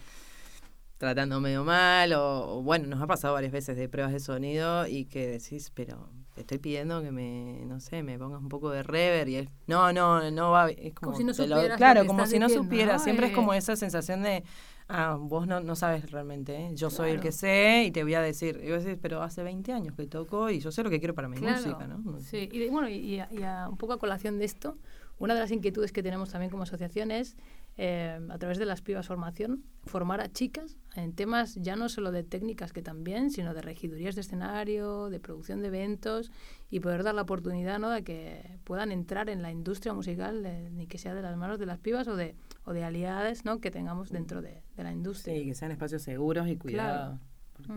tratando 0.99 1.41
medio 1.41 1.65
mal, 1.65 2.13
o, 2.15 2.59
o 2.59 2.63
bueno, 2.63 2.87
nos 2.87 3.03
ha 3.03 3.07
pasado 3.07 3.35
varias 3.35 3.53
veces 3.53 3.77
de 3.77 3.89
pruebas 3.89 4.13
de 4.13 4.21
sonido 4.21 4.87
y 4.87 5.05
que 5.05 5.27
decís, 5.27 5.71
pero 5.75 6.09
te 6.37 6.43
estoy 6.43 6.59
pidiendo 6.59 7.03
que 7.03 7.11
me, 7.11 7.65
no 7.67 7.81
sé, 7.81 8.03
me 8.03 8.19
pongas 8.19 8.41
un 8.43 8.49
poco 8.51 8.71
de 8.71 8.83
reverb 8.83 9.29
y 9.29 9.37
es, 9.37 9.49
no, 9.67 9.91
no, 9.93 10.31
no 10.31 10.51
va, 10.51 10.71
es 10.71 10.93
como, 10.95 11.17
si 11.17 11.25
no 11.25 11.33
supieras 11.33 11.71
lo 11.71 11.77
claro, 11.77 12.07
como 12.07 12.27
si 12.27 12.39
no 12.39 12.49
supiera, 12.51 12.99
siempre 12.99 13.27
es 13.27 13.33
Eh, 13.33 13.35
como 13.35 13.55
esa 13.55 13.75
sensación 13.75 14.23
de, 14.23 14.45
ah, 14.89 15.17
vos 15.19 15.47
no, 15.47 15.61
no 15.61 15.75
sabes 15.75 16.11
realmente, 16.11 16.55
¿eh? 16.55 16.71
yo 16.75 16.91
soy 16.91 17.11
el 17.13 17.21
que 17.21 17.33
sé 17.33 17.85
y 17.87 17.91
te 17.91 18.03
voy 18.03 18.15
a 18.15 18.21
decir, 18.21 18.61
y 18.63 18.71
vos 18.71 18.85
decís, 18.85 18.99
pero 19.01 19.23
hace 19.23 19.43
20 19.43 19.73
años 19.73 19.95
que 19.97 20.07
toco 20.07 20.51
y 20.51 20.61
yo 20.61 20.71
sé 20.71 20.83
lo 20.83 20.91
que 20.91 20.99
quiero 20.99 21.15
para 21.15 21.29
mi 21.29 21.39
Claro, 21.39 21.57
música, 21.57 21.87
¿no? 21.87 22.21
Sí, 22.21 22.49
y 22.53 22.59
de- 22.59 22.71
bueno, 22.71 22.89
y, 22.89 22.97
y 22.97 23.19
a- 23.21 23.29
y 23.33 23.43
a- 23.43 23.67
un 23.69 23.79
poco 23.79 23.95
a 23.95 23.99
colación 23.99 24.39
de 24.39 24.45
esto, 24.45 24.77
una 25.19 25.33
de 25.35 25.41
las 25.41 25.51
inquietudes 25.51 25.91
que 25.91 26.03
tenemos 26.03 26.31
también 26.31 26.51
como 26.51 26.65
asociación 26.65 27.11
es, 27.11 27.37
eh, 27.79 28.19
a 28.31 28.39
través 28.39 28.59
de 28.59 28.65
las 28.67 28.81
pibas 28.83 29.07
formación, 29.07 29.63
formar 29.85 30.21
a 30.21 30.33
chicas 30.33 30.77
en 30.95 31.13
temas 31.15 31.55
ya 31.57 31.77
no 31.77 31.89
solo 31.91 32.11
de 32.11 32.23
técnicas 32.25 32.73
que 32.73 32.81
también, 32.83 33.31
sino 33.31 33.53
de 33.53 33.61
regidurías 33.61 34.15
de 34.15 34.23
escenario, 34.23 35.11
de 35.11 35.21
producción 35.21 35.61
de 35.61 35.69
eventos 35.69 36.31
y 36.71 36.81
poder 36.81 37.03
dar 37.03 37.15
la 37.15 37.23
oportunidad 37.23 37.79
¿no? 37.79 37.91
de 37.91 38.03
que 38.03 38.59
puedan 38.65 38.93
entrar 38.93 39.29
en 39.29 39.43
la 39.43 39.51
industria 39.51 39.93
musical, 39.93 40.43
de- 40.43 40.71
ni 40.71 40.87
que 40.87 40.97
sea 40.97 41.15
de 41.15 41.21
las 41.23 41.37
manos 41.37 41.59
de 41.59 41.67
las 41.67 41.79
pibas 41.79 42.09
o 42.09 42.17
de, 42.17 42.35
o 42.65 42.73
de 42.73 42.83
aliadas 42.83 43.45
¿no? 43.45 43.61
que 43.61 43.71
tengamos 43.71 44.11
dentro 44.11 44.41
de, 44.41 44.63
de 44.75 44.83
la 44.83 44.93
industria. 44.93 45.37
Sí, 45.37 45.45
que 45.45 45.55
sean 45.55 45.71
espacios 45.71 46.01
seguros 46.03 46.49
y 46.49 46.57
cuidados. 46.57 47.21
Porque 47.53 47.73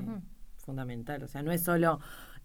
fundamental. 0.57 1.23
O 1.23 1.27
sea, 1.27 1.41
no 1.41 1.51
es 1.51 1.63
solo. 1.63 1.99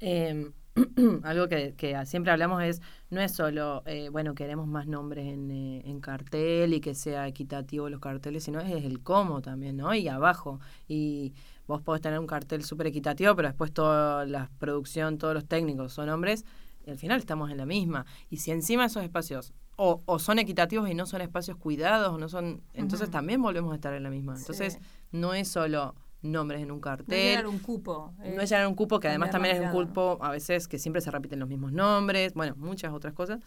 Eh, 0.04 0.50
algo 1.22 1.48
que, 1.48 1.74
que 1.76 2.04
siempre 2.06 2.32
hablamos 2.32 2.62
es. 2.62 2.82
No 3.10 3.20
es 3.20 3.32
solo. 3.32 3.82
eh, 3.86 4.08
bueno, 4.10 4.34
queremos 4.34 4.66
más 4.66 4.86
nombres 4.86 5.26
en, 5.26 5.50
eh, 5.50 5.82
en 5.86 6.00
cartel 6.00 6.74
y 6.74 6.80
que 6.80 6.94
sea 6.94 7.28
equitativo 7.28 7.88
los 7.88 8.00
carteles, 8.00 8.44
sino 8.44 8.60
es 8.60 8.84
el 8.84 9.00
cómo 9.02 9.40
también, 9.40 9.76
¿no? 9.76 9.94
Y 9.94 10.08
abajo. 10.08 10.58
Y 10.88 11.32
vos 11.66 11.80
podés 11.80 12.02
tener 12.02 12.18
un 12.18 12.26
cartel 12.26 12.64
súper 12.64 12.88
equitativo, 12.88 13.34
pero 13.36 13.48
después 13.48 13.72
toda 13.72 14.26
la 14.26 14.50
producción, 14.58 15.16
todos 15.18 15.34
los 15.34 15.44
técnicos 15.46 15.92
son 15.92 16.08
hombres. 16.08 16.44
Y 16.86 16.90
al 16.90 16.98
final 16.98 17.18
estamos 17.18 17.50
en 17.50 17.56
la 17.56 17.66
misma. 17.66 18.04
Y 18.28 18.38
si 18.38 18.50
encima 18.50 18.84
esos 18.86 19.02
espacios 19.04 19.54
o, 19.76 20.02
o 20.06 20.18
son 20.18 20.38
equitativos 20.38 20.88
y 20.90 20.94
no 20.94 21.06
son 21.06 21.20
espacios 21.22 21.56
cuidados, 21.56 22.18
no 22.18 22.28
son. 22.28 22.62
Entonces 22.74 23.10
también 23.10 23.40
volvemos 23.40 23.72
a 23.72 23.76
estar 23.76 23.94
en 23.94 24.02
la 24.02 24.10
misma. 24.10 24.34
Entonces, 24.36 24.74
Sí. 24.74 24.78
no 25.12 25.34
es 25.34 25.48
solo 25.48 25.94
nombres 26.24 26.60
en 26.62 26.70
un 26.70 26.78
No 26.78 26.80
cartel. 26.80 27.18
llenar 27.30 27.46
un 27.46 27.58
cupo. 27.58 28.14
No 28.18 28.40
es 28.42 28.50
llenar 28.50 28.66
un 28.66 28.74
cupo, 28.74 29.00
que 29.00 29.08
además 29.08 29.30
también 29.30 29.56
es 29.56 29.62
un 29.62 29.70
cupo 29.70 30.18
a 30.20 30.30
veces 30.30 30.68
que 30.68 30.78
siempre 30.78 31.00
se 31.00 31.10
repiten 31.10 31.38
los 31.40 31.48
mismos 31.48 31.72
nombres, 31.72 32.34
bueno, 32.34 32.54
muchas 32.56 32.92
otras 32.92 33.14
cosas, 33.14 33.40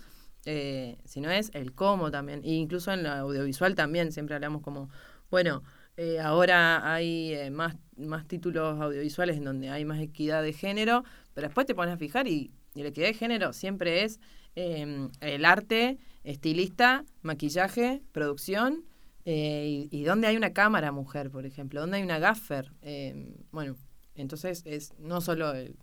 eh, 0.45 0.97
sino 1.03 1.29
es 1.29 1.51
el 1.53 1.73
cómo 1.73 2.11
también. 2.11 2.41
E 2.43 2.53
incluso 2.53 2.91
en 2.93 3.03
la 3.03 3.19
audiovisual 3.19 3.75
también 3.75 4.11
siempre 4.11 4.35
hablamos 4.35 4.61
como, 4.61 4.89
bueno, 5.29 5.63
eh, 5.97 6.19
ahora 6.19 6.93
hay 6.93 7.33
eh, 7.33 7.49
más, 7.49 7.75
más 7.97 8.27
títulos 8.27 8.79
audiovisuales 8.79 9.37
en 9.37 9.43
donde 9.45 9.69
hay 9.69 9.83
más 9.83 9.99
equidad 9.99 10.43
de 10.43 10.53
género, 10.53 11.03
pero 11.33 11.47
después 11.47 11.65
te 11.65 11.73
pones 11.73 11.95
a 11.95 11.97
fijar 11.97 12.27
y, 12.27 12.51
y 12.75 12.83
la 12.83 12.89
equidad 12.89 13.07
de 13.07 13.13
género 13.15 13.51
siempre 13.51 14.03
es 14.03 14.19
eh, 14.55 15.09
el 15.21 15.45
arte, 15.45 15.97
estilista, 16.23 17.03
maquillaje, 17.21 18.01
producción. 18.11 18.85
Eh, 19.27 19.87
y, 19.91 19.97
y 20.01 20.03
dónde 20.05 20.27
hay 20.27 20.37
una 20.37 20.53
cámara 20.53 20.91
mujer, 20.93 21.31
por 21.31 21.45
ejemplo, 21.45 21.81
dónde 21.81 21.97
hay 21.97 22.03
una 22.03 22.19
gaffer. 22.19 22.73
Eh, 22.81 23.35
bueno, 23.51 23.75
entonces 24.15 24.63
es 24.65 24.93
no 24.99 25.21
solo 25.21 25.53
el, 25.53 25.77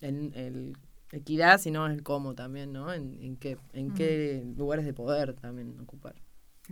el- 0.00 0.32
el 0.36 0.76
equidad, 1.12 1.58
sino 1.60 1.86
el 1.86 2.02
cómo 2.02 2.34
también, 2.34 2.72
¿no? 2.72 2.92
En, 2.92 3.18
en 3.22 3.36
qué, 3.36 3.58
en 3.74 3.92
qué 3.92 4.44
lugares 4.56 4.84
de 4.86 4.94
poder 4.94 5.34
también 5.34 5.78
ocupar. 5.80 6.16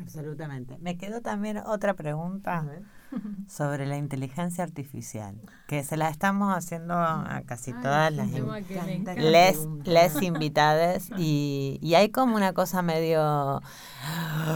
Absolutamente. 0.00 0.78
Me 0.80 0.96
quedó 0.96 1.20
también 1.20 1.58
otra 1.58 1.94
pregunta 1.94 2.64
sobre 3.46 3.84
la 3.86 3.98
inteligencia 3.98 4.64
artificial, 4.64 5.36
que 5.68 5.84
se 5.84 5.98
la 5.98 6.08
estamos 6.08 6.56
haciendo 6.56 6.94
a 6.94 7.42
casi 7.44 7.72
Ay, 7.72 7.82
todas 7.82 8.12
las 8.14 8.28
encanta. 8.32 9.14
les, 9.14 9.68
les 9.84 10.22
invitadas 10.22 11.10
y, 11.18 11.78
y 11.82 11.94
hay 11.94 12.08
como 12.10 12.36
una 12.36 12.54
cosa 12.54 12.80
medio 12.80 13.60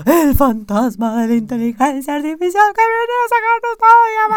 el 0.07 0.34
fantasma 0.34 1.20
de 1.20 1.28
la 1.28 1.34
inteligencia 1.34 2.14
artificial 2.14 2.72
que 2.74 2.82
viene 2.82 3.14
a 3.24 3.28
sacarnos 3.28 3.78
todo 3.78 4.03
y 4.11 4.24
a 4.24 4.28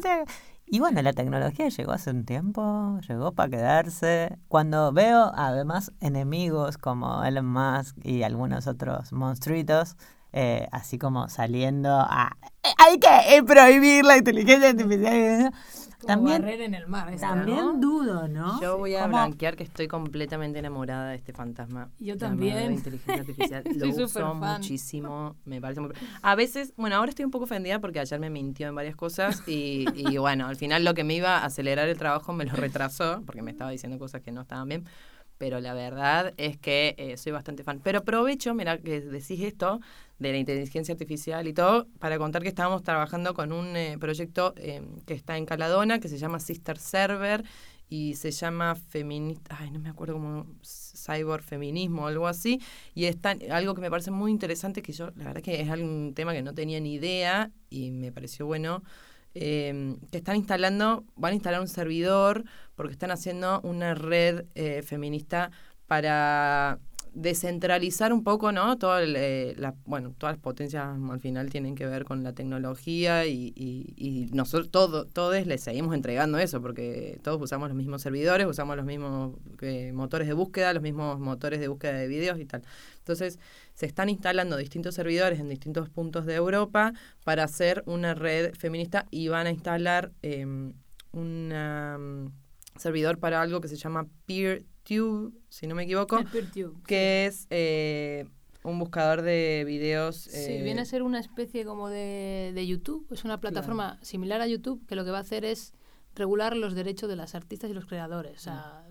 matarnos. 0.00 0.28
Y 0.66 0.80
bueno, 0.80 1.02
la 1.02 1.12
tecnología 1.12 1.68
llegó 1.68 1.92
hace 1.92 2.10
un 2.10 2.24
tiempo, 2.24 2.98
llegó 3.06 3.32
para 3.32 3.50
quedarse. 3.50 4.38
Cuando 4.48 4.92
veo 4.92 5.30
además 5.34 5.92
enemigos 6.00 6.78
como 6.78 7.22
Elon 7.24 7.46
Musk 7.46 7.96
y 8.02 8.22
algunos 8.22 8.66
otros 8.66 9.12
monstruitos, 9.12 9.96
eh, 10.36 10.66
así 10.72 10.98
como 10.98 11.28
saliendo 11.28 11.88
a... 11.90 12.36
"Eh, 12.64 12.68
Hay 12.78 12.98
que 12.98 13.36
eh, 13.36 13.42
prohibir 13.44 14.04
la 14.04 14.16
inteligencia 14.18 14.70
artificial. 14.70 15.52
También, 16.06 16.42
barrer 16.42 16.60
en 16.60 16.74
el 16.74 16.86
mar. 16.86 17.10
esta, 17.14 17.28
también 17.28 17.56
¿no? 17.56 17.72
dudo, 17.78 18.28
¿no? 18.28 18.60
Yo 18.60 18.76
voy 18.76 18.94
a 18.94 19.04
Como- 19.04 19.12
blanquear 19.16 19.56
que 19.56 19.62
estoy 19.62 19.88
completamente 19.88 20.58
enamorada 20.58 21.08
de 21.10 21.16
este 21.16 21.32
fantasma. 21.32 21.88
Yo 21.98 22.18
también. 22.18 22.72
inteligencia 22.72 23.20
artificial. 23.22 23.62
Lo 23.76 23.88
uso 23.88 24.34
muchísimo. 24.34 25.36
Me 25.46 25.62
parece 25.62 25.80
muy... 25.80 25.92
A 26.20 26.34
veces, 26.34 26.74
bueno, 26.76 26.96
ahora 26.96 27.08
estoy 27.08 27.24
un 27.24 27.30
poco 27.30 27.44
ofendida 27.44 27.78
porque 27.80 28.00
ayer 28.00 28.20
me 28.20 28.28
mintió 28.28 28.68
en 28.68 28.74
varias 28.74 28.96
cosas 28.96 29.42
y, 29.48 29.86
y 29.94 30.18
bueno, 30.18 30.46
al 30.46 30.56
final 30.56 30.84
lo 30.84 30.92
que 30.92 31.04
me 31.04 31.14
iba 31.14 31.38
a 31.38 31.46
acelerar 31.46 31.88
el 31.88 31.96
trabajo 31.96 32.34
me 32.34 32.44
lo 32.44 32.52
retrasó 32.54 33.22
porque 33.24 33.40
me 33.40 33.52
estaba 33.52 33.70
diciendo 33.70 33.98
cosas 33.98 34.20
que 34.20 34.30
no 34.30 34.42
estaban 34.42 34.68
bien. 34.68 34.84
Pero 35.44 35.60
la 35.60 35.74
verdad 35.74 36.32
es 36.38 36.56
que 36.56 36.94
eh, 36.96 37.18
soy 37.18 37.32
bastante 37.32 37.64
fan. 37.64 37.78
Pero 37.84 37.98
aprovecho, 37.98 38.54
mira, 38.54 38.78
que 38.78 39.02
decís 39.02 39.40
esto 39.42 39.78
de 40.18 40.32
la 40.32 40.38
inteligencia 40.38 40.92
artificial 40.94 41.46
y 41.46 41.52
todo, 41.52 41.86
para 41.98 42.16
contar 42.16 42.40
que 42.40 42.48
estábamos 42.48 42.82
trabajando 42.82 43.34
con 43.34 43.52
un 43.52 43.76
eh, 43.76 43.98
proyecto 44.00 44.54
eh, 44.56 44.80
que 45.06 45.12
está 45.12 45.36
en 45.36 45.44
Caladona, 45.44 46.00
que 46.00 46.08
se 46.08 46.16
llama 46.16 46.40
Sister 46.40 46.78
Server 46.78 47.44
y 47.90 48.14
se 48.14 48.30
llama 48.30 48.74
feminista, 48.74 49.54
ay, 49.60 49.70
no 49.70 49.80
me 49.80 49.90
acuerdo 49.90 50.14
cómo, 50.14 50.46
cyber 50.64 51.42
feminismo 51.42 52.04
o 52.04 52.06
algo 52.06 52.26
así, 52.26 52.58
y 52.94 53.04
es 53.04 53.20
tan- 53.20 53.40
algo 53.52 53.74
que 53.74 53.82
me 53.82 53.90
parece 53.90 54.10
muy 54.10 54.30
interesante, 54.30 54.80
que 54.80 54.92
yo, 54.92 55.10
la 55.16 55.24
verdad 55.26 55.42
que 55.42 55.60
es 55.60 55.68
un 55.68 56.14
tema 56.14 56.32
que 56.32 56.40
no 56.40 56.54
tenía 56.54 56.80
ni 56.80 56.94
idea 56.94 57.50
y 57.68 57.90
me 57.90 58.10
pareció 58.12 58.46
bueno, 58.46 58.82
eh, 59.34 59.96
que 60.10 60.18
están 60.18 60.36
instalando, 60.36 61.04
van 61.16 61.32
a 61.32 61.34
instalar 61.34 61.60
un 61.60 61.68
servidor 61.68 62.44
porque 62.74 62.92
están 62.92 63.10
haciendo 63.10 63.60
una 63.62 63.94
red 63.94 64.46
eh, 64.54 64.82
feminista 64.82 65.50
para 65.86 66.78
descentralizar 67.14 68.12
un 68.12 68.24
poco, 68.24 68.52
¿no? 68.52 68.76
Todo 68.76 68.98
el, 68.98 69.14
eh, 69.16 69.54
la, 69.56 69.74
bueno, 69.86 70.14
todas 70.18 70.34
las 70.34 70.42
potencias 70.42 70.84
al 70.84 71.20
final 71.20 71.48
tienen 71.48 71.74
que 71.74 71.86
ver 71.86 72.04
con 72.04 72.22
la 72.24 72.32
tecnología 72.32 73.24
y, 73.26 73.52
y, 73.54 73.94
y 73.96 74.26
nosotros 74.32 74.70
todo, 74.70 75.06
todos 75.06 75.46
les 75.46 75.62
seguimos 75.62 75.94
entregando 75.94 76.38
eso 76.38 76.60
porque 76.60 77.20
todos 77.22 77.40
usamos 77.40 77.68
los 77.68 77.76
mismos 77.76 78.02
servidores, 78.02 78.46
usamos 78.46 78.76
los 78.76 78.84
mismos 78.84 79.36
eh, 79.60 79.92
motores 79.92 80.26
de 80.26 80.34
búsqueda, 80.34 80.72
los 80.72 80.82
mismos 80.82 81.20
motores 81.20 81.60
de 81.60 81.68
búsqueda 81.68 81.92
de 81.92 82.08
videos 82.08 82.40
y 82.40 82.46
tal. 82.46 82.62
Entonces, 82.98 83.38
se 83.74 83.86
están 83.86 84.08
instalando 84.08 84.56
distintos 84.56 84.94
servidores 84.94 85.38
en 85.38 85.48
distintos 85.48 85.88
puntos 85.90 86.26
de 86.26 86.34
Europa 86.34 86.92
para 87.22 87.44
hacer 87.44 87.84
una 87.86 88.14
red 88.14 88.54
feminista 88.54 89.06
y 89.10 89.28
van 89.28 89.46
a 89.46 89.50
instalar 89.50 90.10
eh, 90.22 90.44
un 91.12 92.32
servidor 92.76 93.18
para 93.18 93.40
algo 93.40 93.60
que 93.60 93.68
se 93.68 93.76
llama 93.76 94.08
PeerTube, 94.84 95.32
si 95.48 95.66
no 95.66 95.74
me 95.74 95.84
equivoco, 95.84 96.18
que 96.86 97.26
es 97.26 97.46
eh, 97.50 98.26
un 98.62 98.78
buscador 98.78 99.22
de 99.22 99.64
videos. 99.66 100.16
Sí, 100.16 100.52
eh, 100.52 100.62
viene 100.62 100.82
a 100.82 100.84
ser 100.84 101.02
una 101.02 101.20
especie 101.20 101.64
como 101.64 101.88
de, 101.88 102.52
de 102.54 102.66
YouTube. 102.66 103.06
Es 103.10 103.24
una 103.24 103.40
plataforma 103.40 103.98
similar 104.02 104.40
a 104.40 104.46
YouTube 104.46 104.84
que 104.86 104.94
lo 104.94 105.04
que 105.04 105.10
va 105.10 105.18
a 105.18 105.22
hacer 105.22 105.44
es 105.44 105.74
regular 106.14 106.56
los 106.56 106.74
derechos 106.74 107.08
de 107.08 107.16
las 107.16 107.34
artistas 107.34 107.70
y 107.70 107.74
los 107.74 107.86
creadores. 107.86 108.36
O 108.36 108.40
sea, 108.40 108.86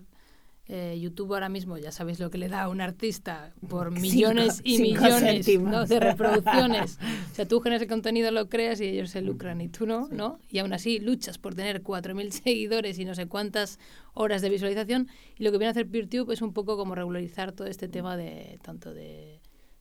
eh, 0.66 0.98
YouTube 0.98 1.34
ahora 1.34 1.50
mismo 1.50 1.76
ya 1.76 1.92
sabéis 1.92 2.18
lo 2.20 2.30
que 2.30 2.38
le 2.38 2.48
da 2.48 2.62
a 2.62 2.68
un 2.68 2.80
artista 2.80 3.52
por 3.68 3.88
Cinco- 3.88 4.00
millones 4.00 4.60
y 4.64 4.76
cinco 4.78 5.02
millones 5.04 5.46
de 5.88 6.00
reproducciones. 6.00 6.98
o 7.32 7.34
sea, 7.34 7.46
tú 7.46 7.60
generas 7.60 7.82
el 7.82 7.88
contenido, 7.88 8.30
lo 8.30 8.48
creas 8.48 8.80
y 8.80 8.84
ellos 8.86 9.10
se 9.10 9.20
lucran 9.20 9.60
y 9.60 9.68
tú 9.68 9.86
no, 9.86 10.08
¿no? 10.10 10.38
Y 10.50 10.58
aún 10.60 10.72
así 10.72 11.00
luchas 11.00 11.36
por 11.36 11.54
tener 11.54 11.82
4.000 11.82 12.30
seguidores 12.44 12.98
y 12.98 13.04
no 13.04 13.14
sé 13.14 13.26
cuántas 13.26 13.78
horas 14.14 14.40
de 14.40 14.48
visualización. 14.48 15.08
Y 15.38 15.44
lo 15.44 15.52
que 15.52 15.58
viene 15.58 15.68
a 15.68 15.70
hacer 15.72 15.86
PeerTube 15.88 16.32
es 16.32 16.40
un 16.40 16.52
poco 16.54 16.76
como 16.78 16.94
regularizar 16.94 17.52
todo 17.52 17.66
este 17.66 17.88
tema 17.88 18.16
de 18.16 18.58
tanto 18.62 18.94
de, 18.94 19.40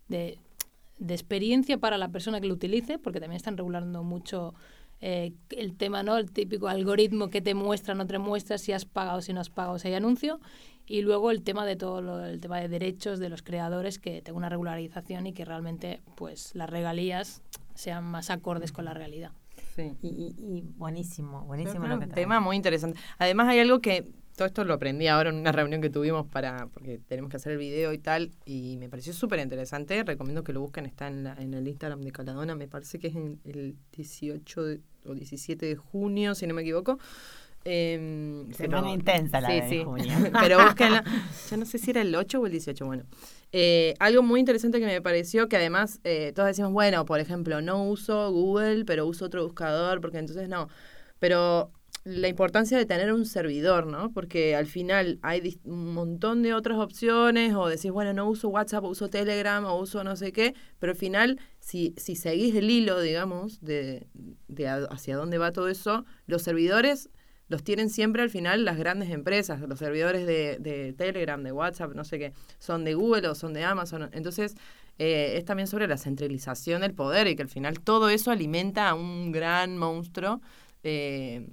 de 0.10 0.38
de 1.00 1.16
experiencia 1.16 1.78
para 1.80 1.98
la 1.98 2.10
persona 2.10 2.40
que 2.40 2.48
lo 2.48 2.54
utilice, 2.54 2.98
porque 3.00 3.20
también 3.20 3.36
están 3.38 3.58
regulando 3.58 4.04
mucho 4.04 4.54
eh, 5.02 5.34
el 5.50 5.76
tema, 5.76 6.02
¿no? 6.04 6.18
El 6.18 6.32
típico 6.32 6.70
algoritmo 6.70 7.30
que 7.30 7.42
te 7.42 7.56
muestra, 7.56 7.94
no 7.96 8.06
te 8.06 8.20
muestra, 8.20 8.58
si 8.58 8.72
has 8.72 8.86
pagado, 8.86 9.22
si 9.22 9.34
no 9.34 9.42
has 9.42 9.50
pagado, 9.50 9.80
si 9.80 9.88
hay 9.90 9.96
anuncio. 9.96 10.40
Y 10.86 11.02
luego 11.02 11.32
el 11.32 11.44
tema 11.44 11.66
de 11.66 11.76
todo 11.76 12.02
lo, 12.02 12.26
el 12.26 12.40
tema 12.42 12.60
de 12.60 12.68
derechos 12.68 13.20
de 13.20 13.30
los 13.30 13.42
creadores, 13.42 14.00
que 14.00 14.22
tenga 14.22 14.38
una 14.38 14.50
regularización 14.50 15.28
y 15.28 15.34
que 15.34 15.46
realmente 15.46 16.02
pues 16.16 16.54
las 16.56 16.70
regalías 16.70 17.42
sean 17.74 18.04
más 18.04 18.30
acordes 18.30 18.72
con 18.72 18.86
la 18.86 18.94
realidad. 18.94 19.32
Sí. 19.76 19.92
Y, 20.02 20.08
y- 20.08 20.36
y 20.58 20.62
buenísimo, 20.78 21.42
buenísimo 21.46 21.88
lo 21.88 22.00
que 22.00 22.08
tema 22.08 22.40
muy 22.40 22.56
interesante. 22.56 23.00
Además 23.18 23.48
hay 23.48 23.60
algo 23.60 23.80
que 23.80 24.06
todo 24.36 24.48
esto 24.48 24.64
lo 24.66 24.74
aprendí 24.74 25.08
ahora 25.08 25.30
en 25.30 25.36
una 25.38 25.52
reunión 25.52 25.80
que 25.82 25.90
tuvimos 25.90 26.26
para 26.28 26.68
porque 26.68 27.00
tenemos 27.08 27.30
que 27.32 27.38
hacer 27.38 27.54
el 27.54 27.58
video 27.60 27.94
y 27.94 27.98
tal 28.00 28.32
y 28.46 28.78
me 28.78 28.90
pareció 28.90 29.14
súper 29.14 29.40
interesante. 29.40 30.04
Recomiendo 30.04 30.44
que 30.44 30.54
lo 30.54 30.60
busquen, 30.62 30.86
está 30.86 31.08
en, 31.08 31.24
la- 31.24 31.36
en 31.40 31.54
el 31.54 31.68
Instagram 31.68 32.02
de 32.02 32.12
Caladona, 32.12 32.56
me 32.56 32.68
parece 32.68 33.00
que 33.00 33.08
es 33.08 33.16
en 33.16 33.40
el 33.46 33.76
18 33.96 34.64
de- 34.64 34.82
o 35.06 35.14
17 35.16 35.66
de 35.66 35.76
junio, 35.76 36.36
si 36.36 36.46
no 36.46 36.54
me 36.54 36.62
equivoco. 36.62 37.00
Em, 37.66 38.52
Semana 38.52 38.92
intensa 38.92 39.40
la 39.40 39.48
sí, 39.50 39.62
de 39.62 39.70
sí. 39.70 39.84
junio. 39.84 40.14
pero 40.42 40.64
búsquenla. 40.64 41.04
Ya 41.50 41.58
no 41.58 41.66
sé 41.66 41.78
si 41.78 41.92
era 41.92 42.02
el 42.02 42.14
8 42.16 42.40
o 42.40 42.46
el 42.46 42.52
18, 42.52 42.86
bueno. 42.86 43.04
Eh, 43.52 43.94
algo 44.00 44.24
muy 44.24 44.40
interesante 44.40 44.80
que 44.80 44.86
me 44.86 45.02
pareció, 45.02 45.48
que 45.48 45.58
además 45.58 46.00
eh, 46.04 46.32
todos 46.34 46.48
decimos, 46.48 46.72
bueno, 46.72 47.06
por 47.06 47.20
ejemplo, 47.20 47.62
no 47.62 47.84
uso 47.84 48.32
Google, 48.32 48.84
pero 48.86 49.06
uso 49.06 49.26
otro 49.26 49.44
buscador, 49.44 50.02
porque 50.02 50.18
entonces 50.18 50.50
no. 50.50 50.68
Pero 51.20 51.72
la 52.04 52.28
importancia 52.28 52.78
de 52.78 52.86
tener 52.86 53.14
un 53.14 53.26
servidor, 53.26 53.86
¿no? 53.86 54.12
Porque 54.12 54.56
al 54.56 54.66
final 54.66 55.20
hay 55.22 55.60
un 55.64 55.94
montón 55.94 56.42
de 56.42 56.54
otras 56.54 56.80
opciones, 56.80 57.54
o 57.54 57.68
decís, 57.68 57.92
bueno, 57.92 58.12
no 58.12 58.28
uso 58.28 58.50
WhatsApp, 58.50 58.84
o 58.84 58.90
uso 58.90 59.08
Telegram, 59.08 59.64
o 59.66 59.80
uso 59.80 60.04
no 60.04 60.16
sé 60.16 60.32
qué, 60.34 60.54
pero 60.80 60.92
al 60.92 60.98
final, 60.98 61.40
si, 61.60 61.94
si 61.96 62.16
seguís 62.16 62.56
el 62.56 62.70
hilo, 62.70 63.00
digamos, 63.00 63.62
de, 63.62 64.08
de 64.48 64.68
hacia 64.68 65.16
dónde 65.16 65.38
va 65.38 65.52
todo 65.52 65.70
eso, 65.70 66.06
los 66.26 66.42
servidores 66.42 67.10
los 67.50 67.64
tienen 67.64 67.90
siempre 67.90 68.22
al 68.22 68.30
final 68.30 68.66
las 68.66 68.78
grandes 68.78 69.10
empresas, 69.12 69.60
los 69.62 69.78
servidores 69.80 70.26
de, 70.26 70.58
de 70.60 70.94
Telegram, 70.94 71.42
de 71.44 71.52
WhatsApp, 71.52 71.94
no 71.94 72.04
sé 72.04 72.18
qué, 72.20 72.34
son 72.60 72.84
de 72.86 72.94
Google 72.94 73.28
o 73.28 73.36
son 73.36 73.54
de 73.54 73.64
Amazon. 73.64 74.10
Entonces, 74.14 74.56
eh, 74.98 75.34
es 75.38 75.46
también 75.46 75.68
sobre 75.68 75.88
la 75.88 75.98
centralización 75.98 76.82
del 76.82 76.94
poder 76.94 77.28
y 77.28 77.36
que 77.36 77.42
al 77.44 77.50
final 77.50 77.80
todo 77.80 78.10
eso 78.10 78.32
alimenta 78.32 78.90
a 78.90 78.94
un 78.96 79.32
gran 79.32 79.78
monstruo. 79.78 80.42
eh, 80.84 81.48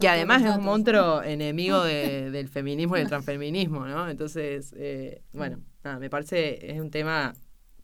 que 0.00 0.08
además 0.08 0.42
es 0.42 0.48
un 0.58 0.64
monstruo 0.64 1.22
enemigo 1.24 1.82
de- 1.82 2.30
del 2.30 2.48
feminismo 2.48 2.96
y 2.96 3.00
del 3.00 3.08
transfeminismo, 3.08 3.86
¿no? 3.86 4.08
Entonces, 4.10 4.74
eh, 4.76 5.22
bueno, 5.32 5.60
nada, 5.82 5.98
me 5.98 6.10
parece, 6.10 6.70
es 6.72 6.78
un 6.80 6.90
tema, 6.90 7.32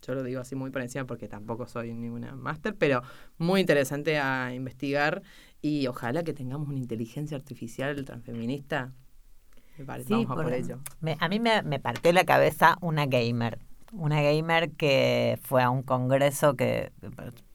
yo 0.06 0.14
lo 0.14 0.22
digo 0.22 0.40
así 0.40 0.54
muy 0.54 0.70
por 0.70 0.82
encima 0.82 1.06
porque 1.06 1.28
tampoco 1.28 1.66
soy 1.66 1.92
ninguna 1.94 2.34
máster, 2.36 2.74
pero 2.76 3.02
muy 3.38 3.60
interesante 3.60 4.18
a 4.18 4.52
investigar 4.54 5.22
y 5.62 5.86
ojalá 5.86 6.22
que 6.24 6.32
tengamos 6.34 6.68
una 6.68 6.78
inteligencia 6.78 7.36
artificial 7.36 8.04
transfeminista. 8.04 8.92
Me 9.78 9.84
parece, 9.84 10.10
vamos 10.14 10.30
a 10.30 10.34
por 10.34 10.52
ello. 10.52 10.78
me- 11.00 11.16
a 11.20 11.28
mí 11.28 11.40
me, 11.40 11.62
me 11.62 11.80
partió 11.80 12.12
la 12.12 12.24
cabeza 12.24 12.76
una 12.80 13.06
gamer. 13.06 13.58
Una 13.92 14.20
gamer 14.22 14.72
que 14.72 15.38
fue 15.44 15.62
a 15.62 15.70
un 15.70 15.82
congreso 15.84 16.54
que, 16.56 16.90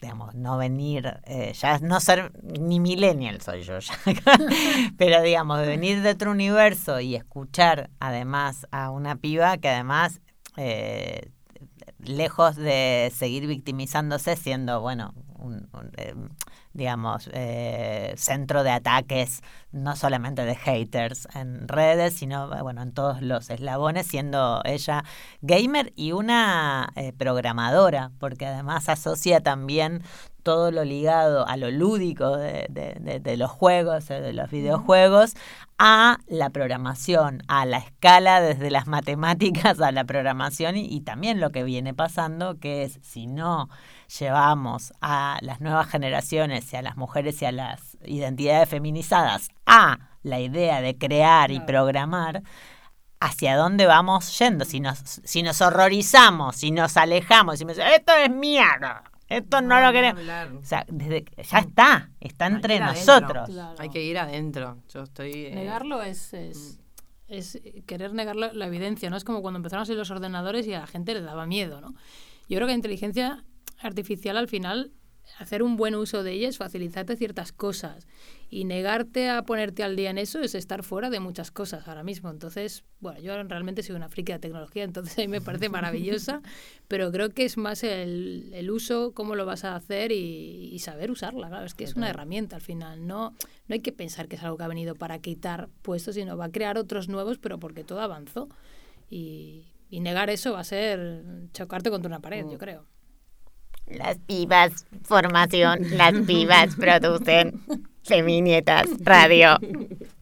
digamos, 0.01 0.35
no 0.35 0.57
venir, 0.57 1.19
eh, 1.25 1.51
ya 1.53 1.79
no 1.79 1.99
ser 1.99 2.31
ni 2.43 2.79
millennial 2.79 3.41
soy 3.41 3.61
yo 3.63 3.77
ya, 3.79 3.93
pero 4.97 5.21
digamos, 5.21 5.59
de 5.59 5.67
venir 5.67 6.01
de 6.01 6.11
otro 6.11 6.31
universo 6.31 7.01
y 7.01 7.15
escuchar 7.15 7.89
además 7.99 8.67
a 8.71 8.89
una 8.91 9.17
piba 9.17 9.57
que 9.57 9.67
además, 9.69 10.21
eh, 10.55 11.29
lejos 11.99 12.55
de 12.55 13.11
seguir 13.15 13.45
victimizándose, 13.47 14.35
siendo, 14.35 14.81
bueno, 14.81 15.13
un, 15.37 15.67
un, 15.73 15.91
eh, 15.97 16.13
digamos, 16.73 17.29
eh, 17.33 18.13
centro 18.17 18.63
de 18.63 18.71
ataques, 18.71 19.41
no 19.71 19.95
solamente 19.95 20.43
de 20.45 20.55
haters 20.55 21.27
en 21.33 21.67
redes, 21.67 22.13
sino, 22.15 22.49
bueno, 22.63 22.81
en 22.81 22.93
todos 22.93 23.21
los 23.21 23.49
eslabones, 23.49 24.07
siendo 24.07 24.61
ella 24.65 25.03
gamer 25.41 25.91
y 25.95 26.11
una 26.11 26.89
eh, 26.95 27.13
programadora, 27.13 28.11
porque 28.19 28.45
además 28.45 28.87
asocia 28.89 29.41
también 29.41 30.03
todo 30.43 30.71
lo 30.71 30.83
ligado 30.85 31.45
a 31.47 31.57
lo 31.57 31.69
lúdico 31.69 32.37
de, 32.37 32.65
de- 32.69 32.97
de- 32.99 33.19
de 33.19 33.37
los 33.37 33.51
juegos, 33.51 34.09
eh, 34.09 34.21
de 34.21 34.33
los 34.33 34.49
videojuegos, 34.49 35.35
a 35.79 36.17
la 36.27 36.49
programación, 36.49 37.41
a 37.47 37.65
la 37.65 37.77
escala 37.77 38.41
desde 38.41 38.69
las 38.69 38.85
matemáticas 38.85 39.79
a 39.79 39.91
la 39.91 40.03
programación 40.03 40.77
y, 40.77 40.85
y 40.85 41.01
también 41.01 41.39
lo 41.39 41.51
que 41.51 41.63
viene 41.63 41.93
pasando, 41.93 42.59
que 42.59 42.83
es 42.83 42.99
si 43.01 43.27
no 43.27 43.69
llevamos 44.19 44.93
a 45.01 45.37
las 45.41 45.61
nuevas 45.61 45.87
generaciones 45.87 46.71
y 46.73 46.75
a 46.75 46.81
las 46.81 46.97
mujeres 46.97 47.41
y 47.41 47.45
a 47.45 47.51
las 47.51 47.97
identidades 48.03 48.69
feminizadas 48.69 49.49
a 49.65 49.99
la 50.21 50.39
idea 50.39 50.81
de 50.81 50.97
crear 50.97 51.51
y 51.51 51.59
programar, 51.61 52.43
hacia 53.19 53.57
dónde 53.57 53.85
vamos 53.85 54.37
yendo, 54.39 54.65
si 54.65 54.79
nos, 54.79 54.99
si 54.99 55.43
nos 55.43 55.61
horrorizamos, 55.61 56.55
si 56.55 56.71
nos 56.71 56.95
alejamos, 56.97 57.59
si 57.59 57.65
me 57.65 57.73
dicen, 57.73 57.87
esto 57.87 58.13
es 58.13 58.29
mierda, 58.29 59.03
esto 59.29 59.61
no, 59.61 59.79
lo 59.79 59.91
queremos. 59.91 60.21
O 60.61 60.65
sea, 60.65 60.85
desde 60.89 61.25
ya 61.49 61.59
está, 61.59 62.11
está 62.19 62.47
entre 62.47 62.79
nosotros. 62.79 63.49
Claro. 63.49 63.75
Hay 63.79 63.89
que 63.89 64.03
ir 64.03 64.17
adentro. 64.17 64.77
Yo 64.93 65.03
estoy... 65.03 65.45
eh, 65.45 65.55
Negarlo 65.55 66.01
es, 66.01 66.33
es, 66.33 66.79
es 67.27 67.59
querer 67.85 68.13
negar 68.13 68.35
la, 68.35 68.51
la 68.53 68.65
evidencia, 68.67 69.09
¿no? 69.09 69.17
Es 69.17 69.23
como 69.23 69.41
cuando 69.41 69.57
empezaron 69.57 69.83
a 69.83 69.85
salir 69.85 69.99
los 69.99 70.11
ordenadores 70.11 70.65
y 70.67 70.73
a 70.73 70.79
la 70.79 70.87
gente 70.87 71.13
le 71.13 71.21
daba 71.21 71.45
miedo, 71.45 71.79
¿no? 71.79 71.93
Yo 72.49 72.57
creo 72.57 72.61
que 72.61 72.71
la 72.71 72.75
inteligencia 72.75 73.45
artificial 73.79 74.35
al 74.35 74.47
final, 74.47 74.91
hacer 75.37 75.61
un 75.63 75.77
buen 75.77 75.95
uso 75.95 76.23
de 76.23 76.31
ella 76.33 76.49
es 76.49 76.57
facilitarte 76.57 77.15
ciertas 77.15 77.51
cosas 77.51 78.07
y 78.51 78.65
negarte 78.65 79.29
a 79.29 79.43
ponerte 79.43 79.83
al 79.83 79.95
día 79.95 80.09
en 80.09 80.17
eso 80.17 80.39
es 80.39 80.55
estar 80.55 80.83
fuera 80.83 81.11
de 81.11 81.19
muchas 81.19 81.51
cosas 81.51 81.87
ahora 81.87 82.03
mismo. 82.03 82.31
Entonces, 82.31 82.83
bueno, 82.99 83.19
yo 83.19 83.41
realmente 83.43 83.83
soy 83.83 83.95
una 83.95 84.09
friki 84.09 84.31
de 84.31 84.39
tecnología, 84.39 84.83
entonces 84.83 85.17
a 85.19 85.21
mí 85.21 85.27
me 85.27 85.39
parece 85.39 85.69
maravillosa, 85.69 86.41
pero 86.87 87.11
creo 87.11 87.29
que 87.29 87.45
es 87.45 87.57
más 87.57 87.83
el, 87.83 88.49
el 88.53 88.71
uso, 88.71 89.11
cómo 89.13 89.35
lo 89.35 89.45
vas 89.45 89.65
a 89.65 89.75
hacer 89.75 90.11
y, 90.11 90.69
y 90.71 90.79
saber 90.79 91.11
usarla. 91.11 91.47
Claro, 91.47 91.65
es 91.65 91.75
que 91.75 91.83
es 91.83 91.95
una 91.95 92.09
herramienta 92.09 92.55
al 92.55 92.63
final. 92.63 93.05
No, 93.05 93.35
no 93.67 93.73
hay 93.73 93.81
que 93.81 93.91
pensar 93.91 94.27
que 94.27 94.35
es 94.35 94.43
algo 94.43 94.57
que 94.57 94.63
ha 94.63 94.67
venido 94.67 94.95
para 94.95 95.19
quitar 95.19 95.69
puestos, 95.83 96.15
sino 96.15 96.35
va 96.35 96.45
a 96.45 96.51
crear 96.51 96.77
otros 96.79 97.07
nuevos, 97.07 97.37
pero 97.37 97.59
porque 97.59 97.83
todo 97.83 98.01
avanzó. 98.01 98.49
Y, 99.11 99.65
y 99.91 99.99
negar 99.99 100.31
eso 100.31 100.53
va 100.53 100.61
a 100.61 100.63
ser 100.63 101.23
chocarte 101.53 101.91
contra 101.91 102.07
una 102.07 102.19
pared, 102.19 102.45
yo 102.49 102.57
creo. 102.57 102.85
Las 103.87 104.19
pibas, 104.19 104.85
formación, 105.03 105.97
las 105.97 106.13
pibas 106.27 106.75
producen 106.75 107.59
Feminietas 108.03 108.87
Radio. 109.01 109.57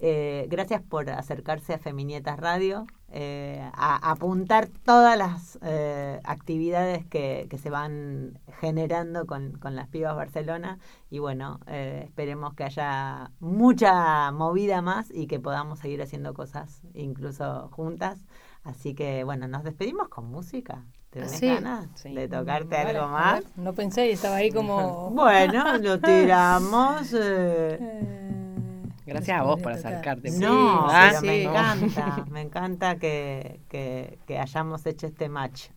Eh, 0.00 0.46
gracias 0.48 0.80
por 0.80 1.10
acercarse 1.10 1.74
a 1.74 1.78
Feminietas 1.78 2.38
Radio, 2.38 2.86
eh, 3.10 3.60
a, 3.72 4.10
apuntar 4.10 4.68
todas 4.84 5.16
las 5.16 5.58
eh, 5.62 6.20
actividades 6.24 7.06
que, 7.06 7.46
que 7.50 7.58
se 7.58 7.70
van 7.70 8.38
generando 8.60 9.26
con, 9.26 9.52
con 9.58 9.74
las 9.74 9.88
pibas 9.88 10.14
Barcelona 10.14 10.78
y 11.10 11.18
bueno, 11.18 11.58
eh, 11.66 12.02
esperemos 12.04 12.54
que 12.54 12.64
haya 12.64 13.32
mucha 13.40 14.30
movida 14.30 14.82
más 14.82 15.10
y 15.10 15.26
que 15.26 15.40
podamos 15.40 15.78
seguir 15.80 16.02
haciendo 16.02 16.34
cosas 16.34 16.82
incluso 16.94 17.68
juntas. 17.72 18.24
Así 18.62 18.94
que 18.94 19.24
bueno, 19.24 19.48
nos 19.48 19.64
despedimos 19.64 20.08
con 20.08 20.26
música. 20.26 20.84
¿Tenés 21.10 21.30
Sí. 21.32 21.46
ganas 21.48 21.86
Sí. 21.94 22.14
de 22.14 22.28
tocarte 22.28 22.76
Vale, 22.76 22.98
algo 22.98 23.08
más? 23.08 23.34
ver, 23.42 23.44
No 23.56 23.72
pensé 23.72 24.08
y 24.08 24.12
estaba 24.12 24.36
ahí 24.36 24.50
como... 24.50 25.10
Bueno, 25.14 25.78
lo 25.78 25.98
tiramos. 26.00 27.12
eh, 27.14 27.78
Eh, 27.80 28.82
Gracias 29.06 29.40
a 29.40 29.42
vos 29.42 29.58
por 29.62 29.72
acercarte. 29.72 30.30
No, 30.32 30.86
Ah, 30.90 31.08
pero 31.10 31.22
me 31.22 31.38
sí. 31.38 31.42
encanta, 31.46 32.24
me 32.30 32.40
encanta 32.42 32.96
que, 32.96 33.60
que, 33.70 34.18
que 34.26 34.38
hayamos 34.38 34.84
hecho 34.84 35.06
este 35.06 35.30
match. 35.30 35.68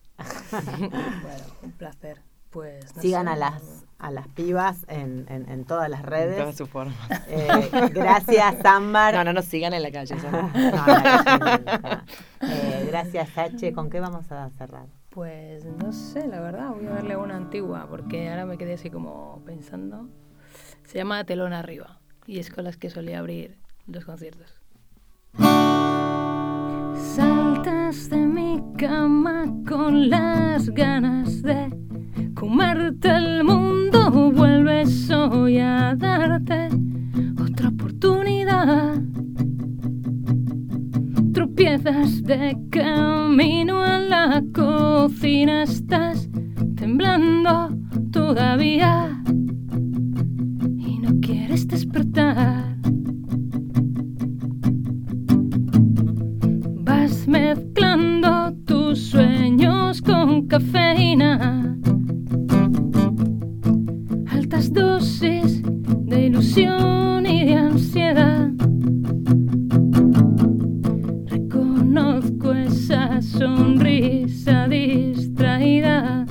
Bueno, 0.50 1.44
un 1.62 1.72
placer. 1.72 2.20
Pues 2.50 2.94
no 2.94 3.00
Sigan 3.00 3.24
sé, 3.26 3.32
a 3.32 3.36
las 3.36 3.62
a 3.98 4.10
las 4.10 4.28
pibas 4.28 4.84
en, 4.88 5.24
en, 5.30 5.48
en 5.48 5.64
todas 5.64 5.88
las 5.88 6.00
En 6.00 6.06
redes. 6.06 6.36
todas 6.36 6.56
sus 6.56 6.68
formas. 6.68 6.94
Eh, 7.28 7.70
gracias, 7.94 8.56
Ámbar. 8.64 9.14
No, 9.14 9.24
no 9.24 9.32
nos 9.32 9.46
sigan 9.46 9.72
en 9.72 9.82
la 9.82 9.90
calle. 9.90 10.14
eso 10.14 10.30
no. 10.30 10.42
No, 10.42 10.70
no, 10.86 11.38
no, 11.38 11.48
no. 11.58 12.02
Eh, 12.42 12.84
gracias, 12.88 13.30
H. 13.38 13.72
¿Con 13.72 13.88
qué 13.88 14.00
vamos 14.00 14.30
a 14.30 14.50
cerrar? 14.50 14.86
Pues 15.14 15.66
no 15.66 15.92
sé, 15.92 16.26
la 16.26 16.40
verdad, 16.40 16.70
voy 16.70 16.86
a 16.86 16.90
darle 16.92 17.16
una 17.16 17.36
antigua 17.36 17.86
porque 17.90 18.30
ahora 18.30 18.46
me 18.46 18.56
quedé 18.56 18.74
así 18.74 18.88
como 18.88 19.42
pensando. 19.44 20.08
Se 20.84 20.96
llama 20.96 21.22
Telón 21.24 21.52
Arriba 21.52 22.00
y 22.26 22.38
es 22.38 22.50
con 22.50 22.64
las 22.64 22.78
que 22.78 22.88
solía 22.88 23.18
abrir 23.18 23.58
los 23.86 24.06
conciertos. 24.06 24.54
Saltas 26.96 28.08
de 28.08 28.16
mi 28.16 28.62
cama 28.78 29.44
con 29.68 30.08
las 30.08 30.70
ganas 30.70 31.42
de 31.42 31.70
comerte 32.34 33.10
el 33.10 33.44
mundo, 33.44 34.32
vuelves 34.32 35.10
hoy 35.10 35.58
a 35.58 35.94
darte 35.94 36.68
otra 37.38 37.68
oportunidad 37.68 39.11
piezas 41.54 42.22
de 42.22 42.56
camino 42.70 43.82
a 43.82 43.98
la 43.98 44.42
cocina, 44.54 45.64
estás 45.64 46.28
temblando 46.76 47.76
todavía 48.10 49.22
y 50.78 50.98
no 50.98 51.20
quieres 51.20 51.66
despertar. 51.68 52.76
Vas 56.84 57.26
mezclando 57.26 58.54
tus 58.64 58.98
sueños 59.10 60.00
con 60.00 60.46
cafeína, 60.46 61.76
altas 64.30 64.72
dosis 64.72 65.62
de 66.06 66.26
ilusión 66.26 67.26
y 67.26 67.44
de 67.44 67.54
ansiedad. 67.54 68.51
Sonrisa 73.42 74.68
distraída. 74.68 76.24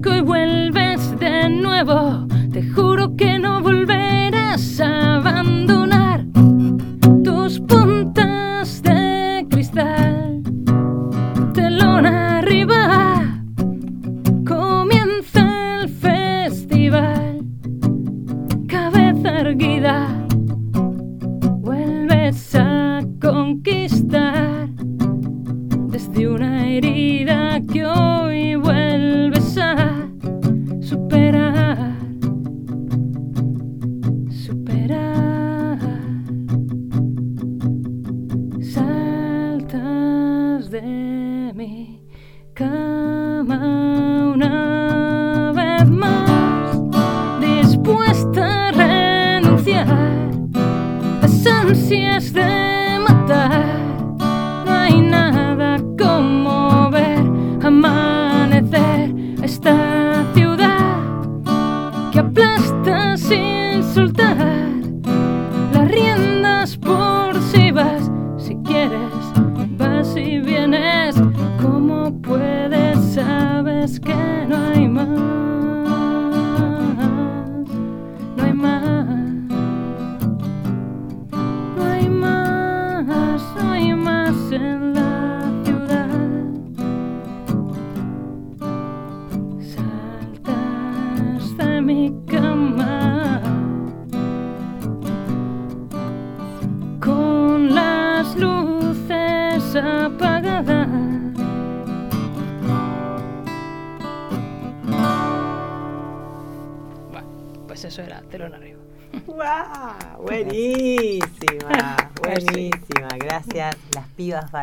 Que 0.00 0.08
hoy 0.08 0.20
vuelves 0.20 1.18
de 1.18 1.48
nuevo. 1.50 2.23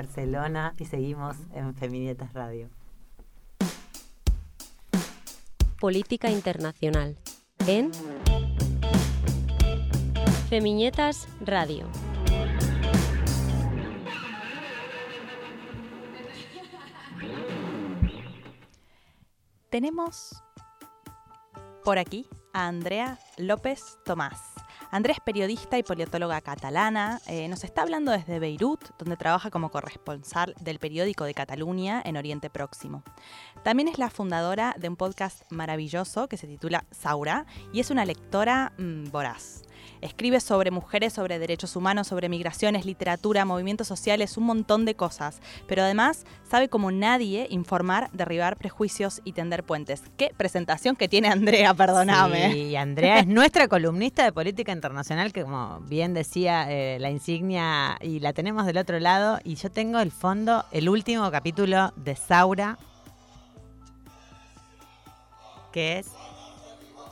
Barcelona. 0.02 0.74
Y 0.80 0.86
seguimos 0.86 1.38
en 1.54 1.76
Feminietas 1.76 2.34
Radio. 2.34 2.70
Política 5.80 6.30
Internacional 6.30 7.18
en 7.68 7.91
Femiñetas 10.49 11.28
Radio. 11.39 11.88
Tenemos 19.70 20.43
por 21.84 21.97
aquí 21.97 22.28
a 22.54 22.68
Andrea 22.68 23.18
López 23.38 23.97
Tomás. 24.04 24.51
Andrea 24.92 25.14
es 25.14 25.22
periodista 25.22 25.78
y 25.78 25.84
politóloga 25.84 26.42
catalana. 26.42 27.22
eh, 27.28 27.48
nos 27.48 27.64
está 27.64 27.82
hablando 27.82 28.12
desde 28.12 28.39
Beirut, 28.39 28.89
donde 29.00 29.16
trabaja 29.16 29.50
como 29.50 29.72
corresponsal 29.72 30.54
del 30.60 30.80
periódico 30.80 31.24
de 31.24 31.34
Cataluña 31.34 32.02
en 32.04 32.18
Oriente 32.18 32.50
Próximo. 32.50 33.04
También 33.64 33.88
es 33.88 33.98
la 33.98 34.10
fundadora 34.10 34.76
de 34.78 34.89
un 34.89 34.98
podcast 34.98 35.50
maravilloso 35.50 36.28
que 36.28 36.36
se 36.36 36.46
titula 36.46 36.84
Saura 36.92 37.46
y 37.72 37.80
es 37.80 37.89
una 37.89 38.04
lectora 38.04 38.74
mm, 38.78 39.12
voraz. 39.12 39.64
Escribe 40.00 40.39
sobre 40.39 40.72
mujeres, 40.72 41.14
sobre 41.14 41.39
derechos 41.39 41.76
humanos, 41.76 42.08
sobre 42.08 42.30
migraciones, 42.30 42.86
literatura, 42.86 43.46
movimientos 43.46 43.88
sociales, 43.88 44.38
un 44.38 44.46
montón 44.46 44.86
de 44.86 44.96
cosas. 44.96 45.42
Pero 45.68 45.84
además 45.84 46.26
sabe 46.50 46.70
como 46.70 46.92
nadie 46.92 47.48
informar, 47.50 48.10
derribar 48.14 48.58
prejuicios 48.58 49.22
y 49.24 49.34
tender 49.34 49.64
puentes. 49.64 50.04
Qué 50.18 50.32
presentación 50.36 50.96
que 50.96 51.08
tiene 51.08 51.28
Andrea, 51.28 51.74
perdóname. 51.74 52.52
Sí, 52.54 52.76
Andrea 52.76 53.20
es 53.20 53.28
nuestra 53.28 53.68
columnista 53.68 54.24
de 54.24 54.32
política 54.32 54.72
internacional, 54.72 55.34
que 55.34 55.44
como 55.44 55.80
bien 55.82 56.14
decía 56.14 56.72
eh, 56.72 56.98
la 57.00 57.10
insignia, 57.10 57.98
y 58.02 58.20
la 58.20 58.34
tenemos 58.34 58.66
del 58.66 58.78
otro 58.78 59.00
lado. 59.00 59.39
Y 59.44 59.56
yo 59.56 59.72
tengo 59.72 60.00
el 60.00 60.12
fondo, 60.12 60.66
el 60.72 60.89
último 60.89 61.30
capítulo 61.32 61.94
de 61.96 62.16
Saura, 62.16 62.78
que 65.72 66.00
es 66.00 66.08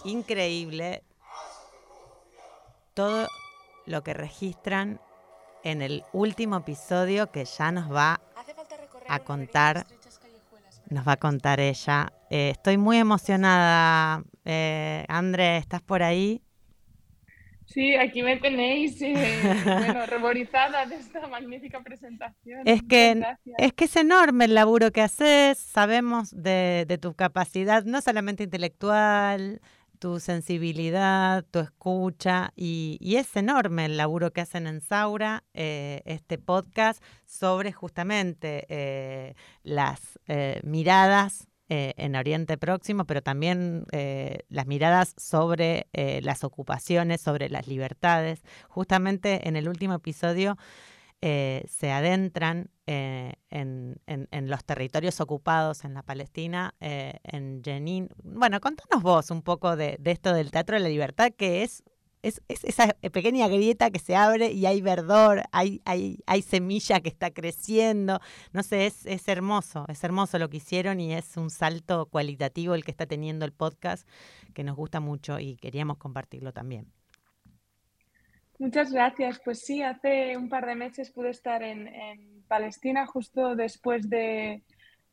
increíble 0.03 1.03
todo 2.99 3.29
lo 3.85 4.03
que 4.03 4.13
registran 4.13 4.99
en 5.63 5.81
el 5.81 6.03
último 6.11 6.57
episodio 6.57 7.31
que 7.31 7.45
ya 7.45 7.71
nos 7.71 7.89
va 7.89 8.19
a 9.07 9.19
contar, 9.19 9.87
nos 10.89 11.07
va 11.07 11.13
a 11.13 11.17
contar 11.17 11.61
ella. 11.61 12.11
Eh, 12.29 12.49
estoy 12.49 12.77
muy 12.77 12.97
emocionada. 12.97 14.21
Eh, 14.43 15.05
André, 15.07 15.55
¿estás 15.55 15.81
por 15.81 16.03
ahí? 16.03 16.41
Sí, 17.67 17.95
aquí 17.95 18.21
me 18.21 18.35
tenéis, 18.35 19.01
eh, 19.01 19.13
bueno, 19.63 20.05
ruborizada 20.07 20.85
de 20.85 20.95
esta 20.95 21.25
magnífica 21.27 21.79
presentación. 21.81 22.63
Es 22.65 22.83
que, 22.83 23.13
gracias. 23.15 23.55
es 23.59 23.71
que 23.71 23.85
es 23.85 23.95
enorme 23.95 24.43
el 24.43 24.55
laburo 24.55 24.91
que 24.91 25.01
haces, 25.01 25.57
sabemos 25.57 26.31
de, 26.35 26.83
de 26.85 26.97
tu 26.97 27.13
capacidad, 27.13 27.85
no 27.85 28.01
solamente 28.01 28.43
intelectual, 28.43 29.61
tu 29.99 30.19
sensibilidad, 30.19 31.45
tu 31.51 31.59
escucha, 31.59 32.51
y, 32.55 32.97
es 33.01 33.35
enorme 33.35 33.85
el 33.85 33.97
laburo 33.97 34.31
que 34.31 34.41
hacen 34.41 34.65
en 34.65 34.81
Saura, 34.81 35.43
eh, 35.53 36.01
este 36.05 36.37
podcast, 36.37 37.03
sobre 37.25 37.73
justamente 37.73 38.65
eh, 38.69 39.35
las 39.61 40.17
eh, 40.27 40.61
miradas 40.63 41.47
en 41.71 42.15
Oriente 42.15 42.57
Próximo, 42.57 43.05
pero 43.05 43.21
también 43.21 43.85
las 44.47 44.65
miradas 44.65 45.13
sobre 45.17 45.85
las 45.93 46.43
ocupaciones, 46.43 47.21
sobre 47.21 47.47
las 47.47 47.67
libertades. 47.67 48.41
Justamente 48.69 49.47
en 49.47 49.55
el 49.55 49.69
último 49.69 49.93
episodio 49.93 50.57
eh, 51.21 51.63
se 51.67 51.91
adentran 51.91 52.69
eh, 52.87 53.33
en, 53.49 54.01
en- 54.07 54.27
en 54.31 54.49
los 54.49 54.63
territorios 54.63 55.19
ocupados 55.21 55.83
en 55.85 55.93
la 55.93 56.01
Palestina, 56.03 56.73
eh, 56.79 57.19
en 57.23 57.61
Jenin. 57.63 58.09
Bueno, 58.23 58.59
contanos 58.61 59.03
vos 59.03 59.29
un 59.31 59.41
poco 59.41 59.75
de, 59.75 59.99
esto 60.05 60.33
del 60.33 60.51
Teatro 60.51 60.75
de 60.77 60.81
la 60.83 60.89
Libertad, 60.89 61.31
que 61.37 61.63
es, 61.63 61.83
es, 62.21 62.41
es 62.47 62.63
esa 62.63 62.87
pequeña 63.11 63.47
grieta 63.47 63.91
que 63.91 63.99
se 63.99 64.15
abre 64.15 64.51
y 64.51 64.65
hay 64.65 64.81
verdor, 64.81 65.43
hay, 65.51 65.81
hay, 65.85 66.19
hay 66.25 66.41
semilla 66.41 66.99
que 66.99 67.09
está 67.09 67.31
creciendo. 67.31 68.19
No 68.53 68.63
sé, 68.63 68.85
es, 68.87 69.05
es 69.05 69.27
hermoso, 69.27 69.85
es 69.87 70.03
hermoso 70.03 70.37
lo 70.39 70.49
que 70.49 70.57
hicieron 70.57 70.99
y 70.99 71.13
es 71.13 71.37
un 71.37 71.49
salto 71.49 72.07
cualitativo 72.07 72.75
el 72.75 72.83
que 72.83 72.91
está 72.91 73.05
teniendo 73.05 73.45
el 73.45 73.51
podcast, 73.53 74.07
que 74.53 74.63
nos 74.63 74.75
gusta 74.75 74.99
mucho 74.99 75.39
y 75.39 75.55
queríamos 75.57 75.97
compartirlo 75.97 76.51
también. 76.53 76.91
Muchas 78.59 78.91
gracias. 78.91 79.39
Pues 79.43 79.61
sí, 79.61 79.81
hace 79.81 80.35
un 80.35 80.49
par 80.49 80.65
de 80.65 80.75
meses 80.75 81.11
pude 81.11 81.29
estar 81.29 81.63
en, 81.63 81.87
en 81.87 82.43
Palestina 82.49 83.05
justo 83.05 83.55
después 83.55 84.09
de, 84.09 84.63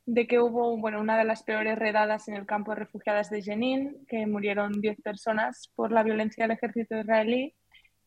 de 0.05 0.27
que 0.27 0.41
hubo 0.41 0.77
bueno, 0.79 1.01
una 1.01 1.17
de 1.17 1.25
las 1.25 1.45
peores 1.45 1.79
redadas 1.79 2.27
en 2.27 2.35
el 2.35 2.45
campo 2.45 2.73
de 2.73 2.79
refugiadas 2.79 3.31
de 3.31 3.43
Jenin, 3.43 4.05
que 4.09 4.27
murieron 4.27 4.81
10 4.81 5.01
personas 5.01 5.71
por 5.77 5.93
la 5.93 6.03
violencia 6.03 6.45
del 6.45 6.57
ejército 6.57 6.99
israelí. 6.99 7.55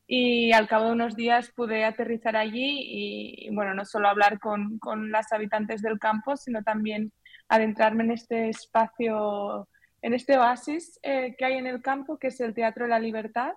Y 0.07 0.51
al 0.51 0.67
cabo 0.67 0.87
de 0.87 0.91
unos 0.91 1.15
días 1.15 1.51
pude 1.55 1.85
aterrizar 1.85 2.35
allí 2.35 3.45
y, 3.45 3.49
bueno, 3.53 3.73
no 3.73 3.85
solo 3.85 4.09
hablar 4.09 4.39
con, 4.39 4.77
con 4.79 5.09
las 5.11 5.31
habitantes 5.31 5.81
del 5.81 5.99
campo, 5.99 6.35
sino 6.35 6.63
también 6.63 7.13
adentrarme 7.47 8.03
en 8.03 8.11
este 8.11 8.49
espacio, 8.49 9.69
en 10.01 10.13
este 10.13 10.37
oasis 10.37 10.99
eh, 11.01 11.35
que 11.37 11.45
hay 11.45 11.53
en 11.53 11.67
el 11.67 11.81
campo, 11.81 12.17
que 12.17 12.27
es 12.27 12.41
el 12.41 12.53
Teatro 12.53 12.85
de 12.85 12.89
la 12.89 12.99
Libertad, 12.99 13.53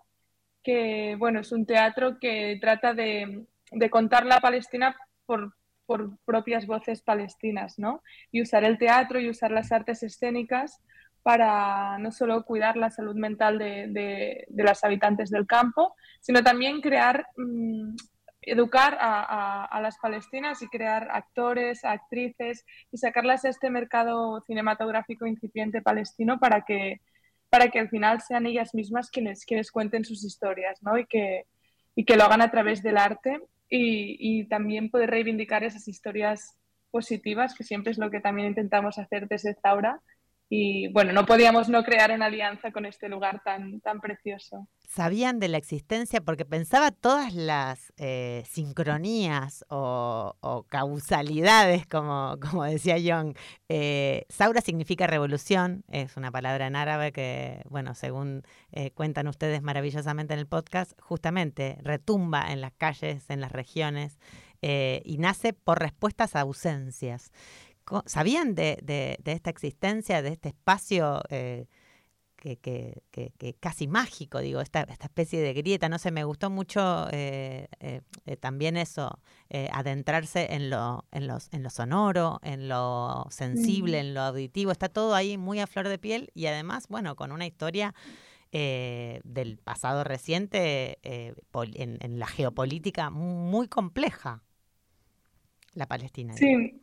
que 0.63 1.17
bueno, 1.19 1.41
es 1.41 1.53
un 1.53 1.67
teatro 1.67 2.19
que 2.19 2.59
trata 2.61 2.95
de, 2.95 3.45
de 3.71 3.91
contar 3.91 4.27
la 4.27 4.41
Palestina 4.41 4.97
por, 5.27 5.55
por 5.87 6.19
propias 6.25 6.67
voces 6.67 7.03
palestinas, 7.03 7.79
¿no? 7.79 8.03
Y 8.31 8.43
usar 8.43 8.65
el 8.65 8.79
teatro 8.79 9.21
y 9.21 9.29
usar 9.29 9.51
las 9.51 9.73
artes 9.73 10.03
escénicas 10.03 10.81
para 11.23 11.99
no 11.99 12.11
solo 12.11 12.45
cuidar 12.45 12.77
la 12.77 12.91
salud 12.91 13.15
mental 13.15 13.59
de, 13.59 13.87
de, 14.49 14.65
las 14.65 14.83
habitantes 14.83 15.31
del 15.31 15.47
campo, 15.47 15.95
sino 16.21 16.43
también 16.43 16.81
crear, 16.81 17.27
mmm, 17.37 17.95
educar 18.41 18.99
a, 19.01 19.23
a, 19.23 19.65
a, 19.67 19.81
las 19.81 19.99
palestinas 19.99 20.63
y 20.63 20.69
crear 20.69 21.09
actores, 21.13 21.85
actrices 21.85 22.65
y 22.91 22.99
sacarlas 22.99 23.45
a 23.45 23.51
este 23.51 23.71
mercado 23.71 24.41
cinematográfico 24.41 25.27
incipiente 25.27 25.81
palestino 25.81 26.41
para 26.41 26.63
que, 26.63 27.01
para 27.53 27.69
que 27.69 27.79
al 27.79 27.91
final 27.91 28.23
sean 28.23 28.47
ellas 28.47 28.73
mismas 28.73 29.11
quienes, 29.11 29.45
quienes 29.45 29.71
cuenten 29.71 30.07
sus 30.07 30.25
historias, 30.25 30.83
¿no? 30.83 30.97
Y 30.97 31.05
que, 31.05 31.45
y 31.95 32.07
que 32.07 32.17
lo 32.17 32.25
hagan 32.25 32.41
a 32.41 32.51
través 32.51 32.83
del 32.83 32.97
arte 32.97 33.43
y, 33.69 34.17
y, 34.19 34.45
también 34.49 34.91
poder 34.91 35.11
reivindicar 35.11 35.63
esas 35.63 35.87
historias 35.87 36.57
positivas, 36.91 37.55
que 37.55 37.63
siempre 37.63 37.93
es 37.93 37.99
lo 37.99 38.11
que 38.11 38.21
también 38.21 38.49
intentamos 38.49 38.97
hacer 38.97 39.29
desde 39.29 39.55
Zaura. 39.61 40.01
Y 40.49 40.89
bueno, 40.95 41.13
no 41.13 41.27
podíamos 41.27 41.69
no 41.69 41.85
crear 41.85 42.11
una 42.11 42.25
alianza 42.25 42.73
con 42.73 42.87
este 42.87 43.11
lugar 43.11 43.43
tan, 43.45 43.83
tan 43.83 44.01
precioso. 44.01 44.67
¿Sabían 44.95 45.39
de 45.39 45.49
la 45.49 45.57
existencia? 45.57 46.21
Porque 46.21 46.45
pensaba 46.45 46.91
todas 46.91 47.33
las 47.33 47.95
eh, 47.97 48.45
sincronías 48.47 49.65
o, 49.71 50.67
causalidades, 50.69 51.87
como, 51.87 52.37
decía 52.69 52.99
Young. 52.99 53.35
Eh, 53.71 54.27
Saura 54.29 54.61
significa 54.61 55.07
revolución, 55.07 55.83
es 55.89 56.19
una 56.19 56.31
palabra 56.31 56.67
en 56.67 56.77
árabe 56.77 57.11
que, 57.11 57.63
bueno, 57.71 57.95
según 57.95 58.43
eh, 58.71 58.91
cuentan 58.91 59.29
ustedes 59.29 59.63
maravillosamente 59.63 60.35
en 60.35 60.41
el 60.41 60.47
podcast, 60.47 60.93
justamente 61.01 61.79
retumba 61.81 62.53
en 62.53 62.61
las 62.61 62.75
calles, 62.75 63.31
en 63.31 63.41
las 63.41 63.51
regiones, 63.51 64.19
y 64.61 65.17
nace 65.19 65.55
por 65.55 65.81
respuestas 65.81 66.37
a 66.37 66.41
ausencias. 66.41 67.33
¿Sabían 68.05 68.55
de, 68.55 69.19
esta 69.25 69.49
existencia, 69.49 70.21
de 70.21 70.29
este 70.29 70.51
espacio 70.51 71.23
que, 72.43 72.57
que, 72.57 73.05
que, 73.13 73.33
que, 73.39 73.55
casi 73.55 73.87
mágico, 73.87 74.41
digo, 74.41 74.61
esta, 74.61 74.81
esta 74.83 75.07
especie 75.07 75.41
de 75.41 75.55
grieta? 75.55 75.89
No 75.89 75.99
sé, 75.99 76.11
me 76.11 76.25
gustó 76.25 76.51
mucho 76.51 77.07
eh, 77.13 77.69
eh, 77.79 78.01
también 78.41 78.77
eso, 78.77 79.21
adentrarse 79.73 80.55
en 80.55 80.71
lo, 80.71 81.05
en, 81.13 81.29
los, 81.29 81.49
en 81.53 81.63
lo 81.63 81.71
sonoro, 81.71 82.41
en 82.43 82.69
lo 82.69 83.27
sensible, 83.31 84.01
en 84.01 84.15
lo 84.15 84.23
auditivo. 84.23 84.73
Está 84.73 84.89
todo 84.89 85.15
ahí 85.15 85.39
muy 85.39 85.61
a 85.61 85.69
flor 85.69 85.87
de 85.87 85.99
piel 85.99 86.31
y 86.35 86.47
además, 86.47 86.89
bueno, 86.89 87.15
con 87.17 87.31
una 87.33 87.47
historia... 87.47 87.95
Eh, 88.55 89.23
del 89.25 89.57
pasado 89.57 90.05
reciente 90.05 90.99
eh, 91.05 91.33
en, 91.75 91.97
en, 92.03 92.19
la 92.19 92.27
geopolítica 92.27 93.09
muy 93.09 93.67
compleja, 93.67 94.43
la 95.73 95.87
Palestina. 95.87 96.35
Sí, 96.35 96.83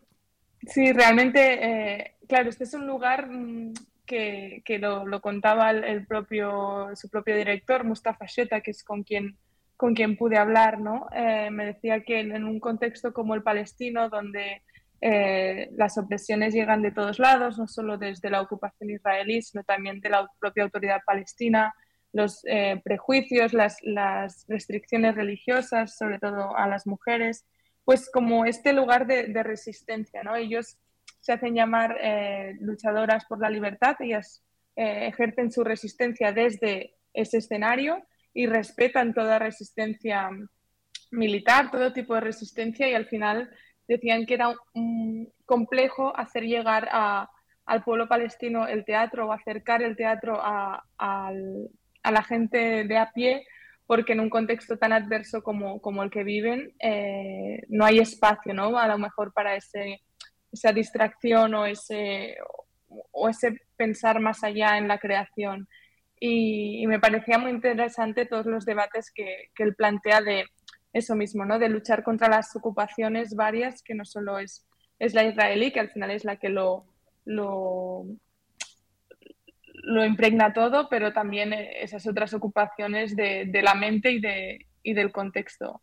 Sí, 0.68 0.92
realmente, 0.92 1.40
eh, 1.42 2.16
claro, 2.28 2.50
este 2.50 2.66
es 2.66 2.74
un 2.74 2.86
lugar 2.86 3.30
mm, 3.30 3.74
que, 4.10 4.80
lo, 4.80 5.22
contaba 5.22 5.70
el, 5.72 6.06
propio, 6.08 6.90
su 6.96 7.10
propio 7.10 7.36
director, 7.36 7.84
Mustafa 7.84 8.26
Sheta, 8.26 8.62
que 8.62 8.72
es 8.72 8.84
con 8.84 9.04
quien, 9.04 9.38
con 9.78 9.94
quien 9.94 10.18
pude 10.18 10.38
hablar, 10.38 10.80
¿no? 10.80 11.08
Eh, 11.14 11.50
me 11.52 11.66
decía 11.68 12.04
que 12.04 12.20
en, 12.20 12.44
un 12.44 12.60
contexto 12.60 13.14
como 13.14 13.36
el 13.36 13.44
palestino, 13.44 14.10
donde 14.10 14.64
eh, 15.02 15.70
las 15.74 15.98
opresiones 15.98 16.54
llegan 16.54 16.82
de 16.82 16.92
todos 16.92 17.20
lados, 17.20 17.60
no 17.60 17.68
solo 17.68 17.98
desde 17.98 18.32
la 18.32 18.42
ocupación 18.42 18.90
israelí, 18.90 19.42
sino 19.42 19.64
también 19.64 20.02
de 20.02 20.10
la 20.10 20.28
propia 20.40 20.64
autoridad 20.64 21.02
palestina, 21.06 21.74
los 22.12 22.42
eh, 22.46 22.82
prejuicios, 22.84 23.54
las, 23.54 23.78
las 23.84 24.46
restricciones 24.48 25.16
religiosas, 25.16 25.96
sobre 25.96 26.18
todo 26.18 26.58
a 26.58 26.68
las 26.68 26.88
mujeres, 26.88 27.46
pues 27.86 28.10
como 28.12 28.46
este 28.46 28.74
lugar 28.74 29.06
de, 29.06 29.28
de 29.28 29.44
resistencia, 29.44 30.24
¿no? 30.24 30.36
Ellos 30.36 30.80
se 31.30 31.34
hacen 31.34 31.54
llamar 31.54 31.96
eh, 32.02 32.56
luchadoras 32.60 33.24
por 33.26 33.40
la 33.40 33.52
libertad, 33.52 33.96
ellas 34.00 34.44
eh, 34.76 35.06
ejercen 35.06 35.52
su 35.52 35.64
resistencia 35.64 36.32
desde 36.32 36.96
ese 37.14 37.38
escenario 37.38 38.04
y 38.34 38.48
respetan 38.48 39.14
toda 39.14 39.38
resistencia 39.38 40.32
militar, 41.12 41.70
todo 41.70 41.94
tipo 41.94 42.16
de 42.16 42.22
resistencia 42.22 42.90
y 42.90 42.96
al 42.96 43.06
final 43.06 43.48
decían 43.88 44.26
que 44.26 44.34
era 44.34 44.56
un, 44.74 45.32
complejo 45.46 46.18
hacer 46.18 46.46
llegar 46.46 46.90
a, 46.92 47.30
al 47.68 47.84
pueblo 47.84 48.08
palestino 48.08 48.68
el 48.68 48.84
teatro 48.84 49.28
o 49.28 49.32
acercar 49.32 49.84
el 49.84 49.96
teatro 49.96 50.42
a, 50.42 50.84
a, 50.98 51.32
a 52.02 52.12
la 52.12 52.24
gente 52.24 52.86
de 52.86 52.98
a 52.98 53.12
pie 53.12 53.46
porque 53.86 54.14
en 54.14 54.20
un 54.20 54.32
contexto 54.32 54.78
tan 54.78 54.94
adverso 54.94 55.44
como, 55.44 55.80
como 55.80 56.02
el 56.02 56.10
que 56.10 56.24
viven 56.24 56.74
eh, 56.80 57.62
no 57.68 57.86
hay 57.86 58.00
espacio, 58.00 58.52
¿no? 58.52 58.80
A 58.80 58.88
lo 58.88 58.98
mejor 58.98 59.32
para 59.32 59.56
ese, 59.56 60.02
esa 60.52 60.72
distracción 60.72 61.54
o 61.54 61.66
ese, 61.66 62.38
o 63.12 63.30
ese 63.30 63.62
pensar 63.78 64.20
más 64.20 64.44
allá 64.44 64.78
en 64.78 64.88
la 64.88 65.00
creación. 65.00 65.68
Y, 66.20 66.86
me 66.88 67.00
parecía 67.00 67.38
muy 67.38 67.52
interesante 67.52 68.26
todos 68.26 68.46
los 68.46 68.66
debates 68.66 69.12
que, 69.14 69.50
que 69.56 69.64
él 69.64 69.76
plantea 69.76 70.22
de 70.22 70.46
eso 70.92 71.16
mismo, 71.16 71.46
¿no? 71.46 71.60
De 71.60 71.70
luchar 71.70 72.04
contra 72.04 72.28
las 72.28 72.56
ocupaciones 72.56 73.36
varias, 73.36 73.82
que 73.84 73.96
no 73.96 74.06
solo 74.06 74.40
es, 74.40 74.68
es 74.98 75.14
la 75.14 75.24
israelí, 75.24 75.72
que 75.72 75.80
al 75.80 75.92
final 75.92 76.12
es 76.12 76.26
la 76.26 76.38
que 76.38 76.50
lo, 76.50 76.86
lo 77.26 78.06
lo 79.84 80.06
impregna 80.06 80.54
todo, 80.54 80.88
pero 80.90 81.14
también 81.14 81.54
esas 81.54 82.06
otras 82.08 82.34
ocupaciones 82.34 83.16
de, 83.16 83.46
de 83.46 83.62
la 83.62 83.76
mente 83.76 84.12
y, 84.12 84.20
de, 84.20 84.68
y 84.84 84.94
del 84.94 85.12
contexto. 85.12 85.82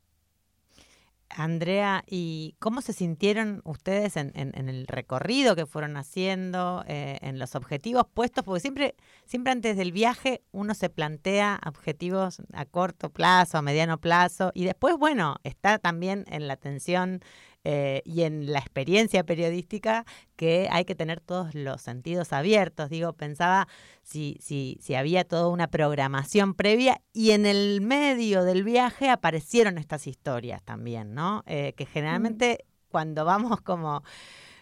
Andrea, 1.31 2.05
¿y 2.07 2.57
cómo 2.59 2.81
se 2.81 2.93
sintieron 2.93 3.61
ustedes 3.65 4.17
en, 4.17 4.33
en, 4.35 4.53
en 4.55 4.69
el 4.69 4.87
recorrido 4.87 5.57
que 5.57 5.67
fueron 5.67 5.97
haciendo, 5.97 6.85
eh, 6.87 7.19
en 7.23 7.39
los 7.39 7.55
objetivos 7.55 8.07
puestos? 8.13 8.45
Porque 8.45 8.61
siempre, 8.61 8.95
siempre 9.25 9.53
antes 9.53 9.77
del 9.77 9.93
viaje 9.93 10.43
uno 10.53 10.75
se 10.75 10.89
plantea 10.89 11.61
objetivos 11.67 12.43
a 12.53 12.65
corto 12.65 13.11
plazo, 13.11 13.59
a 13.59 13.63
mediano 13.63 13.99
plazo, 14.01 14.53
y 14.55 14.65
después, 14.65 14.97
bueno, 14.97 15.37
está 15.45 15.79
también 15.79 16.25
en 16.29 16.47
la 16.47 16.55
atención 16.55 17.21
eh, 17.69 18.01
y 18.05 18.23
en 18.23 18.53
la 18.53 18.61
experiencia 18.61 19.25
periodística 19.25 20.05
que 20.37 20.69
hay 20.71 20.85
que 20.85 20.95
tener 20.95 21.21
todos 21.21 21.53
los 21.53 21.83
sentidos 21.83 22.33
abiertos. 22.33 22.91
Digo, 22.91 23.13
pensaba 23.13 23.67
si, 24.05 24.39
si, 24.41 24.79
si 24.81 24.95
había 24.95 25.25
toda 25.25 25.49
una 25.49 25.67
programación 25.67 26.55
previa 26.55 27.01
y 27.13 27.33
en 27.33 27.45
el 27.45 27.81
medio 27.81 28.45
del 28.45 28.63
viaje 28.63 29.11
aparecieron 29.11 29.79
estas 29.79 30.07
historias 30.07 30.63
también, 30.63 31.13
¿no? 31.13 31.43
Eh, 31.47 31.73
que 31.77 31.87
generalmente 31.87 32.61
mm. 32.63 32.91
cuando 32.93 33.25
vamos 33.25 33.61
como 33.63 34.05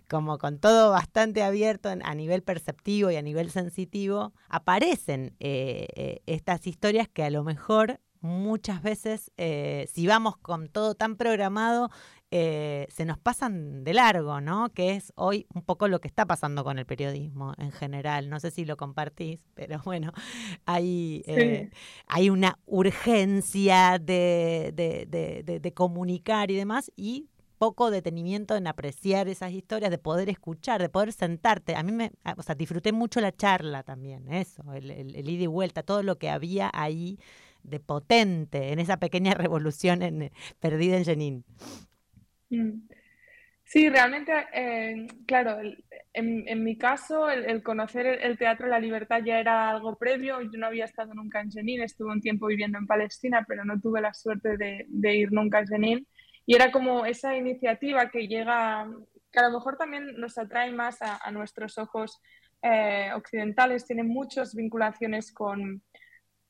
como 0.09 0.39
con 0.39 0.59
todo 0.59 0.91
bastante 0.91 1.43
abierto 1.43 1.89
a 1.89 2.15
nivel 2.15 2.43
perceptivo 2.43 3.11
y 3.11 3.17
a 3.17 3.23
nivel 3.23 3.51
sensitivo, 3.51 4.33
aparecen 4.49 5.35
eh, 5.41 5.89
eh, 5.95 6.23
estas 6.27 6.67
historias 6.67 7.09
que 7.09 7.23
a 7.23 7.31
lo 7.31 7.43
mejor 7.43 8.01
muchas 8.25 8.83
veces, 8.83 9.31
eh, 9.37 9.87
si 9.93 10.07
vamos 10.07 10.39
con 10.39 10.69
todo 10.69 10.95
tan 10.95 11.17
programado, 11.17 11.91
eh, 12.31 12.89
se 12.91 13.05
nos 13.05 13.19
pasan 13.19 13.85
de 13.85 13.93
largo, 13.93 14.41
¿no? 14.41 14.71
Que 14.71 14.95
es 14.95 15.13
hoy 15.15 15.47
un 15.55 15.63
poco 15.63 15.89
lo 15.89 16.01
que 16.01 16.09
está 16.09 16.25
pasando 16.25 16.65
con 16.65 16.79
el 16.79 16.87
periodismo 16.87 17.53
en 17.59 17.71
general. 17.71 18.31
No 18.31 18.41
sé 18.41 18.51
si 18.51 18.65
lo 18.65 18.79
compartís, 18.79 19.41
pero 19.55 19.81
bueno, 19.85 20.13
hay, 20.65 21.23
eh, 21.27 21.69
sí. 21.71 21.79
hay 22.09 22.31
una 22.31 22.59
urgencia 22.65 23.99
de, 23.99 24.73
de, 24.75 25.07
de, 25.45 25.61
de, 25.61 25.73
comunicar 25.75 26.51
y 26.51 26.57
demás, 26.57 26.91
y 26.97 27.29
poco 27.59 27.91
detenimiento 27.91 28.57
en 28.57 28.67
apreciar 28.67 29.29
esas 29.29 29.53
historias, 29.53 29.91
de 29.91 29.99
poder 29.99 30.31
escuchar, 30.31 30.81
de 30.81 30.89
poder 30.89 31.13
sentarte. 31.13 31.77
A 31.77 31.83
mí 31.83 31.93
me, 31.93 32.11
o 32.37 32.43
sea, 32.43 32.55
disfruté 32.55 32.91
mucho 32.93 33.21
la 33.21 33.33
charla 33.33 33.83
también, 33.83 34.33
eso, 34.33 34.73
el, 34.73 34.91
el, 34.91 35.15
el 35.15 35.29
ida 35.29 35.45
y 35.45 35.47
vuelta, 35.47 35.83
todo 35.83 36.03
lo 36.03 36.17
que 36.17 36.31
había 36.31 36.71
ahí 36.73 37.19
de 37.65 37.81
potente 37.81 38.73
en 38.73 38.79
esa 38.79 38.99
pequeña 38.99 39.35
revolución 39.35 40.03
en, 40.03 40.31
perdida 40.61 40.97
en 40.97 41.05
Jenin. 41.05 41.45
Mm. 42.51 42.89
Sí, 43.67 43.89
realmente, 43.89 44.33
eh, 44.53 45.07
claro, 45.27 45.59
en, 46.13 46.63
mi 46.63 46.77
caso, 46.77 47.29
el, 47.31 47.63
conocer 47.63 48.07
el, 48.07 48.21
el, 48.21 48.39
Teatro 48.39 48.69
la 48.69 48.79
Libertad 48.79 49.23
ya 49.25 49.41
era 49.41 49.71
algo 49.71 49.97
previo. 49.97 50.41
Yo 50.43 50.59
no 50.59 50.67
había 50.67 50.85
estado 50.85 51.15
nunca 51.15 51.41
en 51.41 51.51
Jenin, 51.51 51.83
estuve 51.83 52.13
un 52.13 52.21
tiempo 52.21 52.47
viviendo 52.47 52.79
en 52.79 52.87
Palestina, 52.87 53.45
pero 53.49 53.65
no 53.65 53.81
tuve 53.81 54.01
la 54.01 54.13
suerte 54.13 54.57
de, 54.59 55.17
ir 55.17 55.33
nunca 55.33 55.59
a 55.59 55.67
Jenin. 55.67 56.07
Y 56.47 56.55
era 56.55 56.71
como 56.71 57.07
esa 57.07 57.37
iniciativa 57.37 58.11
que 58.11 58.29
llega 58.29 58.87
que 59.33 59.41
a 59.41 59.49
lo 59.49 59.59
mejor 59.59 59.77
también 59.77 60.15
nos 60.19 60.39
atrae 60.39 60.71
más 60.71 61.03
a, 61.03 61.17
a 61.17 61.33
nuestros 61.33 61.79
ojos 61.79 62.21
eh, 62.63 63.11
occidentales, 63.15 63.85
tiene 63.85 64.05
muchas 64.05 64.55
vinculaciones 64.55 65.33
con, 65.33 65.83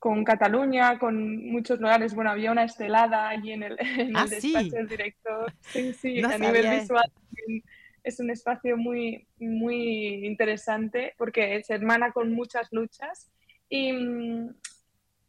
con 0.04 0.22
Cataluña, 0.22 0.98
con 0.98 1.46
muchos 1.50 1.80
lugares. 1.80 2.14
Bueno, 2.14 2.30
había 2.30 2.52
una 2.52 2.64
estelada 2.64 3.26
allí 3.30 3.52
en 3.52 3.62
el, 3.62 3.76
en 3.80 4.14
Ah, 4.14 4.24
el 4.24 4.28
despacho 4.28 4.60
sí. 4.64 4.70
del 4.70 4.86
director. 4.86 5.50
Sí, 5.62 5.94
sí, 5.94 6.20
No 6.20 6.28
a 6.28 6.36
nivel 6.36 6.62
sabía 6.64 6.80
visual 6.80 7.10
también 7.14 7.64
es 8.02 8.20
un 8.20 8.28
espacio 8.28 8.76
muy, 8.76 9.26
muy 9.38 10.26
interesante 10.26 11.14
porque 11.16 11.62
se 11.64 11.72
hermana 11.72 12.12
con 12.12 12.34
muchas 12.34 12.68
luchas. 12.70 13.30
Y, 13.70 13.94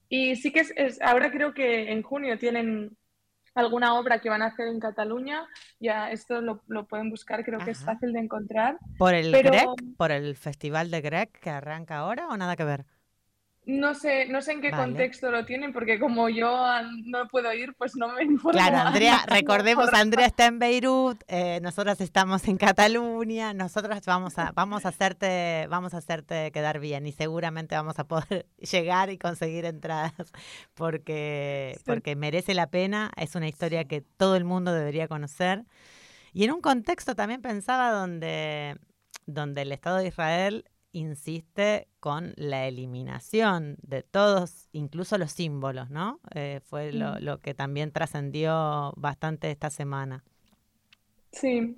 y 0.09 0.35
sí 0.35 0.51
que 0.51 0.59
es, 0.59 0.73
es- 0.75 1.01
ahora 1.01 1.31
creo 1.31 1.53
que 1.53 1.93
en 1.93 2.01
junio 2.03 2.37
tienen 2.37 2.97
alguna 3.53 3.97
obra 3.97 4.19
que 4.19 4.27
van 4.27 4.41
a 4.41 4.47
hacer 4.47 4.67
en 4.67 4.81
Cataluña. 4.81 5.47
Ya 5.79 6.11
esto 6.11 6.41
lo, 6.41 6.61
lo 6.67 6.85
pueden 6.85 7.09
buscar, 7.09 7.45
creo 7.45 7.59
que 7.59 7.71
es 7.71 7.81
Ajá. 7.81 7.93
fácil 7.93 8.11
de 8.11 8.19
encontrar. 8.19 8.77
¿Por 8.97 9.13
el 9.13 9.31
Pero- 9.31 9.51
Grec? 9.51 9.67
¿Por 9.95 10.11
el 10.11 10.35
festival 10.35 10.91
de 10.91 10.99
Grec 10.99 11.39
que 11.39 11.49
arranca 11.49 11.99
ahora 11.99 12.27
o 12.27 12.35
nada 12.35 12.57
que 12.57 12.65
ver? 12.65 12.83
No 13.67 13.95
sé, 13.95 14.27
no 14.27 14.41
sé 14.43 14.51
en 14.51 14.61
qué 14.61 14.69
Vale. 14.69 14.83
contexto 14.83 15.31
lo 15.31 15.43
tienen, 15.43 15.73
porque 15.73 15.99
como 15.99 16.29
yo 16.29 16.65
no 17.05 17.27
puedo 17.29 17.51
ir, 17.51 17.73
pues 17.75 17.95
no 17.95 18.09
me 18.13 18.23
informo. 18.23 18.51
Claro, 18.59 18.77
Andrea, 18.77 19.25
recordemos, 19.27 19.91
Andrea 19.91 20.27
está 20.27 20.45
en 20.45 20.59
Beirut, 20.59 21.23
eh, 21.27 21.59
nosotras 21.63 21.99
estamos 21.99 22.47
en 22.47 22.57
Cataluña, 22.57 23.53
nosotras 23.55 24.05
vamos 24.05 24.37
a, 24.37 24.51
vamos 24.51 24.85
a 24.85 24.89
hacerte, 24.89 25.65
vamos 25.67 25.95
a 25.95 25.97
hacerte 25.97 26.51
quedar 26.51 26.79
bien 26.79 27.07
y 27.07 27.11
seguramente 27.11 27.73
vamos 27.75 27.97
a 27.97 28.03
poder 28.03 28.45
llegar 28.59 29.09
y 29.09 29.17
conseguir 29.17 29.65
entradas 29.65 30.13
porque, 30.75 31.73
Sí. 31.77 31.83
porque 31.87 32.15
merece 32.15 32.53
la 32.53 32.67
pena, 32.67 33.11
es 33.17 33.33
una 33.35 33.47
historia 33.47 33.85
que 33.85 34.01
todo 34.01 34.35
el 34.35 34.45
mundo 34.45 34.73
debería 34.73 35.07
conocer. 35.07 35.63
Y 36.33 36.43
en 36.43 36.51
un 36.51 36.61
contexto 36.61 37.15
también 37.15 37.41
pensaba 37.41 37.91
donde, 37.91 38.75
donde 39.25 39.61
el 39.63 39.71
Estado 39.71 39.97
de 39.97 40.07
Israel 40.07 40.65
insiste 40.95 41.87
con 41.99 42.33
la 42.37 42.67
eliminación 42.67 43.77
de 43.81 44.03
todos, 44.03 44.67
incluso 44.71 45.17
los 45.17 45.31
símbolos, 45.31 45.89
¿no? 45.89 46.19
Eh, 46.33 46.61
fue 46.65 46.91
lo, 46.93 47.15
Mm. 47.15 47.19
lo 47.19 47.41
que 47.41 47.53
también 47.53 47.91
trascendió 47.91 48.93
bastante 48.97 49.51
esta 49.51 49.69
semana. 49.69 50.23
Sí. 51.31 51.77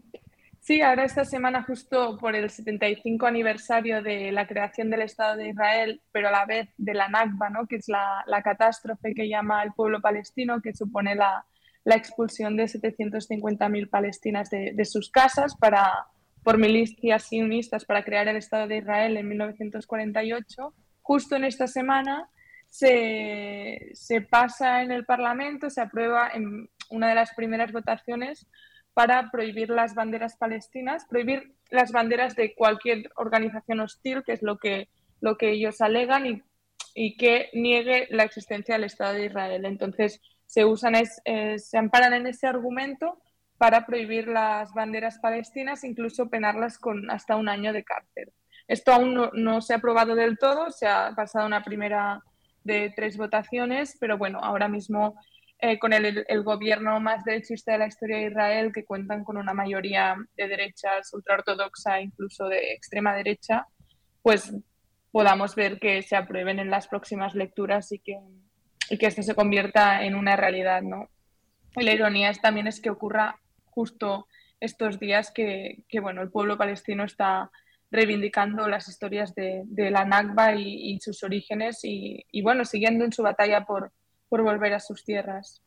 Sí, 0.60 0.82
ahora 0.82 1.06
esta 1.06 1.24
semana 1.24 1.64
justo 1.64 2.18
por 2.18 2.36
el 2.36 2.50
75 2.50 3.26
aniversario 3.26 4.02
de 4.04 4.32
la 4.34 4.48
creación 4.48 4.90
del 4.90 5.02
Estado 5.04 5.38
de 5.38 5.50
Israel, 5.50 6.02
pero 6.12 6.28
a 6.28 6.32
la 6.32 6.46
vez 6.46 6.70
de 6.78 6.94
la 6.94 7.08
Nakba, 7.08 7.50
¿no? 7.50 7.68
que 7.68 7.78
es 7.78 7.88
la, 7.88 8.24
la 8.28 8.42
catástrofe 8.42 9.14
que 9.16 9.30
llama 9.30 9.64
el 9.64 9.72
pueblo 9.74 10.02
palestino, 10.02 10.62
que 10.62 10.74
supone 10.74 11.16
la, 11.16 11.46
la 11.86 11.96
expulsión 11.96 12.58
de 12.58 12.68
750.000 12.68 13.90
palestinas 13.90 14.50
de, 14.50 14.74
de 14.74 14.86
sus 14.86 15.10
casas 15.10 15.56
para, 15.56 16.08
por 16.48 16.58
milicias 16.58 17.24
sionistas 17.24 17.84
para 17.84 18.06
crear 18.06 18.26
el 18.30 18.38
Estado 18.38 18.68
de 18.68 18.78
Israel 18.78 19.18
en 19.18 19.28
1948. 19.28 20.74
Justo 21.02 21.36
en 21.36 21.44
esta 21.44 21.68
semana 21.68 22.30
se, 22.70 23.90
se 23.92 24.22
pasa 24.22 24.82
en 24.82 24.92
el 24.94 25.04
Parlamento, 25.04 25.70
se 25.70 25.82
aprueba 25.82 26.30
en 26.34 26.70
una 26.90 27.10
de 27.10 27.16
las 27.16 27.34
primeras 27.34 27.74
votaciones 27.74 28.48
para 28.94 29.30
prohibir 29.30 29.72
las 29.72 29.94
banderas 29.94 30.38
palestinas, 30.38 31.06
prohibir 31.10 31.54
las 31.70 31.92
banderas 31.92 32.34
de 32.38 32.56
cualquier 32.56 33.12
organización 33.18 33.82
hostil, 33.82 34.24
que 34.24 34.32
es 34.32 34.42
lo 34.42 34.58
que, 34.58 34.88
lo 35.20 35.38
que 35.38 35.50
ellos 35.50 35.82
alegan, 35.82 36.28
y, 36.28 36.44
y 36.96 37.18
que 37.18 37.50
niegue 37.52 38.08
la 38.10 38.24
existencia 38.24 38.76
del 38.76 38.86
Estado 38.86 39.16
de 39.16 39.26
Israel. 39.26 39.66
Entonces, 39.66 40.22
se, 40.46 40.64
usan 40.64 40.96
es, 40.96 41.22
eh, 41.26 41.60
se 41.60 41.78
amparan 41.78 42.14
en 42.14 42.26
ese 42.26 42.48
argumento 42.48 43.20
para 43.58 43.86
prohibir 43.86 44.28
las 44.28 44.74
banderas 44.74 45.20
palestinas, 45.20 45.84
incluso 45.84 46.30
penarlas 46.30 46.78
con 46.78 47.10
hasta 47.10 47.36
un 47.36 47.50
año 47.50 47.74
de 47.74 47.84
cárcel. 47.84 48.32
Esto 48.68 48.92
aún 48.92 49.14
no, 49.14 49.32
no 49.34 49.62
se 49.62 49.74
ha 49.74 49.78
aprobado 49.78 50.14
del 50.16 50.38
todo, 50.38 50.72
se 50.72 50.88
ha 50.88 51.14
pasado 51.16 51.46
una 51.48 51.64
primera 51.64 52.22
de 52.64 52.92
tres 52.96 53.18
votaciones, 53.18 53.98
pero 54.00 54.18
bueno, 54.18 54.40
ahora 54.42 54.68
mismo 54.68 55.16
eh, 55.60 55.80
con 55.80 55.94
el, 55.94 56.26
el, 56.28 56.44
gobierno 56.44 57.00
más 57.00 57.24
derechista 57.24 57.72
de 57.72 57.78
la 57.80 57.88
historia 57.88 58.18
de 58.18 58.28
Israel, 58.28 58.72
que 58.74 58.86
cuentan 58.86 59.24
con 59.24 59.38
una 59.38 59.54
mayoría 59.54 60.16
de 60.36 60.48
derechas 60.48 61.12
ultraortodoxa, 61.14 62.00
incluso 62.02 62.48
de 62.48 62.74
extrema 62.74 63.16
derecha, 63.16 63.66
pues 64.22 64.54
podamos 65.12 65.56
ver 65.56 65.80
que 65.80 66.04
se 66.04 66.16
aprueben 66.16 66.60
en 66.60 66.70
las 66.70 66.88
próximas 66.88 67.34
lecturas 67.34 67.92
y 67.92 68.00
que, 68.00 68.20
y 68.90 68.98
que 69.00 69.08
esto 69.08 69.24
se 69.24 69.34
convierta 69.34 70.04
en 70.04 70.14
una 70.14 70.36
realidad, 70.36 70.84
¿no? 70.84 71.10
Y 71.76 71.84
la 71.84 71.94
ironía 71.94 72.30
es, 72.30 72.42
también 72.42 72.68
es 72.68 72.80
que 72.80 72.90
ocurra 72.90 73.40
justo 73.78 74.26
estos 74.60 75.00
días 75.00 75.30
que, 75.32 75.84
que 75.88 76.00
bueno, 76.00 76.24
el 76.24 76.32
pueblo 76.32 76.58
palestino 76.58 77.04
está 77.04 77.52
reivindicando 77.92 78.68
las 78.68 78.88
historias 78.88 79.36
de, 79.36 79.62
de 79.66 79.92
la 79.92 80.04
Nakba 80.04 80.56
y, 80.56 81.00
sus 81.00 81.22
orígenes 81.22 81.82
y, 81.84 82.26
y, 82.32 82.42
bueno, 82.42 82.66
siguiendo 82.66 83.06
en 83.06 83.14
su 83.14 83.22
batalla 83.22 83.66
por, 83.66 83.92
por 84.30 84.42
volver 84.42 84.74
a 84.74 84.80
sus 84.80 85.06
tierras. 85.06 85.62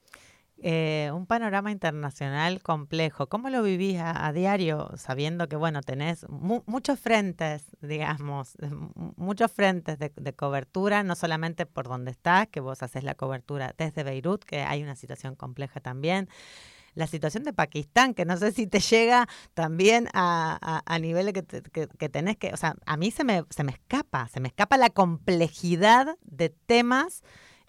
Eh, 0.60 1.10
un 1.14 1.24
panorama 1.26 1.70
internacional 1.70 2.60
complejo. 2.62 3.28
¿Cómo 3.28 3.48
lo 3.48 3.62
vivís 3.62 4.00
a, 4.02 4.32
diario, 4.32 4.90
sabiendo 4.96 5.48
que, 5.48 5.54
bueno, 5.54 5.80
tenés 5.80 6.28
mu 6.28 6.64
muchos 6.66 6.98
frentes, 6.98 7.64
digamos, 7.80 8.58
muchos 9.16 9.52
frentes 9.52 10.00
de, 10.00 10.12
de, 10.14 10.32
cobertura, 10.32 11.04
no 11.04 11.14
solamente 11.14 11.64
por 11.64 11.88
donde 11.88 12.10
estás, 12.10 12.48
que 12.48 12.58
vos 12.58 12.82
haces 12.82 13.04
la 13.04 13.14
cobertura 13.14 13.72
desde 13.78 14.02
Beirut, 14.02 14.44
que 14.44 14.62
hay 14.62 14.82
una 14.82 14.96
situación 14.96 15.36
compleja 15.36 15.78
también, 15.80 16.28
la 16.94 17.06
situación 17.06 17.44
de 17.44 17.52
Pakistán, 17.52 18.14
que 18.14 18.24
no 18.24 18.36
sé 18.36 18.52
si 18.52 18.66
te 18.66 18.80
llega 18.80 19.28
también 19.54 20.08
a, 20.12 20.58
a, 20.60 20.82
a 20.84 20.98
nivel 20.98 21.26
de 21.26 21.32
que, 21.32 21.44
que, 21.44 21.88
que, 21.88 22.08
tenés 22.08 22.36
que, 22.36 22.52
o 22.52 22.56
sea, 22.56 22.74
a 22.86 22.96
mí 22.96 23.10
se 23.10 23.24
me, 23.24 23.44
se 23.50 23.64
me 23.64 23.72
escapa, 23.72 24.28
se 24.28 24.40
me 24.40 24.48
escapa 24.48 24.76
la 24.76 24.90
complejidad 24.90 26.16
de 26.22 26.50
temas. 26.50 27.22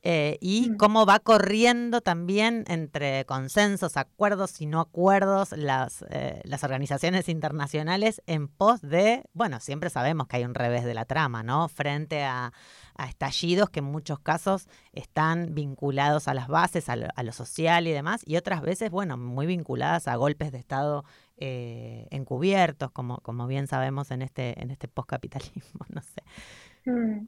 Eh, 0.03 0.39
y 0.41 0.75
cómo 0.77 1.05
va 1.05 1.19
corriendo 1.19 2.01
también 2.01 2.63
entre 2.67 3.23
consensos, 3.25 3.97
acuerdos 3.97 4.59
y 4.59 4.65
no 4.65 4.79
acuerdos 4.79 5.51
las, 5.51 6.03
eh, 6.09 6.41
las 6.43 6.63
organizaciones 6.63 7.29
internacionales 7.29 8.23
en 8.25 8.47
pos 8.47 8.81
de, 8.81 9.23
bueno, 9.33 9.59
siempre 9.59 9.91
sabemos 9.91 10.25
que 10.25 10.37
hay 10.37 10.45
un 10.45 10.55
revés 10.55 10.85
de 10.85 10.95
la 10.95 11.05
trama, 11.05 11.43
¿no? 11.43 11.67
Frente 11.67 12.23
a, 12.23 12.51
a 12.95 13.07
estallidos 13.07 13.69
que 13.69 13.79
en 13.79 13.85
muchos 13.85 14.19
casos 14.19 14.67
están 14.91 15.53
vinculados 15.53 16.27
a 16.27 16.33
las 16.33 16.47
bases, 16.47 16.89
a 16.89 16.95
lo, 16.95 17.07
a 17.15 17.21
lo, 17.21 17.31
social 17.31 17.85
y 17.87 17.91
demás, 17.91 18.21
y 18.25 18.37
otras 18.37 18.61
veces, 18.61 18.89
bueno, 18.89 19.17
muy 19.17 19.45
vinculadas 19.45 20.07
a 20.07 20.15
golpes 20.15 20.51
de 20.51 20.57
Estado 20.57 21.05
eh, 21.37 22.07
encubiertos, 22.11 22.91
como, 22.91 23.17
como 23.19 23.47
bien 23.47 23.67
sabemos 23.67 24.11
en 24.11 24.21
este, 24.21 24.61
en 24.61 24.71
este 24.71 24.87
postcapitalismo, 24.87 25.85
no 25.89 26.01
sé. 26.01 26.89
Mm. 26.89 27.27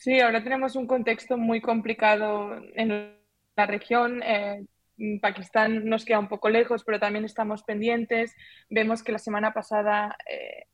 Sí, 0.00 0.18
ahora 0.18 0.42
tenemos 0.42 0.76
un 0.76 0.86
contexto 0.86 1.36
muy 1.36 1.60
complicado 1.60 2.56
en 2.74 3.18
la 3.54 3.66
región. 3.66 4.22
Eh, 4.22 4.64
Pakistán 5.20 5.84
nos 5.84 6.06
queda 6.06 6.18
un 6.18 6.28
poco 6.28 6.48
lejos, 6.48 6.84
pero 6.84 6.98
también 6.98 7.26
estamos 7.26 7.64
pendientes. 7.64 8.34
Vemos 8.70 9.02
que 9.02 9.12
la 9.12 9.18
semana 9.18 9.52
pasada 9.52 10.16
eh, 10.26 10.64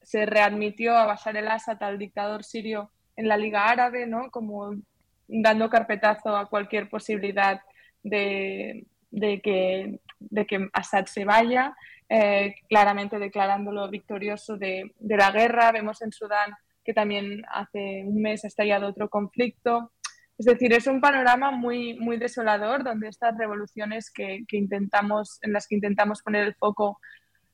se 0.00 0.24
readmitió 0.24 0.96
a 0.96 1.04
Bashar 1.04 1.36
el-Assad, 1.36 1.82
al 1.82 1.98
dictador 1.98 2.42
sirio, 2.42 2.90
en 3.16 3.28
la 3.28 3.36
Liga 3.36 3.68
Árabe, 3.68 4.06
¿no? 4.06 4.30
Como 4.30 4.74
dando 5.28 5.68
carpetazo 5.68 6.34
a 6.34 6.48
cualquier 6.48 6.88
posibilidad 6.88 7.60
de, 8.02 8.86
de, 9.10 9.42
que, 9.42 10.00
de 10.20 10.46
que 10.46 10.70
Assad 10.72 11.04
se 11.04 11.26
vaya, 11.26 11.76
eh, 12.08 12.54
claramente 12.66 13.18
declarándolo 13.18 13.90
victorioso 13.90 14.56
de, 14.56 14.94
de 14.98 15.16
la 15.18 15.32
guerra. 15.32 15.70
Vemos 15.70 16.00
en 16.00 16.12
Sudán 16.12 16.54
también 16.94 17.42
hace 17.52 18.04
un 18.06 18.20
mes 18.22 18.44
ha 18.44 18.48
estallado 18.48 18.88
otro 18.88 19.08
conflicto. 19.08 19.92
Es 20.38 20.46
decir, 20.46 20.72
es 20.72 20.86
un 20.86 21.00
panorama 21.00 21.50
muy, 21.50 21.98
muy 21.98 22.16
desolador 22.16 22.82
donde 22.82 23.08
estas 23.08 23.36
revoluciones 23.36 24.10
que, 24.10 24.44
que, 24.48 24.56
intentamos, 24.56 25.38
en 25.42 25.52
las 25.52 25.66
que 25.66 25.74
intentamos 25.74 26.22
poner 26.22 26.46
el 26.46 26.54
foco 26.54 26.98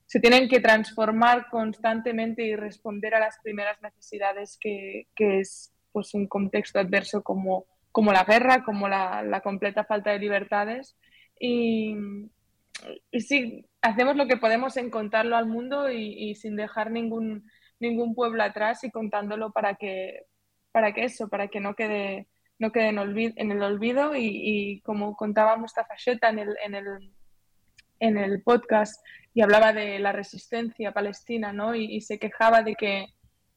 se 0.06 0.20
tienen 0.20 0.48
que 0.48 0.60
transformar 0.60 1.48
constantemente 1.50 2.44
y 2.44 2.54
responder 2.54 3.14
a 3.16 3.18
las 3.18 3.38
primeras 3.42 3.82
necesidades 3.82 4.56
que, 4.60 5.08
que 5.16 5.40
es 5.40 5.72
pues, 5.90 6.14
un 6.14 6.28
contexto 6.28 6.78
adverso 6.78 7.24
como, 7.24 7.66
como 7.90 8.12
la 8.12 8.22
guerra, 8.22 8.62
como 8.62 8.88
la, 8.88 9.22
la 9.22 9.40
completa 9.40 9.82
falta 9.82 10.12
de 10.12 10.20
libertades. 10.20 10.96
Y, 11.40 11.96
y 13.10 13.20
sí, 13.20 13.66
hacemos 13.82 14.14
lo 14.14 14.28
que 14.28 14.36
podemos 14.36 14.76
en 14.76 14.90
contarlo 14.90 15.36
al 15.36 15.46
mundo 15.46 15.90
y 15.90 16.36
sin 16.36 16.54
dejar 16.54 16.92
ningún 16.92 17.50
ningún 17.80 18.14
pueblo 18.14 18.42
atrás 18.42 18.84
y 18.84 18.90
contándolo 18.90 19.52
para 19.52 19.74
que, 19.74 20.24
para 20.72 20.92
que 20.92 21.04
eso, 21.04 21.28
para 21.28 21.48
que 21.48 21.60
no 21.60 21.74
quede, 21.74 22.28
no 22.58 22.72
quede 22.72 22.88
en, 22.88 22.98
olvid 22.98 23.32
en 23.36 23.52
el 23.52 23.62
olvido 23.62 24.12
y, 24.14 24.80
como 24.84 25.16
contaba 25.16 25.56
Mustafa 25.56 25.94
Sheta 25.96 26.30
en 26.30 26.38
el, 26.38 26.56
en, 26.64 26.74
el, 26.74 26.86
en 28.00 28.18
el 28.18 28.42
podcast 28.42 29.04
y 29.34 29.42
hablaba 29.42 29.72
de 29.72 29.98
la 29.98 30.12
resistencia 30.12 30.92
palestina 30.92 31.52
¿no? 31.52 31.74
y, 31.74 31.84
y, 31.84 32.00
se 32.00 32.18
quejaba 32.18 32.62
de 32.62 32.74
que 32.74 33.06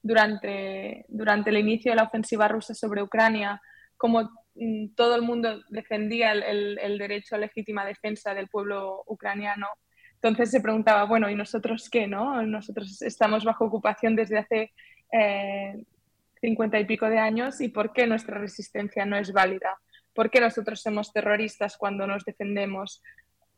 durante, 0.02 1.06
durante 1.08 1.50
el 1.50 1.58
inicio 1.58 1.92
de 1.92 1.98
la 1.98 2.04
ofensiva 2.04 2.48
rusa 2.48 2.74
sobre 2.74 3.04
Ucrania, 3.04 3.62
como 3.98 4.30
mm, 4.56 4.94
todo 4.96 5.16
el 5.16 5.22
mundo 5.22 5.62
defendía 5.70 6.32
el, 6.32 6.44
el, 6.44 6.80
el 6.80 6.98
derecho 6.98 7.36
a 7.36 7.40
legítima 7.40 7.86
defensa 7.86 8.34
del 8.34 8.48
pueblo 8.48 9.04
ucraniano, 9.08 9.68
Entonces 10.22 10.52
se 10.52 10.62
preguntaba, 10.62 11.06
bueno, 11.06 11.30
¿y 11.30 11.36
nosotros 11.36 11.90
qué? 11.90 12.08
no? 12.08 12.42
Nosotros 12.44 13.02
estamos 13.02 13.46
bajo 13.46 13.66
ocupación 13.66 14.16
desde 14.16 14.38
hace 14.38 14.74
eh, 15.14 15.82
cincuenta 16.42 16.80
y 16.80 16.86
pico 16.86 17.10
de 17.10 17.20
años 17.20 17.62
y 17.62 17.70
¿por 17.70 17.94
qué 17.94 18.06
nuestra 18.06 18.38
resistencia 18.38 19.06
no 19.06 19.18
es 19.18 19.32
válida? 19.32 19.80
¿Por 20.14 20.30
qué 20.30 20.42
nosotros 20.42 20.82
somos 20.82 21.14
terroristas 21.14 21.78
cuando 21.78 22.06
nos 22.06 22.26
defendemos 22.26 23.02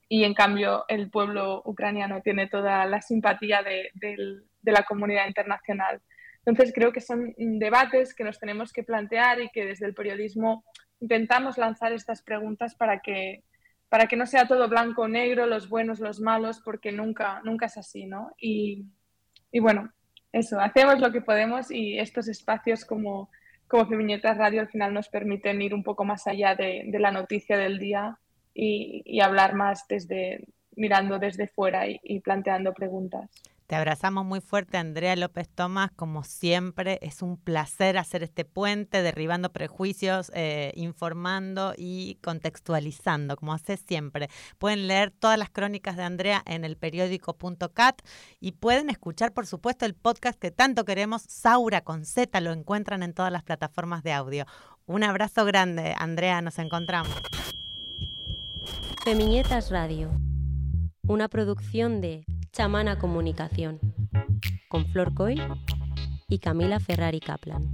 y 0.08 0.24
en 0.24 0.34
cambio 0.34 0.86
el 0.88 1.10
pueblo 1.10 1.64
ucraniano 1.66 2.22
tiene 2.22 2.48
toda 2.48 2.86
la 2.86 3.02
simpatía 3.02 3.64
de 3.64 4.42
la 4.64 4.84
comunidad 4.84 5.28
internacional? 5.28 6.02
Entonces 6.46 6.74
creo 6.74 6.92
que 6.92 7.02
son 7.02 7.34
debates 7.38 8.16
que 8.16 8.24
nos 8.24 8.40
tenemos 8.40 8.74
que 8.74 8.84
plantear 8.84 9.42
y 9.42 9.50
que 9.50 9.66
desde 9.66 9.86
el 9.86 9.94
periodismo 9.94 10.64
intentamos 11.00 11.58
lanzar 11.58 11.92
estas 11.94 12.22
preguntas 12.24 12.76
para 12.76 13.00
que, 13.00 13.44
para 13.92 14.08
que 14.08 14.16
no 14.16 14.26
sea 14.26 14.48
todo 14.48 14.70
blanco 14.70 15.02
o 15.02 15.08
negro, 15.10 15.46
los 15.48 15.68
buenos, 15.68 16.00
los 16.00 16.22
malos, 16.22 16.62
porque 16.62 16.94
nunca, 16.94 17.42
nunca 17.44 17.66
es 17.66 17.76
así, 17.76 18.06
¿no? 18.06 18.32
Y, 18.40 18.86
y 19.52 19.60
bueno, 19.60 19.92
eso, 20.32 20.62
hacemos 20.62 21.02
lo 21.02 21.12
que 21.12 21.20
podemos 21.20 21.70
y 21.70 22.00
estos 22.00 22.30
espacios 22.30 22.86
como, 22.86 23.30
como 23.68 23.86
Feminietas 23.88 24.38
Radio 24.38 24.62
al 24.62 24.70
final 24.70 24.94
nos 24.94 25.10
permiten 25.10 25.62
ir 25.62 25.74
un 25.74 25.84
poco 25.84 26.06
más 26.06 26.26
allá 26.26 26.56
de, 26.56 26.84
de 26.88 27.00
la 27.00 27.12
noticia 27.12 27.58
del 27.58 27.80
día 27.80 28.18
y, 28.54 29.02
y, 29.06 29.20
hablar 29.20 29.56
más 29.56 29.86
desde 29.90 30.46
mirando 30.78 31.20
desde 31.20 31.50
fuera 31.50 31.86
y, 31.86 32.00
y 32.02 32.22
planteando 32.22 32.74
preguntas. 32.74 33.30
Te 33.72 33.78
abrazamos 33.78 34.26
muy 34.26 34.42
fuerte, 34.42 34.78
Andrea 34.78 35.16
López 35.16 35.48
Tomás, 35.48 35.92
como 35.96 36.26
siempre. 36.26 37.00
Es 37.02 37.22
un 37.22 37.38
placer 37.38 37.98
hacer 37.98 38.22
este 38.22 38.44
puente, 38.44 39.02
derribando 39.02 39.54
prejuicios, 39.54 40.30
eh, 40.36 40.74
informando 40.76 41.74
y 41.78 42.16
contextualizando, 42.22 43.38
como 43.38 43.54
hace 43.54 43.78
siempre. 43.78 44.30
Pueden 44.58 44.90
leer 44.90 45.12
todas 45.12 45.40
las 45.40 45.50
crónicas 45.50 45.96
de 45.96 46.04
Andrea 46.04 46.44
en 46.46 46.66
el 46.66 46.76
periódico.cat 46.76 48.02
y 48.42 48.52
pueden 48.52 48.90
escuchar, 48.90 49.32
por 49.32 49.48
supuesto, 49.48 49.86
el 49.86 49.94
podcast 49.94 50.38
que 50.38 50.52
tanto 50.52 50.84
queremos, 50.84 51.22
Saura 51.22 51.80
con 51.80 52.04
Z, 52.04 52.42
lo 52.42 52.52
encuentran 52.52 53.04
en 53.04 53.14
todas 53.14 53.32
las 53.32 53.44
plataformas 53.44 54.04
de 54.04 54.12
audio. 54.12 54.46
Un 54.86 55.06
abrazo 55.06 55.46
grande, 55.46 55.96
Andrea, 55.98 56.42
nos 56.42 56.60
encontramos. 56.60 57.14
Femiñetas 59.06 59.72
Radio, 59.72 60.12
una 61.08 61.30
producción 61.30 62.02
de 62.02 62.26
Chamana 62.54 63.00
Comunicación, 63.00 63.80
con 64.68 64.86
Flor 64.92 65.14
Coil 65.16 65.42
y 66.28 66.40
Camila 66.40 66.82
Ferrari 66.82 67.22
Kaplan. 67.22 67.72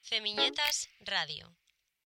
Femiñetas 0.00 0.88
Radio. 1.04 1.57